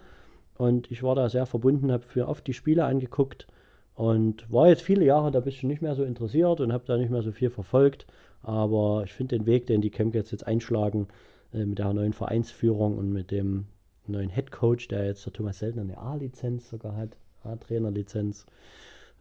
Und 0.59 0.91
ich 0.91 1.03
war 1.03 1.15
da 1.15 1.29
sehr 1.29 1.47
verbunden, 1.47 1.93
habe 1.93 2.03
für 2.03 2.29
oft 2.29 2.47
die 2.47 2.55
Spiele 2.55 2.85
angeguckt 2.85 3.47
und 3.95 4.51
war 4.51 4.69
jetzt 4.69 4.83
viele 4.83 5.05
Jahre 5.05 5.31
da 5.31 5.39
ein 5.39 5.45
bisschen 5.45 5.69
nicht 5.69 5.83
mehr 5.83 5.95
so 5.95 6.03
interessiert 6.03 6.61
und 6.61 6.73
habe 6.73 6.85
da 6.87 6.97
nicht 6.97 7.11
mehr 7.11 7.23
so 7.23 7.33
viel 7.33 7.51
verfolgt. 7.51 8.07
Aber 8.43 9.03
ich 9.05 9.13
finde 9.13 9.39
den 9.39 9.47
Weg, 9.47 9.67
den 9.67 9.81
die 9.81 9.91
Chemcats 9.91 10.31
jetzt 10.31 10.47
einschlagen, 10.47 11.09
äh, 11.53 11.65
mit 11.65 11.79
der 11.79 11.93
neuen 11.93 12.13
Vereinsführung 12.13 12.97
und 12.97 13.13
mit 13.13 13.31
dem 13.31 13.67
neuen 14.07 14.31
Head 14.31 14.51
Coach, 14.51 14.89
der 14.89 15.07
jetzt 15.07 15.25
der 15.27 15.33
Thomas 15.33 15.59
Seltner 15.59 15.83
eine 15.83 15.99
A-Lizenz 15.99 16.69
sogar 16.69 16.97
hat, 16.97 17.17
A-Trainerlizenz. 17.45 18.47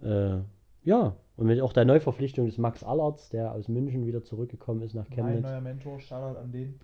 Äh, 0.04 0.38
ja, 0.86 1.16
und 1.36 1.48
mit 1.48 1.60
auch 1.60 1.74
der 1.74 1.84
Neuverpflichtung 1.84 2.46
des 2.46 2.58
Max 2.58 2.84
Allerts, 2.84 3.30
der 3.30 3.52
aus 3.52 3.68
München 3.68 4.06
wieder 4.06 4.24
zurückgekommen 4.24 4.82
ist 4.84 4.94
nach 4.94 5.10
Mein 5.10 5.16
Chemnitz. 5.18 5.44
neuer 5.44 5.62
Mentor, 5.62 6.00
Shoutout 6.00 6.40
an 6.40 6.52
den. 6.52 6.80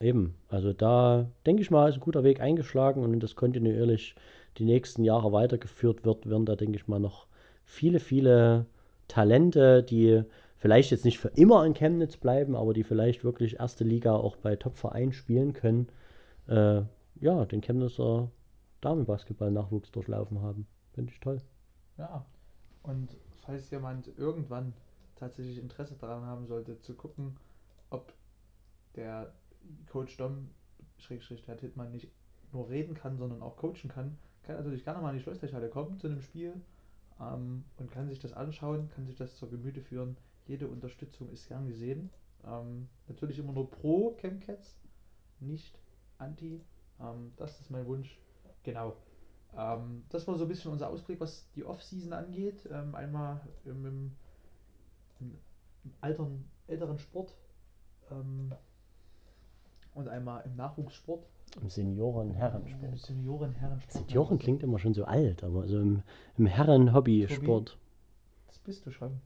Eben, 0.00 0.34
also 0.48 0.72
da 0.72 1.30
denke 1.46 1.62
ich 1.62 1.70
mal, 1.70 1.88
ist 1.88 1.94
ein 1.94 2.00
guter 2.00 2.24
Weg 2.24 2.40
eingeschlagen 2.40 3.02
und 3.02 3.10
wenn 3.10 3.20
das 3.20 3.36
kontinuierlich 3.36 4.14
die 4.58 4.64
nächsten 4.64 5.02
Jahre 5.04 5.32
weitergeführt 5.32 6.04
wird, 6.04 6.28
werden 6.28 6.44
da, 6.44 6.56
denke 6.56 6.76
ich 6.76 6.88
mal, 6.88 7.00
noch 7.00 7.26
viele, 7.64 8.00
viele 8.00 8.66
Talente, 9.06 9.82
die 9.82 10.22
vielleicht 10.56 10.90
jetzt 10.90 11.04
nicht 11.04 11.18
für 11.18 11.28
immer 11.28 11.64
in 11.64 11.74
Chemnitz 11.74 12.16
bleiben, 12.16 12.54
aber 12.54 12.74
die 12.74 12.84
vielleicht 12.84 13.24
wirklich 13.24 13.60
erste 13.60 13.84
Liga 13.84 14.14
auch 14.14 14.36
bei 14.36 14.56
Top-Vereinen 14.56 15.12
spielen 15.12 15.52
können, 15.54 15.88
äh, 16.48 16.82
ja, 17.20 17.44
den 17.46 17.62
Chemnitzer 17.62 18.30
Damenbasketball-Nachwuchs 18.80 19.90
durchlaufen 19.90 20.42
haben. 20.42 20.66
Finde 20.92 21.12
ich 21.12 21.20
toll. 21.20 21.40
Ja, 21.96 22.24
und 22.82 23.16
falls 23.48 23.70
jemand 23.70 24.08
irgendwann 24.18 24.74
tatsächlich 25.16 25.56
Interesse 25.56 25.96
daran 25.96 26.26
haben 26.26 26.46
sollte, 26.46 26.78
zu 26.82 26.94
gucken, 26.94 27.38
ob 27.88 28.12
der 28.94 29.32
Coach 29.90 30.18
Dom, 30.18 30.50
Schrägstrich, 30.98 31.42
der 31.44 31.56
Tittmann 31.56 31.90
nicht 31.90 32.10
nur 32.52 32.68
reden 32.68 32.92
kann, 32.92 33.16
sondern 33.16 33.40
auch 33.40 33.56
coachen 33.56 33.88
kann, 33.88 34.18
kann 34.42 34.56
natürlich 34.56 34.84
gerne 34.84 35.00
mal 35.00 35.10
in 35.10 35.16
die 35.16 35.22
Schleusterschale 35.22 35.70
kommen 35.70 35.98
zu 35.98 36.08
einem 36.08 36.20
Spiel 36.20 36.60
ähm, 37.20 37.64
und 37.78 37.90
kann 37.90 38.10
sich 38.10 38.18
das 38.18 38.34
anschauen, 38.34 38.90
kann 38.90 39.06
sich 39.06 39.16
das 39.16 39.34
zur 39.36 39.48
Gemüte 39.48 39.80
führen. 39.80 40.18
Jede 40.46 40.68
Unterstützung 40.68 41.30
ist 41.30 41.48
gern 41.48 41.68
gesehen. 41.68 42.10
Ähm, 42.46 42.90
natürlich 43.06 43.38
immer 43.38 43.52
nur 43.52 43.70
pro 43.70 44.14
Chemcats, 44.20 44.76
nicht 45.40 45.80
anti. 46.18 46.60
Ähm, 47.00 47.32
das 47.36 47.60
ist 47.60 47.70
mein 47.70 47.86
Wunsch. 47.86 48.18
Genau. 48.62 48.94
Ähm, 49.56 50.04
das 50.10 50.26
war 50.28 50.36
so 50.36 50.44
ein 50.44 50.48
bisschen 50.48 50.70
unser 50.72 50.88
Ausblick, 50.90 51.20
was 51.20 51.46
die 51.54 51.64
Off-Season 51.64 52.12
angeht. 52.12 52.68
Ähm, 52.70 52.94
einmal 52.94 53.40
im, 53.64 53.84
im, 53.86 54.12
im, 55.20 55.38
alteren, 56.00 56.44
älteren 56.66 56.98
Sport 56.98 57.34
ähm, 58.10 58.52
und 59.94 60.08
einmal 60.08 60.42
im 60.44 60.54
Nachwuchssport. 60.56 61.24
Im 61.60 61.68
Senioren- 61.68 62.30
Im 62.30 62.34
Herrensport. 62.36 62.98
Senioren-Herrensport. 62.98 64.06
Senioren 64.08 64.38
klingt 64.38 64.62
immer 64.62 64.78
schon 64.78 64.92
so 64.94 65.04
alt, 65.04 65.42
aber 65.42 65.66
so 65.66 65.80
im, 65.80 66.02
im 66.36 66.46
Herren-Hobby-Sport. 66.46 67.78
Das 68.48 68.58
bist 68.58 68.84
du 68.86 68.90
schon. 68.90 69.20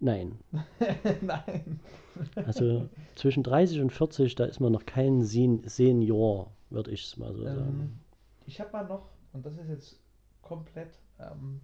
Nein. 0.00 0.38
Nein. 1.22 1.80
Also 2.34 2.88
zwischen 3.14 3.42
30 3.42 3.80
und 3.80 3.92
40, 3.92 4.34
da 4.34 4.44
ist 4.46 4.60
man 4.60 4.72
noch 4.72 4.84
kein 4.86 5.22
Sen 5.22 5.62
Senior, 5.68 6.50
würde 6.70 6.90
ich 6.90 7.04
es 7.04 7.16
mal 7.18 7.34
so 7.34 7.46
Ähm, 7.46 7.54
sagen. 7.56 8.00
ich 8.46 8.60
habe 8.60 8.72
mal 8.72 8.86
noch, 8.86 9.06
und 9.36 9.46
das 9.46 9.56
ist 9.56 9.68
jetzt 9.68 10.00
komplett 10.42 10.98
ähm, 11.20 11.60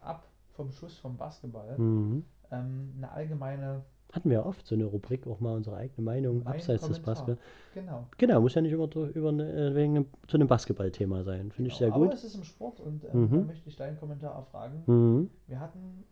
ab 0.00 0.26
vom 0.54 0.70
Schuss 0.70 0.96
vom 0.98 1.16
Basketball, 1.16 1.76
Mhm. 1.78 2.24
ähm, 2.50 2.94
eine 2.96 3.10
allgemeine 3.10 3.82
Hatten 4.12 4.30
wir 4.30 4.46
oft 4.46 4.64
so 4.66 4.74
eine 4.76 4.84
Rubrik, 4.84 5.26
auch 5.26 5.40
mal 5.40 5.56
unsere 5.56 5.76
eigene 5.76 6.02
Meinung 6.04 6.44
Mein 6.44 6.54
abseits 6.54 6.86
des. 6.86 7.00
Basketball. 7.00 7.36
Genau. 7.74 8.06
Genau, 8.16 8.40
muss 8.40 8.54
ja 8.54 8.62
nicht 8.62 8.72
immer 8.72 8.88
über 8.94 9.28
eine, 9.30 9.52
äh, 9.52 9.74
wegen 9.74 9.96
einem, 9.96 10.06
zu 10.28 10.36
einem 10.36 10.46
Basketballthema 10.46 11.24
sein. 11.24 11.50
Finde 11.50 11.70
ich 11.70 11.76
genau. 11.76 11.88
sehr 11.88 11.94
Aber 11.94 12.04
gut. 12.06 12.14
es 12.14 12.24
ist 12.24 12.36
im 12.36 12.44
Sport 12.44 12.80
und 12.80 13.04
ähm, 13.04 13.22
Mhm. 13.24 13.30
da 13.32 13.36
möchte 13.46 13.68
ich 13.68 13.76
deinen 13.76 13.98
Kommentar 13.98 14.34
erfragen. 14.36 14.82
Mhm. 14.86 15.30
Wir 15.48 15.58
hatten 15.60 16.04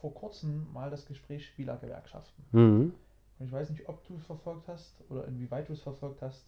vor 0.00 0.12
kurzem 0.12 0.66
mal 0.72 0.90
das 0.90 1.06
Gespräch 1.06 1.46
Spielergewerkschaften. 1.46 2.44
Mhm. 2.52 2.92
Und 3.38 3.46
ich 3.46 3.52
weiß 3.52 3.70
nicht, 3.70 3.88
ob 3.88 4.04
du 4.06 4.16
es 4.16 4.26
verfolgt 4.26 4.66
hast 4.68 4.94
oder 5.08 5.26
inwieweit 5.26 5.68
du 5.68 5.72
es 5.72 5.80
verfolgt 5.80 6.20
hast. 6.20 6.44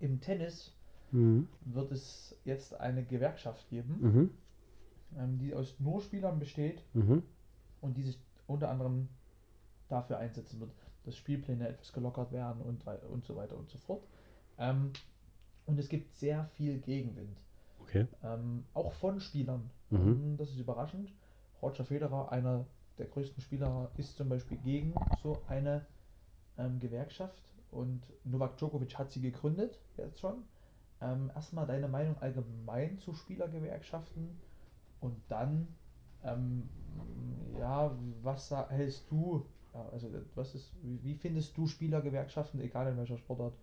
Im 0.00 0.20
Tennis 0.20 0.72
Mhm. 1.14 1.48
wird 1.66 1.92
es 1.92 2.36
jetzt 2.44 2.74
eine 2.80 3.04
Gewerkschaft 3.04 3.68
geben, 3.70 3.98
Mhm. 4.00 4.30
ähm, 5.16 5.38
die 5.38 5.54
aus 5.54 5.78
nur 5.78 6.00
Spielern 6.00 6.38
besteht 6.40 6.82
Mhm. 6.92 7.22
und 7.80 7.96
die 7.96 8.02
sich 8.02 8.18
unter 8.46 8.68
anderem 8.68 9.08
dafür 9.88 10.18
einsetzen 10.18 10.58
wird, 10.60 10.72
dass 11.04 11.16
Spielpläne 11.16 11.68
etwas 11.68 11.92
gelockert 11.92 12.32
werden 12.32 12.60
und, 12.62 12.84
und 12.86 13.24
so 13.24 13.36
weiter 13.36 13.56
und 13.56 13.70
so 13.70 13.78
fort. 13.78 14.02
Ähm, 14.58 14.92
und 15.66 15.78
es 15.78 15.88
gibt 15.88 16.14
sehr 16.16 16.46
viel 16.56 16.78
Gegenwind, 16.80 17.38
Okay. 17.80 18.06
ähm, 18.22 18.64
auch 18.74 18.92
von 18.94 19.20
Spielern. 19.20 19.70
Mhm. 19.90 19.98
Ähm, 19.98 20.36
das 20.36 20.50
ist 20.50 20.58
überraschend. 20.58 21.12
Roger 21.62 21.84
Federer, 21.84 22.32
einer 22.32 22.66
der 22.98 23.06
größten 23.06 23.40
Spieler, 23.42 23.90
ist 23.96 24.16
zum 24.16 24.28
Beispiel 24.28 24.58
gegen 24.58 24.94
so 25.22 25.38
eine 25.48 25.86
ähm, 26.58 26.80
Gewerkschaft 26.80 27.42
und 27.70 28.02
Novak 28.24 28.56
Djokovic 28.58 28.98
hat 28.98 29.10
sie 29.12 29.20
gegründet, 29.20 29.78
jetzt 29.96 30.18
schon. 30.20 30.42
Ähm, 31.04 31.30
erstmal 31.34 31.66
deine 31.66 31.88
Meinung 31.88 32.16
allgemein 32.20 32.98
zu 32.98 33.12
Spielergewerkschaften 33.12 34.38
und 35.00 35.16
dann, 35.28 35.68
ähm, 36.24 36.68
ja, 37.58 37.94
was 38.22 38.50
hältst 38.70 39.10
du, 39.10 39.44
ja, 39.74 39.86
also 39.92 40.08
was 40.34 40.54
ist, 40.54 40.72
wie, 40.82 41.02
wie 41.02 41.14
findest 41.14 41.56
du 41.56 41.66
Spielergewerkschaften, 41.66 42.60
egal 42.60 42.90
in 42.90 42.96
welcher 42.96 43.18
Sportart, 43.18 43.54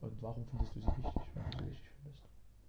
und 0.00 0.12
warum 0.22 0.44
findest 0.46 0.74
du 0.74 0.80
sie 0.80 0.86
wichtig, 0.86 1.22
wenn 1.34 1.44
du 1.44 1.58
sie 1.58 1.70
wichtig 1.70 1.90
findest? 2.02 2.24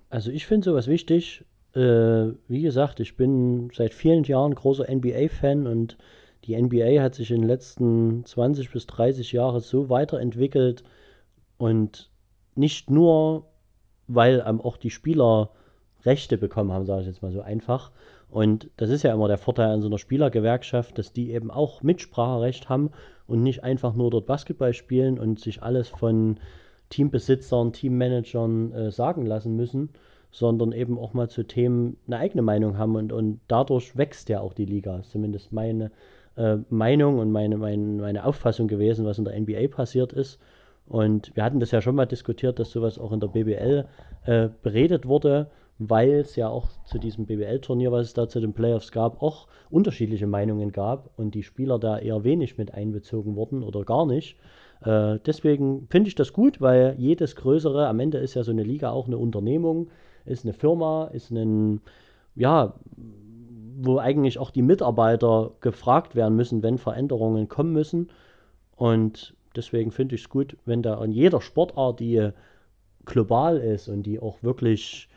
Also 0.09 0.31
ich 0.31 0.45
finde 0.45 0.65
sowas 0.65 0.87
wichtig. 0.87 1.45
Äh, 1.73 2.33
wie 2.47 2.61
gesagt, 2.61 2.99
ich 2.99 3.17
bin 3.17 3.71
seit 3.73 3.93
vielen 3.93 4.23
Jahren 4.25 4.53
großer 4.53 4.87
NBA-Fan 4.87 5.65
und 5.65 5.97
die 6.43 6.61
NBA 6.61 7.01
hat 7.01 7.15
sich 7.15 7.31
in 7.31 7.41
den 7.41 7.47
letzten 7.47 8.25
20 8.25 8.69
bis 8.71 8.85
30 8.85 9.31
Jahren 9.31 9.61
so 9.61 9.89
weiterentwickelt 9.89 10.83
und 11.57 12.11
nicht 12.55 12.91
nur, 12.91 13.49
weil 14.15 14.43
ähm, 14.45 14.61
auch 14.61 14.77
die 14.77 14.89
Spieler 14.89 15.49
Rechte 16.05 16.37
bekommen 16.37 16.71
haben, 16.71 16.85
sage 16.85 17.01
ich 17.01 17.07
jetzt 17.07 17.21
mal 17.21 17.31
so 17.31 17.41
einfach. 17.41 17.91
Und 18.29 18.69
das 18.77 18.89
ist 18.89 19.03
ja 19.03 19.13
immer 19.13 19.27
der 19.27 19.37
Vorteil 19.37 19.69
an 19.69 19.81
so 19.81 19.87
einer 19.87 19.99
Spielergewerkschaft, 19.99 20.97
dass 20.97 21.13
die 21.13 21.31
eben 21.31 21.51
auch 21.51 21.83
Mitspracherecht 21.83 22.67
haben 22.67 22.91
und 23.27 23.43
nicht 23.43 23.63
einfach 23.63 23.93
nur 23.93 24.09
dort 24.09 24.25
Basketball 24.25 24.73
spielen 24.73 25.19
und 25.19 25.39
sich 25.39 25.61
alles 25.61 25.89
von 25.89 26.39
Teambesitzern, 26.89 27.73
Teammanagern 27.73 28.71
äh, 28.73 28.91
sagen 28.91 29.25
lassen 29.25 29.55
müssen, 29.55 29.89
sondern 30.31 30.71
eben 30.71 30.97
auch 30.97 31.13
mal 31.13 31.29
zu 31.29 31.43
Themen 31.43 31.97
eine 32.07 32.17
eigene 32.17 32.41
Meinung 32.41 32.77
haben 32.77 32.95
und, 32.95 33.13
und 33.13 33.39
dadurch 33.47 33.95
wächst 33.95 34.29
ja 34.29 34.41
auch 34.41 34.53
die 34.53 34.65
Liga. 34.65 34.97
Ist 34.97 35.11
zumindest 35.11 35.53
meine 35.53 35.91
äh, 36.35 36.57
Meinung 36.69 37.19
und 37.19 37.31
meine, 37.31 37.57
meine, 37.57 38.01
meine 38.01 38.25
Auffassung 38.25 38.67
gewesen, 38.67 39.05
was 39.05 39.19
in 39.19 39.25
der 39.25 39.39
NBA 39.39 39.67
passiert 39.67 40.11
ist. 40.11 40.39
Und 40.87 41.35
wir 41.35 41.43
hatten 41.43 41.59
das 41.59 41.71
ja 41.71 41.81
schon 41.81 41.95
mal 41.95 42.05
diskutiert, 42.05 42.59
dass 42.59 42.71
sowas 42.71 42.99
auch 42.99 43.11
in 43.11 43.19
der 43.19 43.27
BBL 43.27 43.85
äh, 44.25 44.49
beredet 44.61 45.07
wurde, 45.07 45.49
weil 45.79 46.11
es 46.11 46.35
ja 46.35 46.49
auch 46.49 46.69
zu 46.85 46.99
diesem 46.99 47.25
BBL-Turnier, 47.25 47.91
was 47.91 48.07
es 48.07 48.13
da 48.13 48.27
zu 48.27 48.39
den 48.39 48.53
Playoffs 48.53 48.91
gab, 48.91 49.21
auch 49.21 49.47
unterschiedliche 49.69 50.27
Meinungen 50.27 50.71
gab 50.71 51.09
und 51.17 51.33
die 51.35 51.43
Spieler 51.43 51.79
da 51.79 51.97
eher 51.97 52.23
wenig 52.23 52.57
mit 52.57 52.73
einbezogen 52.73 53.35
wurden 53.35 53.63
oder 53.63 53.83
gar 53.83 54.05
nicht. 54.05 54.37
Äh, 54.83 55.19
deswegen 55.25 55.87
finde 55.89 56.09
ich 56.09 56.15
das 56.15 56.33
gut, 56.33 56.61
weil 56.61 56.95
jedes 56.97 57.35
größere, 57.35 57.87
am 57.87 57.99
Ende 57.99 58.19
ist 58.19 58.33
ja 58.33 58.43
so 58.43 58.51
eine 58.51 58.63
Liga 58.63 58.91
auch 58.91 59.07
eine 59.07 59.17
Unternehmung, 59.17 59.89
ist 60.25 60.45
eine 60.45 60.53
Firma, 60.53 61.05
ist 61.05 61.31
ein, 61.31 61.81
ja, 62.35 62.75
wo 63.81 63.97
eigentlich 63.97 64.37
auch 64.37 64.51
die 64.51 64.61
Mitarbeiter 64.61 65.51
gefragt 65.59 66.15
werden 66.15 66.35
müssen, 66.35 66.61
wenn 66.61 66.77
Veränderungen 66.77 67.47
kommen 67.47 67.73
müssen. 67.73 68.09
Und 68.75 69.35
deswegen 69.55 69.91
finde 69.91 70.15
ich 70.15 70.21
es 70.21 70.29
gut, 70.29 70.57
wenn 70.65 70.81
da 70.81 71.03
in 71.03 71.11
jeder 71.11 71.41
Sportart, 71.41 71.99
die 71.99 72.31
global 73.05 73.57
ist 73.57 73.87
und 73.89 74.03
die 74.03 74.19
auch 74.19 74.41
wirklich 74.43 75.09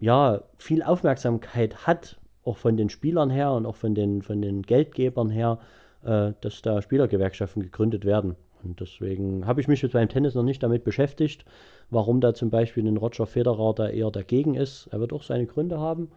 ja, 0.00 0.42
viel 0.58 0.82
Aufmerksamkeit 0.82 1.86
hat, 1.86 2.18
auch 2.44 2.56
von 2.56 2.76
den 2.76 2.88
Spielern 2.88 3.30
her 3.30 3.52
und 3.52 3.66
auch 3.66 3.76
von 3.76 3.94
den, 3.94 4.22
von 4.22 4.42
den 4.42 4.62
Geldgebern 4.62 5.30
her, 5.30 5.60
äh, 6.04 6.32
dass 6.40 6.62
da 6.62 6.82
Spielergewerkschaften 6.82 7.62
gegründet 7.62 8.04
werden. 8.04 8.34
Und 8.64 8.80
deswegen 8.80 9.46
habe 9.46 9.60
ich 9.60 9.68
mich 9.68 9.82
jetzt 9.82 9.92
beim 9.92 10.08
Tennis 10.08 10.34
noch 10.34 10.42
nicht 10.42 10.62
damit 10.62 10.84
beschäftigt, 10.84 11.44
warum 11.90 12.20
da 12.20 12.34
zum 12.34 12.50
Beispiel 12.50 12.86
ein 12.86 12.96
Roger 12.96 13.26
Federer 13.26 13.74
da 13.74 13.88
eher 13.88 14.10
dagegen 14.10 14.54
ist. 14.54 14.88
Er 14.88 15.00
wird 15.00 15.12
auch 15.12 15.22
seine 15.22 15.46
Gründe 15.46 15.78
haben, 15.78 16.10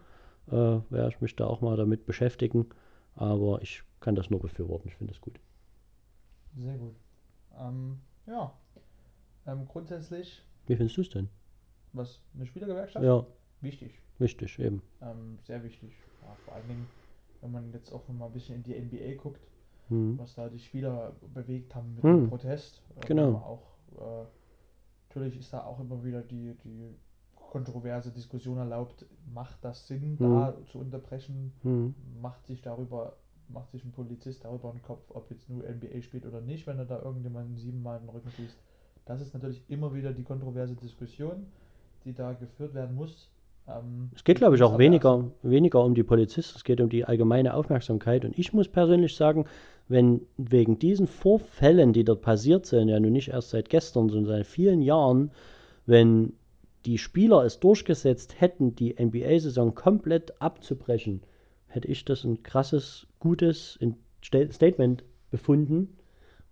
äh, 0.48 0.52
werde 0.90 1.08
ich 1.08 1.20
mich 1.20 1.36
da 1.36 1.46
auch 1.46 1.60
mal 1.60 1.76
damit 1.76 2.06
beschäftigen. 2.06 2.66
Aber 3.14 3.62
ich 3.62 3.82
kann 4.00 4.14
das 4.14 4.30
nur 4.30 4.40
befürworten, 4.40 4.88
ich 4.88 4.96
finde 4.96 5.14
es 5.14 5.20
gut. 5.20 5.38
Sehr 6.56 6.76
gut. 6.76 6.94
Ähm, 7.58 8.00
ja, 8.26 8.52
ähm, 9.46 9.66
grundsätzlich, 9.66 10.44
Wie 10.66 10.76
findest 10.76 10.96
du 10.96 11.00
es 11.02 11.10
denn? 11.10 11.28
was, 11.92 12.20
eine 12.34 12.46
Spielergewerkschaft? 12.46 13.04
Ja, 13.04 13.24
Wichtig. 13.62 14.02
wichtig 14.18 14.58
eben. 14.58 14.82
Ähm, 15.00 15.38
sehr 15.42 15.62
wichtig. 15.62 15.94
Ja, 16.22 16.36
vor 16.44 16.54
allen 16.54 16.68
Dingen, 16.68 16.90
wenn 17.40 17.52
man 17.52 17.72
jetzt 17.72 17.90
auch 17.90 18.06
mal 18.08 18.26
ein 18.26 18.32
bisschen 18.32 18.56
in 18.56 18.62
die 18.62 18.74
NBA 18.74 19.14
guckt, 19.20 19.46
Mhm. 19.88 20.18
was 20.18 20.34
da 20.34 20.48
die 20.48 20.58
Spieler 20.58 21.14
bewegt 21.32 21.74
haben 21.74 21.94
mit 21.94 22.04
Hm. 22.04 22.22
dem 22.24 22.28
Protest. 22.28 22.82
Äh, 22.96 23.06
Genau. 23.06 23.36
Auch, 23.36 23.78
äh, 23.98 24.26
natürlich 25.08 25.38
ist 25.38 25.52
da 25.52 25.64
auch 25.64 25.78
immer 25.80 26.02
wieder 26.04 26.22
die, 26.22 26.54
die 26.64 26.94
kontroverse 27.34 28.10
Diskussion 28.12 28.58
erlaubt, 28.58 29.06
macht 29.32 29.64
das 29.64 29.86
Sinn, 29.86 30.18
Hm. 30.18 30.26
da 30.28 30.58
zu 30.66 30.78
unterbrechen? 30.80 31.52
Mhm. 31.62 31.94
Macht 32.20 32.44
sich 32.46 32.60
darüber, 32.62 33.16
macht 33.48 33.70
sich 33.70 33.84
ein 33.84 33.92
Polizist 33.92 34.44
darüber 34.44 34.70
einen 34.70 34.82
Kopf, 34.82 35.02
ob 35.10 35.30
jetzt 35.30 35.48
nur 35.48 35.62
NBA 35.62 36.02
spielt 36.02 36.26
oder 36.26 36.40
nicht, 36.40 36.66
wenn 36.66 36.78
er 36.78 36.84
da 36.84 37.00
irgendjemanden 37.02 37.56
siebenmal 37.56 37.98
in 37.98 38.04
den 38.04 38.10
Rücken 38.10 38.30
schießt? 38.30 38.56
Das 39.04 39.20
ist 39.20 39.34
natürlich 39.34 39.62
immer 39.68 39.94
wieder 39.94 40.12
die 40.12 40.24
kontroverse 40.24 40.74
Diskussion, 40.74 41.46
die 42.04 42.12
da 42.12 42.32
geführt 42.32 42.74
werden 42.74 42.96
muss. 42.96 43.30
Ähm, 43.68 44.10
Es 44.14 44.24
geht, 44.24 44.38
glaube 44.38 44.56
ich, 44.56 44.62
auch 44.62 44.78
weniger, 44.78 45.30
weniger 45.42 45.84
um 45.84 45.94
die 45.94 46.02
Polizisten, 46.02 46.56
es 46.56 46.64
geht 46.64 46.80
um 46.80 46.88
die 46.88 47.04
allgemeine 47.04 47.54
Aufmerksamkeit. 47.54 48.24
Und 48.24 48.38
ich 48.38 48.52
muss 48.52 48.68
persönlich 48.68 49.14
sagen, 49.14 49.46
wenn 49.88 50.22
wegen 50.36 50.78
diesen 50.78 51.06
Vorfällen, 51.06 51.92
die 51.92 52.04
dort 52.04 52.22
passiert 52.22 52.66
sind, 52.66 52.88
ja 52.88 52.98
nun 52.98 53.12
nicht 53.12 53.28
erst 53.28 53.50
seit 53.50 53.68
gestern, 53.68 54.08
sondern 54.08 54.38
seit 54.38 54.46
vielen 54.46 54.82
Jahren, 54.82 55.30
wenn 55.86 56.32
die 56.84 56.98
Spieler 56.98 57.44
es 57.44 57.60
durchgesetzt 57.60 58.40
hätten, 58.40 58.74
die 58.74 58.94
NBA-Saison 58.94 59.74
komplett 59.74 60.40
abzubrechen, 60.40 61.22
hätte 61.76 61.88
ich 61.88 62.04
das 62.04 62.24
ein 62.24 62.42
krasses, 62.42 63.06
gutes 63.20 63.78
Statement 64.24 65.04
befunden. 65.30 65.96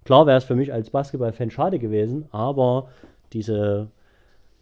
Klar 0.05 0.27
wäre 0.27 0.37
es 0.37 0.45
für 0.45 0.55
mich 0.55 0.73
als 0.73 0.91
Basketballfan 0.91 1.51
schade 1.51 1.79
gewesen, 1.79 2.27
aber 2.31 2.91
diese, 3.33 3.91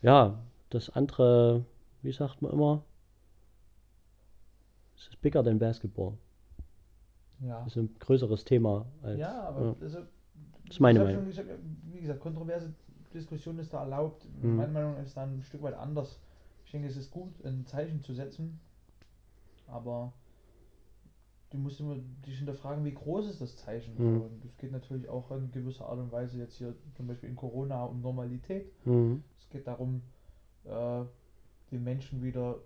ja, 0.00 0.38
das 0.70 0.88
andere, 0.88 1.66
wie 2.02 2.12
sagt 2.12 2.40
man 2.40 2.52
immer, 2.52 2.84
es 4.96 5.08
ist 5.08 5.20
bigger 5.20 5.42
than 5.42 5.58
Basketball. 5.58 6.12
Ja. 7.40 7.64
Das 7.64 7.76
ist 7.76 7.82
ein 7.82 7.96
größeres 7.98 8.44
Thema. 8.44 8.86
Als, 9.02 9.18
Ja, 9.18 9.42
aber 9.48 9.60
ja. 9.64 9.76
also, 9.80 9.98
Das 10.64 10.74
ist 10.76 10.80
meine 10.80 11.00
Meinung. 11.00 11.26
hab, 11.26 11.44
wie 11.92 12.00
gesagt, 12.00 12.20
kontroverse 12.20 12.72
Diskussion 13.12 13.58
ist 13.58 13.72
da 13.72 13.80
erlaubt. 13.80 14.28
Mhm. 14.40 14.56
Meine 14.56 14.72
Meinung 14.72 14.96
ist 14.98 15.16
dann 15.16 15.38
ein 15.38 15.42
Stück 15.42 15.62
weit 15.62 15.74
anders. 15.74 16.20
Ich 16.64 16.70
denke, 16.70 16.86
es 16.86 16.96
ist 16.96 17.10
gut, 17.10 17.32
ein 17.44 17.66
Zeichen 17.66 18.00
zu 18.00 18.14
setzen, 18.14 18.60
aber 19.66 20.12
du 21.52 21.58
musst 21.58 21.78
immer 21.80 21.96
dich 22.26 22.38
hinterfragen, 22.38 22.84
wie 22.84 22.94
groß 22.94 23.28
ist 23.28 23.40
das 23.40 23.56
Zeichen. 23.56 23.94
Mhm. 23.96 24.20
Und 24.22 24.44
es 24.44 24.56
geht 24.56 24.72
natürlich 24.72 25.08
auch 25.08 25.30
in 25.30 25.50
gewisser 25.52 25.86
Art 25.86 25.98
und 25.98 26.10
Weise 26.10 26.38
jetzt 26.38 26.56
hier 26.56 26.74
zum 26.96 27.06
Beispiel 27.06 27.28
in 27.28 27.36
Corona 27.36 27.84
um 27.84 28.00
Normalität. 28.00 28.72
Mhm. 28.86 29.22
Es 29.38 29.48
geht 29.50 29.66
darum, 29.66 30.02
äh, 30.64 31.04
den 31.70 31.84
Menschen 31.84 32.22
wieder 32.22 32.58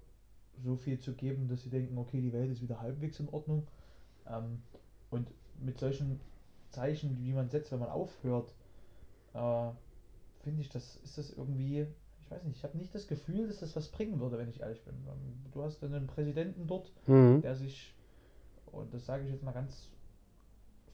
so 0.65 0.77
viel 0.77 0.99
zu 0.99 1.13
geben, 1.13 1.49
dass 1.49 1.63
sie 1.63 1.71
denken, 1.71 1.99
okay, 1.99 2.21
die 2.21 2.33
Welt 2.33 2.51
ist 2.51 2.63
wieder 2.63 2.81
halbwegs 2.81 3.21
in 3.21 3.29
Ordnung. 3.29 3.67
Ähm, 4.29 4.63
und 5.11 5.29
mit 5.61 5.79
solchen 5.79 6.21
Zeichen, 6.71 7.17
die 7.17 7.33
man 7.33 7.49
setzt, 7.51 7.73
wenn 7.73 7.79
man 7.81 7.91
aufhört, 7.91 8.55
äh, 9.35 9.71
finde 10.43 10.61
ich, 10.63 10.69
das 10.69 10.97
ist 11.05 11.19
das 11.19 11.31
irgendwie, 11.31 11.83
ich 12.25 12.31
weiß 12.31 12.45
nicht, 12.45 12.57
ich 12.57 12.65
habe 12.65 12.77
nicht 12.79 12.95
das 12.95 13.07
Gefühl, 13.07 13.49
dass 13.49 13.61
das 13.61 13.75
was 13.77 13.89
bringen 13.89 14.19
würde, 14.21 14.39
wenn 14.39 14.49
ich 14.49 14.61
ehrlich 14.61 14.83
bin. 14.85 14.95
Ähm, 14.95 15.37
Du 15.53 15.63
hast 15.63 15.83
dann 15.83 15.95
einen 15.95 16.07
Präsidenten 16.07 16.67
dort, 16.67 16.93
Mhm. 17.07 17.41
der 17.41 17.55
sich, 17.57 17.95
und 18.77 18.93
das 18.95 19.07
sage 19.07 19.25
ich 19.25 19.31
jetzt 19.31 19.43
mal 19.43 19.53
ganz 19.53 19.91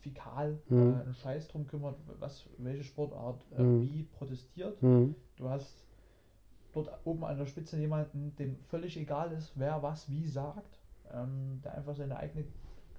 fikal 0.01 0.59
Mhm. 0.69 0.79
äh, 0.79 1.01
einen 1.03 1.15
Scheiß 1.15 1.49
drum 1.49 1.67
kümmert, 1.67 1.97
was, 2.19 2.49
welche 2.59 2.85
Sportart 2.85 3.45
äh, 3.57 3.63
Mhm. 3.63 3.83
wie 3.83 4.03
protestiert. 4.05 4.83
Mhm. 4.83 5.15
Du 5.37 5.49
hast 5.49 5.85
dort 6.73 6.91
oben 7.05 7.25
an 7.25 7.39
der 7.39 7.47
Spitze 7.47 7.79
jemanden, 7.79 8.35
dem 8.37 8.57
völlig 8.65 8.97
egal 8.97 9.33
ist, 9.33 9.53
wer 9.57 9.83
was 9.83 10.09
wie 10.11 10.27
sagt, 10.27 10.79
ähm, 11.13 11.61
der 11.63 11.75
einfach 11.75 11.95
seine 11.95 12.17
eigene 12.17 12.45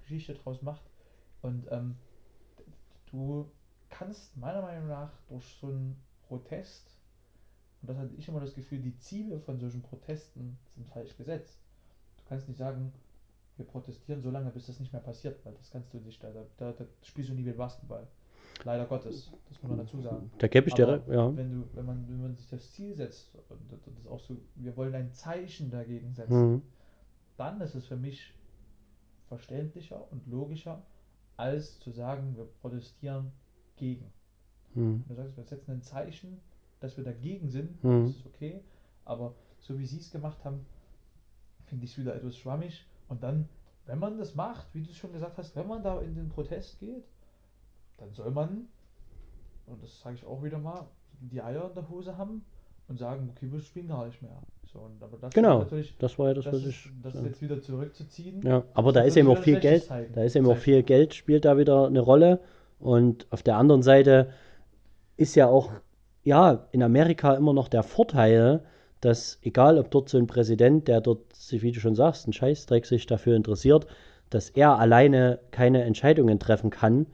Geschichte 0.02 0.34
draus 0.34 0.62
macht. 0.62 0.82
Und 1.42 1.66
ähm, 1.70 1.96
du 3.10 3.50
kannst 3.90 4.36
meiner 4.36 4.62
Meinung 4.62 4.88
nach 4.88 5.10
durch 5.28 5.44
so 5.60 5.66
einen 5.68 6.00
Protest, 6.28 6.90
und 7.82 7.88
das 7.90 7.98
hatte 7.98 8.14
ich 8.14 8.28
immer 8.28 8.40
das 8.40 8.54
Gefühl, 8.54 8.80
die 8.80 8.96
Ziele 8.96 9.38
von 9.40 9.58
solchen 9.58 9.82
Protesten 9.82 10.56
sind 10.74 10.86
falsch 10.88 11.16
gesetzt. 11.16 11.58
Du 12.16 12.22
kannst 12.28 12.48
nicht 12.48 12.56
sagen, 12.58 12.92
wir 13.56 13.64
protestieren 13.64 14.20
so 14.22 14.30
lange, 14.30 14.50
bis 14.50 14.66
das 14.66 14.80
nicht 14.80 14.92
mehr 14.92 15.02
passiert, 15.02 15.44
weil 15.44 15.54
das 15.54 15.70
kannst 15.70 15.92
du 15.92 15.98
nicht, 15.98 16.22
da, 16.22 16.30
da, 16.56 16.72
da, 16.72 16.84
spielst 17.02 17.30
du 17.30 17.34
nie 17.34 17.42
mit 17.42 17.56
Basketball. 17.56 18.06
Leider 18.64 18.84
Gottes, 18.86 19.32
das 19.48 19.62
muss 19.62 19.70
man 19.70 19.78
dazu 19.78 20.00
sagen. 20.00 20.30
Da 20.38 20.46
gebe 20.46 20.68
ich 20.68 20.74
dir, 20.74 21.02
ja. 21.08 21.36
wenn, 21.36 21.50
du, 21.50 21.68
wenn, 21.74 21.84
man, 21.86 22.08
wenn 22.08 22.22
man 22.22 22.36
sich 22.36 22.48
das 22.48 22.72
Ziel 22.72 22.94
setzt 22.94 23.34
und 23.48 23.60
das 23.72 24.06
auch 24.06 24.20
so, 24.20 24.36
wir 24.54 24.76
wollen 24.76 24.94
ein 24.94 25.12
Zeichen 25.12 25.70
dagegen 25.70 26.12
setzen, 26.14 26.52
Mhm. 26.52 26.62
dann 27.36 27.60
ist 27.60 27.74
es 27.74 27.86
für 27.86 27.96
mich 27.96 28.32
verständlicher 29.28 30.10
und 30.12 30.26
logischer, 30.26 30.82
als 31.36 31.80
zu 31.80 31.90
sagen, 31.90 32.36
wir 32.36 32.44
protestieren 32.60 33.32
gegen. 33.76 34.12
Mhm. 34.74 35.04
Wenn 35.06 35.16
du 35.16 35.22
sagst, 35.22 35.36
wir 35.36 35.44
setzen 35.44 35.70
ein 35.72 35.82
Zeichen, 35.82 36.40
dass 36.80 36.96
wir 36.96 37.04
dagegen 37.04 37.48
sind, 37.48 37.82
Mhm. 37.82 38.06
das 38.06 38.16
ist 38.16 38.26
okay, 38.26 38.60
aber 39.04 39.34
so 39.60 39.78
wie 39.78 39.86
sie 39.86 39.98
es 39.98 40.10
gemacht 40.10 40.44
haben, 40.44 40.64
finde 41.66 41.84
ich 41.86 41.92
es 41.92 41.98
wieder 41.98 42.14
etwas 42.14 42.36
schwammig. 42.36 42.86
Und 43.08 43.22
dann, 43.22 43.48
wenn 43.86 43.98
man 43.98 44.18
das 44.18 44.34
macht, 44.34 44.66
wie 44.74 44.82
du 44.82 44.90
es 44.90 44.96
schon 44.96 45.12
gesagt 45.12 45.36
hast, 45.38 45.54
wenn 45.56 45.66
man 45.68 45.82
da 45.82 46.00
in 46.00 46.14
den 46.14 46.28
Protest 46.28 46.78
geht, 46.80 47.04
dann 47.98 48.12
soll 48.12 48.30
man, 48.30 48.66
und 49.66 49.82
das 49.82 50.00
sage 50.00 50.16
ich 50.16 50.24
auch 50.26 50.42
wieder 50.42 50.58
mal, 50.58 50.86
die 51.20 51.40
Eier 51.40 51.68
in 51.68 51.74
der 51.74 51.88
Hose 51.88 52.16
haben 52.16 52.44
und 52.88 52.98
sagen, 52.98 53.30
okay, 53.34 53.50
wir 53.50 53.60
spielen 53.60 53.88
gar 53.88 54.06
nicht 54.06 54.20
mehr. 54.20 54.36
So, 54.72 54.80
und 54.80 55.02
aber 55.02 55.16
das 55.18 55.32
Genau, 55.32 55.62
ist 55.62 55.94
das 56.02 56.18
war 56.18 56.28
ja 56.28 56.34
das, 56.34 56.44
das, 56.44 56.54
was 56.54 56.62
ist, 56.64 56.68
ich. 56.86 56.90
das 57.02 57.12
so- 57.14 57.24
jetzt 57.24 57.40
wieder 57.40 57.60
zurückzuziehen. 57.62 58.42
Ja, 58.42 58.64
aber 58.74 58.92
da 58.92 59.02
ist 59.02 59.16
eben 59.16 59.28
auch 59.28 59.38
viel 59.38 59.60
Geld, 59.60 59.84
Zeichen. 59.84 60.12
da 60.12 60.22
ist 60.22 60.34
eben 60.36 60.46
auch 60.48 60.56
viel 60.56 60.82
Geld, 60.82 61.14
spielt 61.14 61.44
da 61.44 61.56
wieder 61.56 61.86
eine 61.86 62.00
Rolle. 62.00 62.40
Und 62.80 63.26
auf 63.30 63.42
der 63.42 63.56
anderen 63.56 63.82
Seite 63.82 64.30
ist 65.16 65.34
ja 65.36 65.46
auch, 65.46 65.70
ja, 66.24 66.66
in 66.72 66.82
Amerika 66.82 67.34
immer 67.34 67.52
noch 67.52 67.68
der 67.68 67.82
Vorteil, 67.84 68.64
dass 69.04 69.38
egal 69.42 69.78
ob 69.78 69.90
dort 69.90 70.08
so 70.08 70.18
ein 70.18 70.26
Präsident, 70.26 70.88
der 70.88 71.00
dort, 71.00 71.20
wie 71.50 71.72
du 71.72 71.80
schon 71.80 71.94
sagst, 71.94 72.26
ein 72.26 72.32
Scheißdreck 72.32 72.86
sich 72.86 73.06
dafür 73.06 73.36
interessiert, 73.36 73.86
dass 74.30 74.50
er 74.50 74.78
alleine 74.78 75.40
keine 75.50 75.82
Entscheidungen 75.84 76.38
treffen 76.38 76.70
kann, 76.70 77.06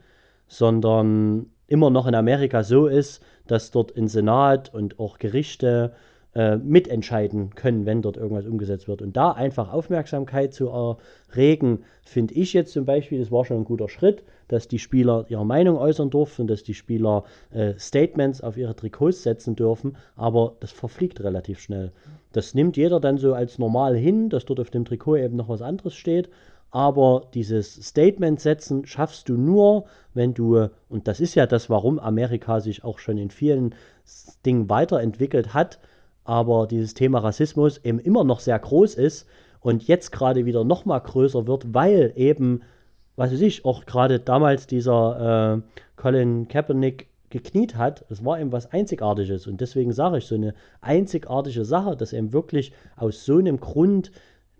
sondern 0.46 1.46
immer 1.66 1.90
noch 1.90 2.06
in 2.06 2.14
Amerika 2.14 2.62
so 2.62 2.86
ist, 2.86 3.22
dass 3.46 3.70
dort 3.70 3.96
ein 3.96 4.08
Senat 4.08 4.72
und 4.72 4.98
auch 4.98 5.18
Gerichte 5.18 5.92
äh, 6.34 6.56
mitentscheiden 6.56 7.54
können, 7.54 7.86
wenn 7.86 8.02
dort 8.02 8.16
irgendwas 8.16 8.46
umgesetzt 8.46 8.86
wird. 8.88 9.02
Und 9.02 9.16
da 9.16 9.32
einfach 9.32 9.72
Aufmerksamkeit 9.72 10.54
zu 10.54 10.68
erregen, 10.68 11.80
finde 12.04 12.34
ich 12.34 12.52
jetzt 12.52 12.72
zum 12.72 12.84
Beispiel, 12.84 13.18
das 13.18 13.32
war 13.32 13.44
schon 13.44 13.58
ein 13.58 13.64
guter 13.64 13.88
Schritt, 13.88 14.22
dass 14.48 14.68
die 14.68 14.78
Spieler 14.78 15.26
ihre 15.28 15.46
Meinung 15.46 15.76
äußern 15.76 16.10
durften, 16.10 16.46
dass 16.46 16.62
die 16.62 16.74
Spieler 16.74 17.24
äh, 17.52 17.74
Statements 17.78 18.42
auf 18.42 18.56
ihre 18.56 18.76
Trikots 18.76 19.22
setzen 19.22 19.56
dürfen, 19.56 19.96
aber 20.16 20.54
das 20.60 20.72
verfliegt 20.72 21.22
relativ 21.22 21.60
schnell. 21.60 21.92
Das 22.32 22.54
nimmt 22.54 22.76
jeder 22.76 23.00
dann 23.00 23.18
so 23.18 23.34
als 23.34 23.58
normal 23.58 23.96
hin, 23.96 24.28
dass 24.28 24.44
dort 24.44 24.60
auf 24.60 24.70
dem 24.70 24.84
Trikot 24.84 25.16
eben 25.16 25.36
noch 25.36 25.48
was 25.48 25.62
anderes 25.62 25.94
steht. 25.94 26.28
Aber 26.72 27.26
dieses 27.34 27.74
Statement 27.74 28.38
setzen 28.38 28.86
schaffst 28.86 29.28
du 29.28 29.36
nur, 29.36 29.86
wenn 30.14 30.34
du, 30.34 30.68
und 30.88 31.08
das 31.08 31.18
ist 31.18 31.34
ja 31.34 31.46
das, 31.46 31.68
warum 31.68 31.98
Amerika 31.98 32.60
sich 32.60 32.84
auch 32.84 33.00
schon 33.00 33.18
in 33.18 33.30
vielen 33.30 33.74
Dingen 34.46 34.68
weiterentwickelt 34.68 35.52
hat, 35.52 35.80
aber 36.24 36.66
dieses 36.66 36.94
Thema 36.94 37.20
Rassismus 37.20 37.78
eben 37.84 37.98
immer 37.98 38.24
noch 38.24 38.40
sehr 38.40 38.58
groß 38.58 38.94
ist 38.94 39.26
und 39.60 39.86
jetzt 39.86 40.12
gerade 40.12 40.46
wieder 40.46 40.64
noch 40.64 40.84
mal 40.84 40.98
größer 40.98 41.46
wird, 41.46 41.74
weil 41.74 42.12
eben, 42.16 42.62
was 43.16 43.32
weiß 43.32 43.40
ich, 43.40 43.64
auch 43.64 43.86
gerade 43.86 44.20
damals 44.20 44.66
dieser 44.66 45.58
äh, 45.58 45.80
Colin 45.96 46.48
Kaepernick 46.48 47.08
gekniet 47.30 47.76
hat, 47.76 48.04
es 48.10 48.24
war 48.24 48.40
eben 48.40 48.52
was 48.52 48.72
Einzigartiges 48.72 49.46
und 49.46 49.60
deswegen 49.60 49.92
sage 49.92 50.18
ich 50.18 50.26
so 50.26 50.34
eine 50.34 50.54
einzigartige 50.80 51.64
Sache, 51.64 51.96
dass 51.96 52.12
eben 52.12 52.32
wirklich 52.32 52.72
aus 52.96 53.24
so 53.24 53.38
einem 53.38 53.60
Grund 53.60 54.10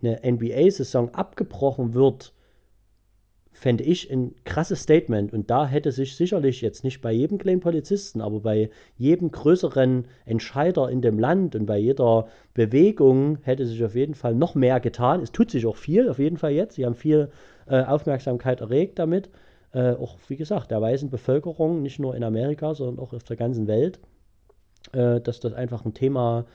eine 0.01 0.19
NBA-Saison 0.23 1.13
abgebrochen 1.13 1.93
wird, 1.93 2.33
fände 3.51 3.83
ich 3.83 4.11
ein 4.11 4.33
krasses 4.43 4.83
Statement. 4.83 5.33
Und 5.33 5.49
da 5.49 5.67
hätte 5.67 5.91
sich 5.91 6.15
sicherlich 6.15 6.61
jetzt 6.61 6.83
nicht 6.83 7.01
bei 7.01 7.11
jedem 7.11 7.37
kleinen 7.37 7.59
Polizisten, 7.59 8.21
aber 8.21 8.39
bei 8.39 8.69
jedem 8.97 9.31
größeren 9.31 10.05
Entscheider 10.25 10.89
in 10.89 11.01
dem 11.01 11.19
Land 11.19 11.55
und 11.55 11.65
bei 11.65 11.77
jeder 11.77 12.27
Bewegung 12.53 13.37
hätte 13.43 13.65
sich 13.65 13.83
auf 13.83 13.95
jeden 13.95 14.15
Fall 14.15 14.35
noch 14.35 14.55
mehr 14.55 14.79
getan. 14.79 15.21
Es 15.21 15.31
tut 15.31 15.51
sich 15.51 15.65
auch 15.65 15.75
viel, 15.75 16.09
auf 16.09 16.19
jeden 16.19 16.37
Fall 16.37 16.51
jetzt. 16.51 16.75
Sie 16.75 16.85
haben 16.85 16.95
viel 16.95 17.29
äh, 17.67 17.83
Aufmerksamkeit 17.83 18.61
erregt 18.61 18.99
damit. 18.99 19.29
Äh, 19.73 19.93
auch, 19.93 20.17
wie 20.27 20.35
gesagt, 20.35 20.71
der 20.71 20.81
weißen 20.81 21.09
Bevölkerung, 21.09 21.81
nicht 21.81 21.99
nur 21.99 22.15
in 22.15 22.23
Amerika, 22.23 22.73
sondern 22.73 22.99
auch 22.99 23.13
auf 23.13 23.23
der 23.23 23.37
ganzen 23.37 23.67
Welt, 23.67 23.99
äh, 24.91 25.21
dass 25.21 25.39
das 25.39 25.53
einfach 25.53 25.85
ein 25.85 25.93
Thema 25.93 26.45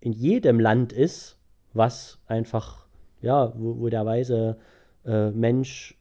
in 0.00 0.12
jedem 0.12 0.58
Land 0.60 0.92
ist, 0.92 1.38
was 1.74 2.18
einfach, 2.26 2.86
ja, 3.20 3.52
wo, 3.56 3.78
wo 3.80 3.88
der 3.88 4.04
weiße 4.04 4.56
äh, 5.04 5.30
Mensch 5.30 5.95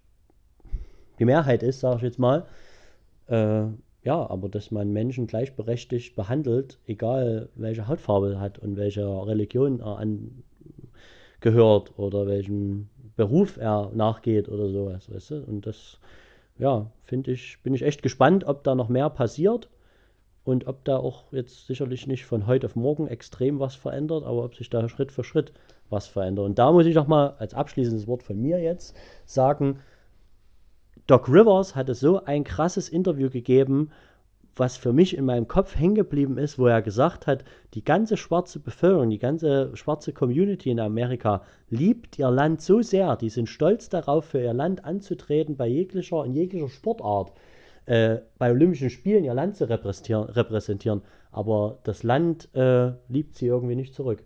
die 1.19 1.25
Mehrheit 1.25 1.63
ist, 1.63 1.79
sage 1.79 1.97
ich 1.97 2.01
jetzt 2.03 2.19
mal. 2.19 2.45
Äh, 3.27 3.65
ja, 4.03 4.29
aber 4.29 4.49
dass 4.49 4.69
man 4.69 4.93
Menschen 4.93 5.25
gleichberechtigt 5.25 6.15
behandelt, 6.15 6.77
egal 6.85 7.49
welche 7.55 7.87
Hautfarbe 7.87 8.33
er 8.33 8.39
hat 8.39 8.59
und 8.59 8.77
welcher 8.77 9.25
Religion 9.25 9.79
er 9.79 9.97
angehört 11.41 11.97
oder 11.97 12.27
welchem 12.27 12.87
Beruf 13.15 13.57
er 13.57 13.91
nachgeht 13.95 14.47
oder 14.47 14.69
sowas, 14.69 15.11
weißt 15.11 15.31
du? 15.31 15.43
Und 15.47 15.65
das, 15.65 15.99
ja, 16.59 16.91
finde 17.03 17.31
ich, 17.31 17.57
bin 17.63 17.73
ich 17.73 17.81
echt 17.81 18.03
gespannt, 18.03 18.43
ob 18.45 18.63
da 18.63 18.75
noch 18.75 18.89
mehr 18.89 19.09
passiert 19.09 19.69
und 20.43 20.67
ob 20.67 20.85
da 20.85 20.97
auch 20.97 21.23
jetzt 21.31 21.65
sicherlich 21.65 22.05
nicht 22.05 22.25
von 22.25 22.45
heute 22.45 22.67
auf 22.67 22.75
morgen 22.75 23.07
extrem 23.07 23.59
was 23.59 23.73
verändert, 23.73 24.23
aber 24.23 24.43
ob 24.43 24.53
sich 24.53 24.69
da 24.69 24.87
Schritt 24.87 25.11
für 25.11 25.23
Schritt 25.23 25.51
was 25.89 26.05
verändert. 26.05 26.45
Und 26.45 26.59
da 26.59 26.71
muss 26.71 26.85
ich 26.85 26.93
noch 26.93 27.07
mal 27.07 27.35
als 27.39 27.55
abschließendes 27.55 28.05
Wort 28.05 28.21
von 28.21 28.39
mir 28.39 28.59
jetzt 28.59 28.95
sagen, 29.25 29.79
Doc 31.07 31.29
Rivers 31.29 31.75
hatte 31.75 31.93
so 31.93 32.23
ein 32.25 32.43
krasses 32.43 32.89
Interview 32.89 33.29
gegeben, 33.29 33.91
was 34.55 34.75
für 34.75 34.91
mich 34.91 35.15
in 35.15 35.25
meinem 35.25 35.47
Kopf 35.47 35.77
hängen 35.77 35.93
geblieben 35.93 36.39
ist, 36.39 36.57
wo 36.57 36.65
er 36.65 36.81
gesagt 36.81 37.27
hat, 37.27 37.43
die 37.75 37.83
ganze 37.83 38.17
schwarze 38.17 38.59
Bevölkerung, 38.59 39.11
die 39.11 39.19
ganze 39.19 39.75
schwarze 39.75 40.13
Community 40.13 40.71
in 40.71 40.79
Amerika 40.79 41.43
liebt 41.69 42.17
ihr 42.17 42.31
Land 42.31 42.61
so 42.61 42.81
sehr, 42.81 43.17
die 43.17 43.29
sind 43.29 43.49
stolz 43.49 43.89
darauf, 43.89 44.25
für 44.25 44.41
ihr 44.41 44.53
Land 44.53 44.83
anzutreten 44.83 45.57
bei 45.57 45.67
jeglicher, 45.67 46.25
in 46.25 46.33
jeglicher 46.33 46.69
Sportart, 46.69 47.33
äh, 47.85 48.17
bei 48.39 48.49
Olympischen 48.49 48.89
Spielen 48.89 49.25
ihr 49.25 49.33
Land 49.35 49.57
zu 49.57 49.69
repräsentieren, 49.69 50.29
repräsentieren. 50.29 51.01
aber 51.31 51.77
das 51.83 52.01
Land 52.01 52.49
äh, 52.55 52.93
liebt 53.09 53.35
sie 53.35 53.45
irgendwie 53.45 53.75
nicht 53.75 53.93
zurück. 53.93 54.23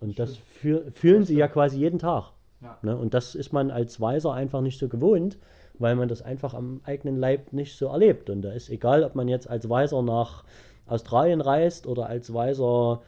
Und 0.00 0.18
das 0.18 0.36
fühl, 0.36 0.90
fühlen 0.90 1.24
sie 1.24 1.36
ja 1.36 1.46
quasi 1.46 1.78
jeden 1.78 2.00
Tag. 2.00 2.32
Ja. 2.62 2.78
Ne? 2.82 2.96
Und 2.96 3.14
das 3.14 3.34
ist 3.34 3.52
man 3.52 3.70
als 3.70 4.00
Weißer 4.00 4.32
einfach 4.32 4.60
nicht 4.60 4.78
so 4.78 4.88
gewohnt, 4.88 5.38
weil 5.78 5.96
man 5.96 6.08
das 6.08 6.22
einfach 6.22 6.54
am 6.54 6.80
eigenen 6.84 7.16
Leib 7.16 7.52
nicht 7.52 7.76
so 7.76 7.86
erlebt. 7.88 8.30
Und 8.30 8.42
da 8.42 8.52
ist 8.52 8.70
egal, 8.70 9.04
ob 9.04 9.14
man 9.14 9.28
jetzt 9.28 9.48
als 9.48 9.68
Weißer 9.68 10.02
nach 10.02 10.44
Australien 10.86 11.40
reist 11.40 11.86
oder 11.86 12.06
als 12.06 12.32
Weißer, 12.32 13.02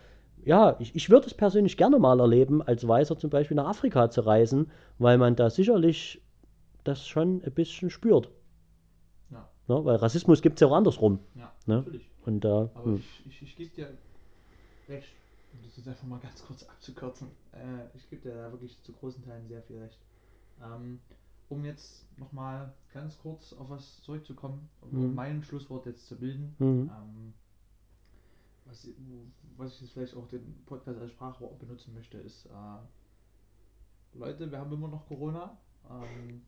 ja, 0.44 0.76
ich, 0.78 0.94
ich 0.94 1.10
würde 1.10 1.26
es 1.26 1.34
persönlich 1.34 1.76
gerne 1.76 1.98
mal 1.98 2.20
erleben, 2.20 2.62
als 2.62 2.86
Weißer 2.86 3.18
zum 3.18 3.30
Beispiel 3.30 3.56
nach 3.56 3.68
Afrika 3.68 4.10
zu 4.10 4.22
reisen, 4.22 4.70
weil 4.98 5.18
man 5.18 5.36
da 5.36 5.50
sicherlich 5.50 6.20
das 6.82 7.06
schon 7.06 7.42
ein 7.44 7.52
bisschen 7.52 7.90
spürt. 7.90 8.30
Ja. 9.30 9.48
Ne? 9.68 9.84
Weil 9.84 9.96
Rassismus 9.96 10.42
gibt 10.42 10.56
es 10.56 10.60
ja 10.60 10.68
auch 10.68 10.76
andersrum. 10.76 11.18
Ja, 11.34 11.52
Ne? 11.66 11.76
natürlich. 11.76 12.10
Und 12.26 12.44
da, 12.44 12.70
Aber 12.74 12.84
hm. 12.84 12.96
ich, 12.96 13.26
ich, 13.26 13.42
ich 13.42 13.56
gebe 13.56 13.70
dir 13.74 13.88
recht, 14.88 15.08
um 15.54 15.62
das 15.62 15.76
jetzt 15.76 15.88
einfach 15.88 16.06
mal 16.06 16.18
ganz 16.20 16.44
kurz 16.44 16.62
abzukürzen. 16.64 17.28
Äh, 17.52 17.96
ich 17.96 18.08
gebe 18.10 18.22
dir 18.22 18.34
da 18.34 18.50
wirklich 18.52 18.80
zu 18.82 18.92
großen 18.92 19.24
Teilen 19.24 19.48
sehr 19.48 19.62
viel 19.62 19.78
recht. 19.78 19.98
Ähm, 20.62 21.00
um 21.48 21.64
jetzt 21.64 22.06
nochmal 22.18 22.72
ganz 22.92 23.18
kurz 23.18 23.52
auf 23.52 23.68
was 23.70 24.02
zurückzukommen, 24.02 24.68
um 24.80 24.90
Mhm. 25.10 25.14
mein 25.14 25.42
Schlusswort 25.44 25.86
jetzt 25.86 26.06
zu 26.06 26.16
bilden. 26.16 26.54
Mhm. 26.58 26.90
Ähm, 26.92 27.34
was, 28.66 28.88
was 29.56 29.74
ich 29.74 29.80
jetzt 29.82 29.92
vielleicht 29.92 30.16
auch 30.16 30.26
den 30.28 30.64
Podcast 30.64 30.98
als 31.00 31.10
Sprachrohr 31.12 31.56
benutzen 31.58 31.94
möchte, 31.94 32.18
ist, 32.18 32.46
äh, 32.46 34.18
Leute, 34.18 34.50
wir 34.50 34.58
haben 34.58 34.72
immer 34.72 34.88
noch 34.88 35.06
Corona. 35.06 35.56
Ähm, 35.90 36.42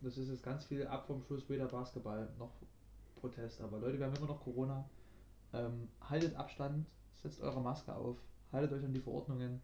das 0.00 0.16
ist 0.16 0.30
jetzt 0.30 0.42
ganz 0.42 0.64
viel 0.64 0.86
ab 0.86 1.06
vom 1.06 1.22
Schluss 1.22 1.48
weder 1.48 1.66
Basketball 1.66 2.32
noch 2.38 2.52
Protest. 3.16 3.60
Aber 3.60 3.78
Leute, 3.78 3.98
wir 3.98 4.06
haben 4.06 4.16
immer 4.16 4.28
noch 4.28 4.40
Corona. 4.40 4.88
Ähm, 5.52 5.88
haltet 6.00 6.34
Abstand, 6.36 6.86
setzt 7.22 7.40
eure 7.40 7.60
Maske 7.62 7.94
auf, 7.94 8.18
haltet 8.52 8.72
euch 8.72 8.84
an 8.84 8.92
die 8.94 9.00
Verordnungen. 9.00 9.62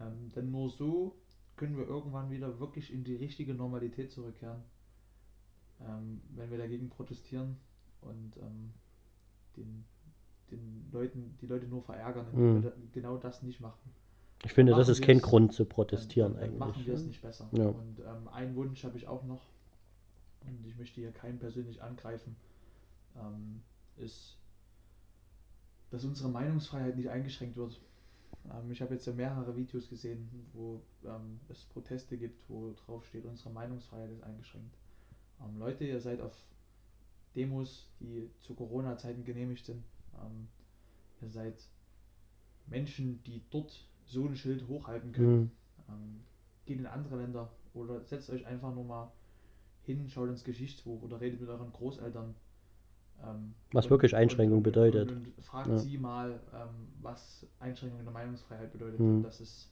Ähm, 0.00 0.30
denn 0.32 0.50
nur 0.50 0.70
so 0.70 1.16
können 1.56 1.76
wir 1.76 1.86
irgendwann 1.86 2.30
wieder 2.30 2.58
wirklich 2.60 2.92
in 2.92 3.04
die 3.04 3.16
richtige 3.16 3.54
Normalität 3.54 4.12
zurückkehren. 4.12 4.62
ähm, 5.80 6.20
wenn 6.30 6.50
wir 6.50 6.58
dagegen 6.58 6.88
protestieren 6.90 7.58
und 8.00 8.36
ähm, 8.38 8.74
den, 9.56 9.84
den 10.50 10.88
Leuten, 10.92 11.36
die 11.40 11.46
Leute 11.46 11.66
nur 11.68 11.82
verärgern, 11.82 12.28
indem 12.32 12.52
Mhm. 12.54 12.62
wir 12.62 12.70
da, 12.70 12.76
genau 12.92 13.16
das 13.18 13.42
nicht 13.42 13.60
machen. 13.60 13.94
Ich 14.44 14.52
finde, 14.52 14.74
das 14.74 14.88
machen 14.88 14.92
ist 14.92 15.02
kein 15.02 15.20
Grund 15.20 15.52
zu 15.52 15.64
protestieren 15.64 16.36
dann, 16.36 16.40
dann 16.40 16.58
machen 16.58 16.74
eigentlich. 16.74 16.86
wir 16.86 16.94
es 16.94 17.02
ne? 17.02 17.06
nicht 17.06 17.22
besser. 17.22 17.52
Ja. 17.52 17.68
Und 17.68 18.00
ähm, 18.00 18.28
einen 18.28 18.54
Wunsch 18.56 18.84
habe 18.84 18.96
ich 18.96 19.06
auch 19.08 19.24
noch, 19.24 19.42
und 20.42 20.64
ich 20.66 20.76
möchte 20.76 21.00
hier 21.00 21.12
keinen 21.12 21.38
persönlich 21.38 21.82
angreifen, 21.82 22.36
ähm, 23.16 23.62
ist, 23.96 24.38
dass 25.94 26.04
unsere 26.04 26.28
Meinungsfreiheit 26.28 26.96
nicht 26.96 27.08
eingeschränkt 27.08 27.56
wird. 27.56 27.80
Ähm, 28.50 28.72
ich 28.72 28.82
habe 28.82 28.94
jetzt 28.94 29.06
ja 29.06 29.12
mehrere 29.12 29.56
Videos 29.56 29.88
gesehen, 29.88 30.28
wo 30.52 30.82
ähm, 31.04 31.38
es 31.48 31.64
Proteste 31.66 32.16
gibt, 32.16 32.50
wo 32.50 32.74
drauf 32.84 33.06
steht, 33.06 33.24
unsere 33.24 33.50
Meinungsfreiheit 33.50 34.10
ist 34.10 34.24
eingeschränkt. 34.24 34.76
Ähm, 35.40 35.56
Leute, 35.56 35.84
ihr 35.84 36.00
seid 36.00 36.20
auf 36.20 36.36
Demos, 37.36 37.88
die 38.00 38.28
zu 38.42 38.54
Corona-Zeiten 38.54 39.24
genehmigt 39.24 39.64
sind. 39.66 39.84
Ähm, 40.20 40.48
ihr 41.22 41.30
seid 41.30 41.54
Menschen, 42.66 43.22
die 43.22 43.42
dort 43.50 43.88
so 44.04 44.26
ein 44.26 44.34
Schild 44.34 44.66
hochhalten 44.66 45.12
können. 45.12 45.42
Mhm. 45.42 45.50
Ähm, 45.88 46.20
geht 46.66 46.78
in 46.78 46.86
andere 46.86 47.18
Länder 47.18 47.52
oder 47.72 48.02
setzt 48.04 48.30
euch 48.30 48.44
einfach 48.46 48.74
nur 48.74 48.84
mal 48.84 49.12
hin, 49.84 50.08
schaut 50.08 50.28
ins 50.28 50.42
Geschichtsbuch 50.42 51.02
oder 51.02 51.20
redet 51.20 51.40
mit 51.40 51.50
euren 51.50 51.72
Großeltern. 51.72 52.34
Ähm, 53.22 53.54
Was 53.72 53.90
wirklich 53.90 54.14
Einschränkung 54.14 54.62
bedeutet. 54.62 55.10
Und, 55.10 55.26
und 55.36 55.44
fragt 55.44 55.68
Ja. 55.68 55.78
sie 55.78 55.98
mal, 55.98 56.40
ähm, 56.54 56.88
was 57.00 57.46
Einschränkung 57.60 58.02
der 58.04 58.12
Meinungsfreiheit 58.12 58.72
bedeutet. 58.72 59.00
Mhm. 59.00 59.16
Und 59.16 59.22
das 59.22 59.40
ist 59.40 59.70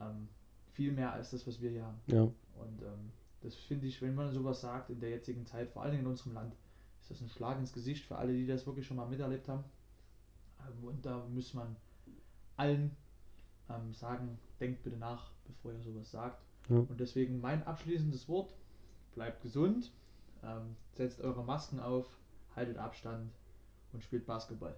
ähm, 0.00 0.28
viel 0.72 0.92
mehr 0.92 1.12
als 1.12 1.30
das, 1.30 1.46
was 1.46 1.60
wir 1.60 1.70
hier 1.70 1.84
haben. 1.84 2.00
Ja. 2.06 2.22
Und 2.22 2.82
ähm, 2.82 3.10
das 3.42 3.54
finde 3.54 3.86
ich, 3.86 4.00
wenn 4.02 4.14
man 4.14 4.32
sowas 4.32 4.60
sagt 4.60 4.90
in 4.90 5.00
der 5.00 5.10
jetzigen 5.10 5.44
Zeit, 5.46 5.68
vor 5.70 5.82
allem 5.82 6.00
in 6.00 6.06
unserem 6.06 6.34
Land, 6.34 6.54
ist 7.00 7.10
das 7.10 7.20
ein 7.20 7.28
Schlag 7.28 7.58
ins 7.58 7.72
Gesicht 7.72 8.04
für 8.04 8.16
alle, 8.16 8.32
die 8.32 8.46
das 8.46 8.66
wirklich 8.66 8.86
schon 8.86 8.96
mal 8.96 9.06
miterlebt 9.08 9.48
haben. 9.48 9.64
Ähm, 10.60 10.84
und 10.84 11.04
da 11.04 11.24
muss 11.32 11.54
man 11.54 11.76
allen 12.56 12.96
ähm, 13.68 13.92
sagen, 13.92 14.38
denkt 14.60 14.82
bitte 14.82 14.96
nach, 14.96 15.30
bevor 15.46 15.72
ihr 15.72 15.80
sowas 15.80 16.10
sagt. 16.10 16.42
Ja. 16.68 16.76
Und 16.76 16.98
deswegen 16.98 17.40
mein 17.40 17.62
abschließendes 17.64 18.28
Wort, 18.28 18.54
bleibt 19.14 19.42
gesund, 19.42 19.92
setzt 20.94 21.20
eure 21.20 21.42
Masken 21.44 21.80
auf, 21.80 22.06
haltet 22.56 22.78
Abstand 22.78 23.30
und 23.92 24.02
spielt 24.02 24.26
Basketball. 24.26 24.74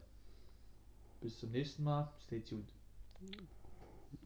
Bis 1.21 1.39
zum 1.39 1.51
nächsten 1.51 1.83
Mal, 1.83 2.11
stay 2.21 2.41
tuned. 2.41 2.69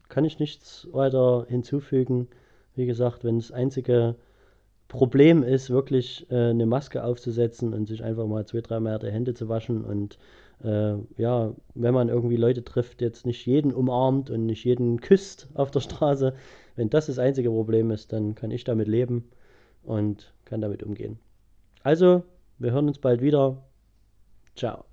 Kann 0.09 0.25
ich 0.25 0.39
nichts 0.39 0.89
weiter 0.93 1.47
hinzufügen. 1.49 2.29
Wie 2.75 2.87
gesagt, 2.87 3.25
wenn 3.25 3.39
das 3.39 3.53
einzige 3.53 4.17
Problem 4.89 5.45
ist, 5.45 5.71
wirklich 5.71 6.29
äh, 6.31 6.51
eine 6.51 6.67
Maske 6.67 7.05
aufzusetzen 7.05 7.73
und 7.75 7.87
sich 7.87 8.03
einfach 8.03 8.27
mal 8.27 8.45
zwei, 8.47 8.61
dreimal 8.61 8.99
die 8.99 9.11
Hände 9.11 9.35
zu 9.35 9.49
waschen 9.49 9.85
und 9.85 10.19
äh, 10.65 10.97
ja, 11.17 11.55
wenn 11.75 11.95
man 11.95 12.09
irgendwie 12.09 12.37
Leute 12.37 12.65
trifft, 12.65 13.01
jetzt 13.01 13.25
nicht 13.25 13.47
jeden 13.47 13.73
umarmt 13.73 14.31
und 14.31 14.47
nicht 14.47 14.65
jeden 14.65 15.01
küsst 15.01 15.49
auf 15.55 15.71
der 15.71 15.81
Straße, 15.81 16.35
wenn 16.77 16.91
das 16.91 17.07
das 17.07 17.19
einzige 17.19 17.51
Problem 17.51 17.91
ist, 17.91 18.13
dann 18.13 18.35
kann 18.35 18.51
ich 18.51 18.65
damit 18.65 18.89
leben 18.89 19.29
und 19.83 20.35
kann 20.45 20.61
damit 20.61 20.83
umgehen. 20.83 21.19
Also, 21.83 22.25
wir 22.61 22.73
hören 22.73 22.89
uns 22.89 22.99
bald 22.99 23.21
wieder. 23.23 23.57
Ciao. 24.55 24.90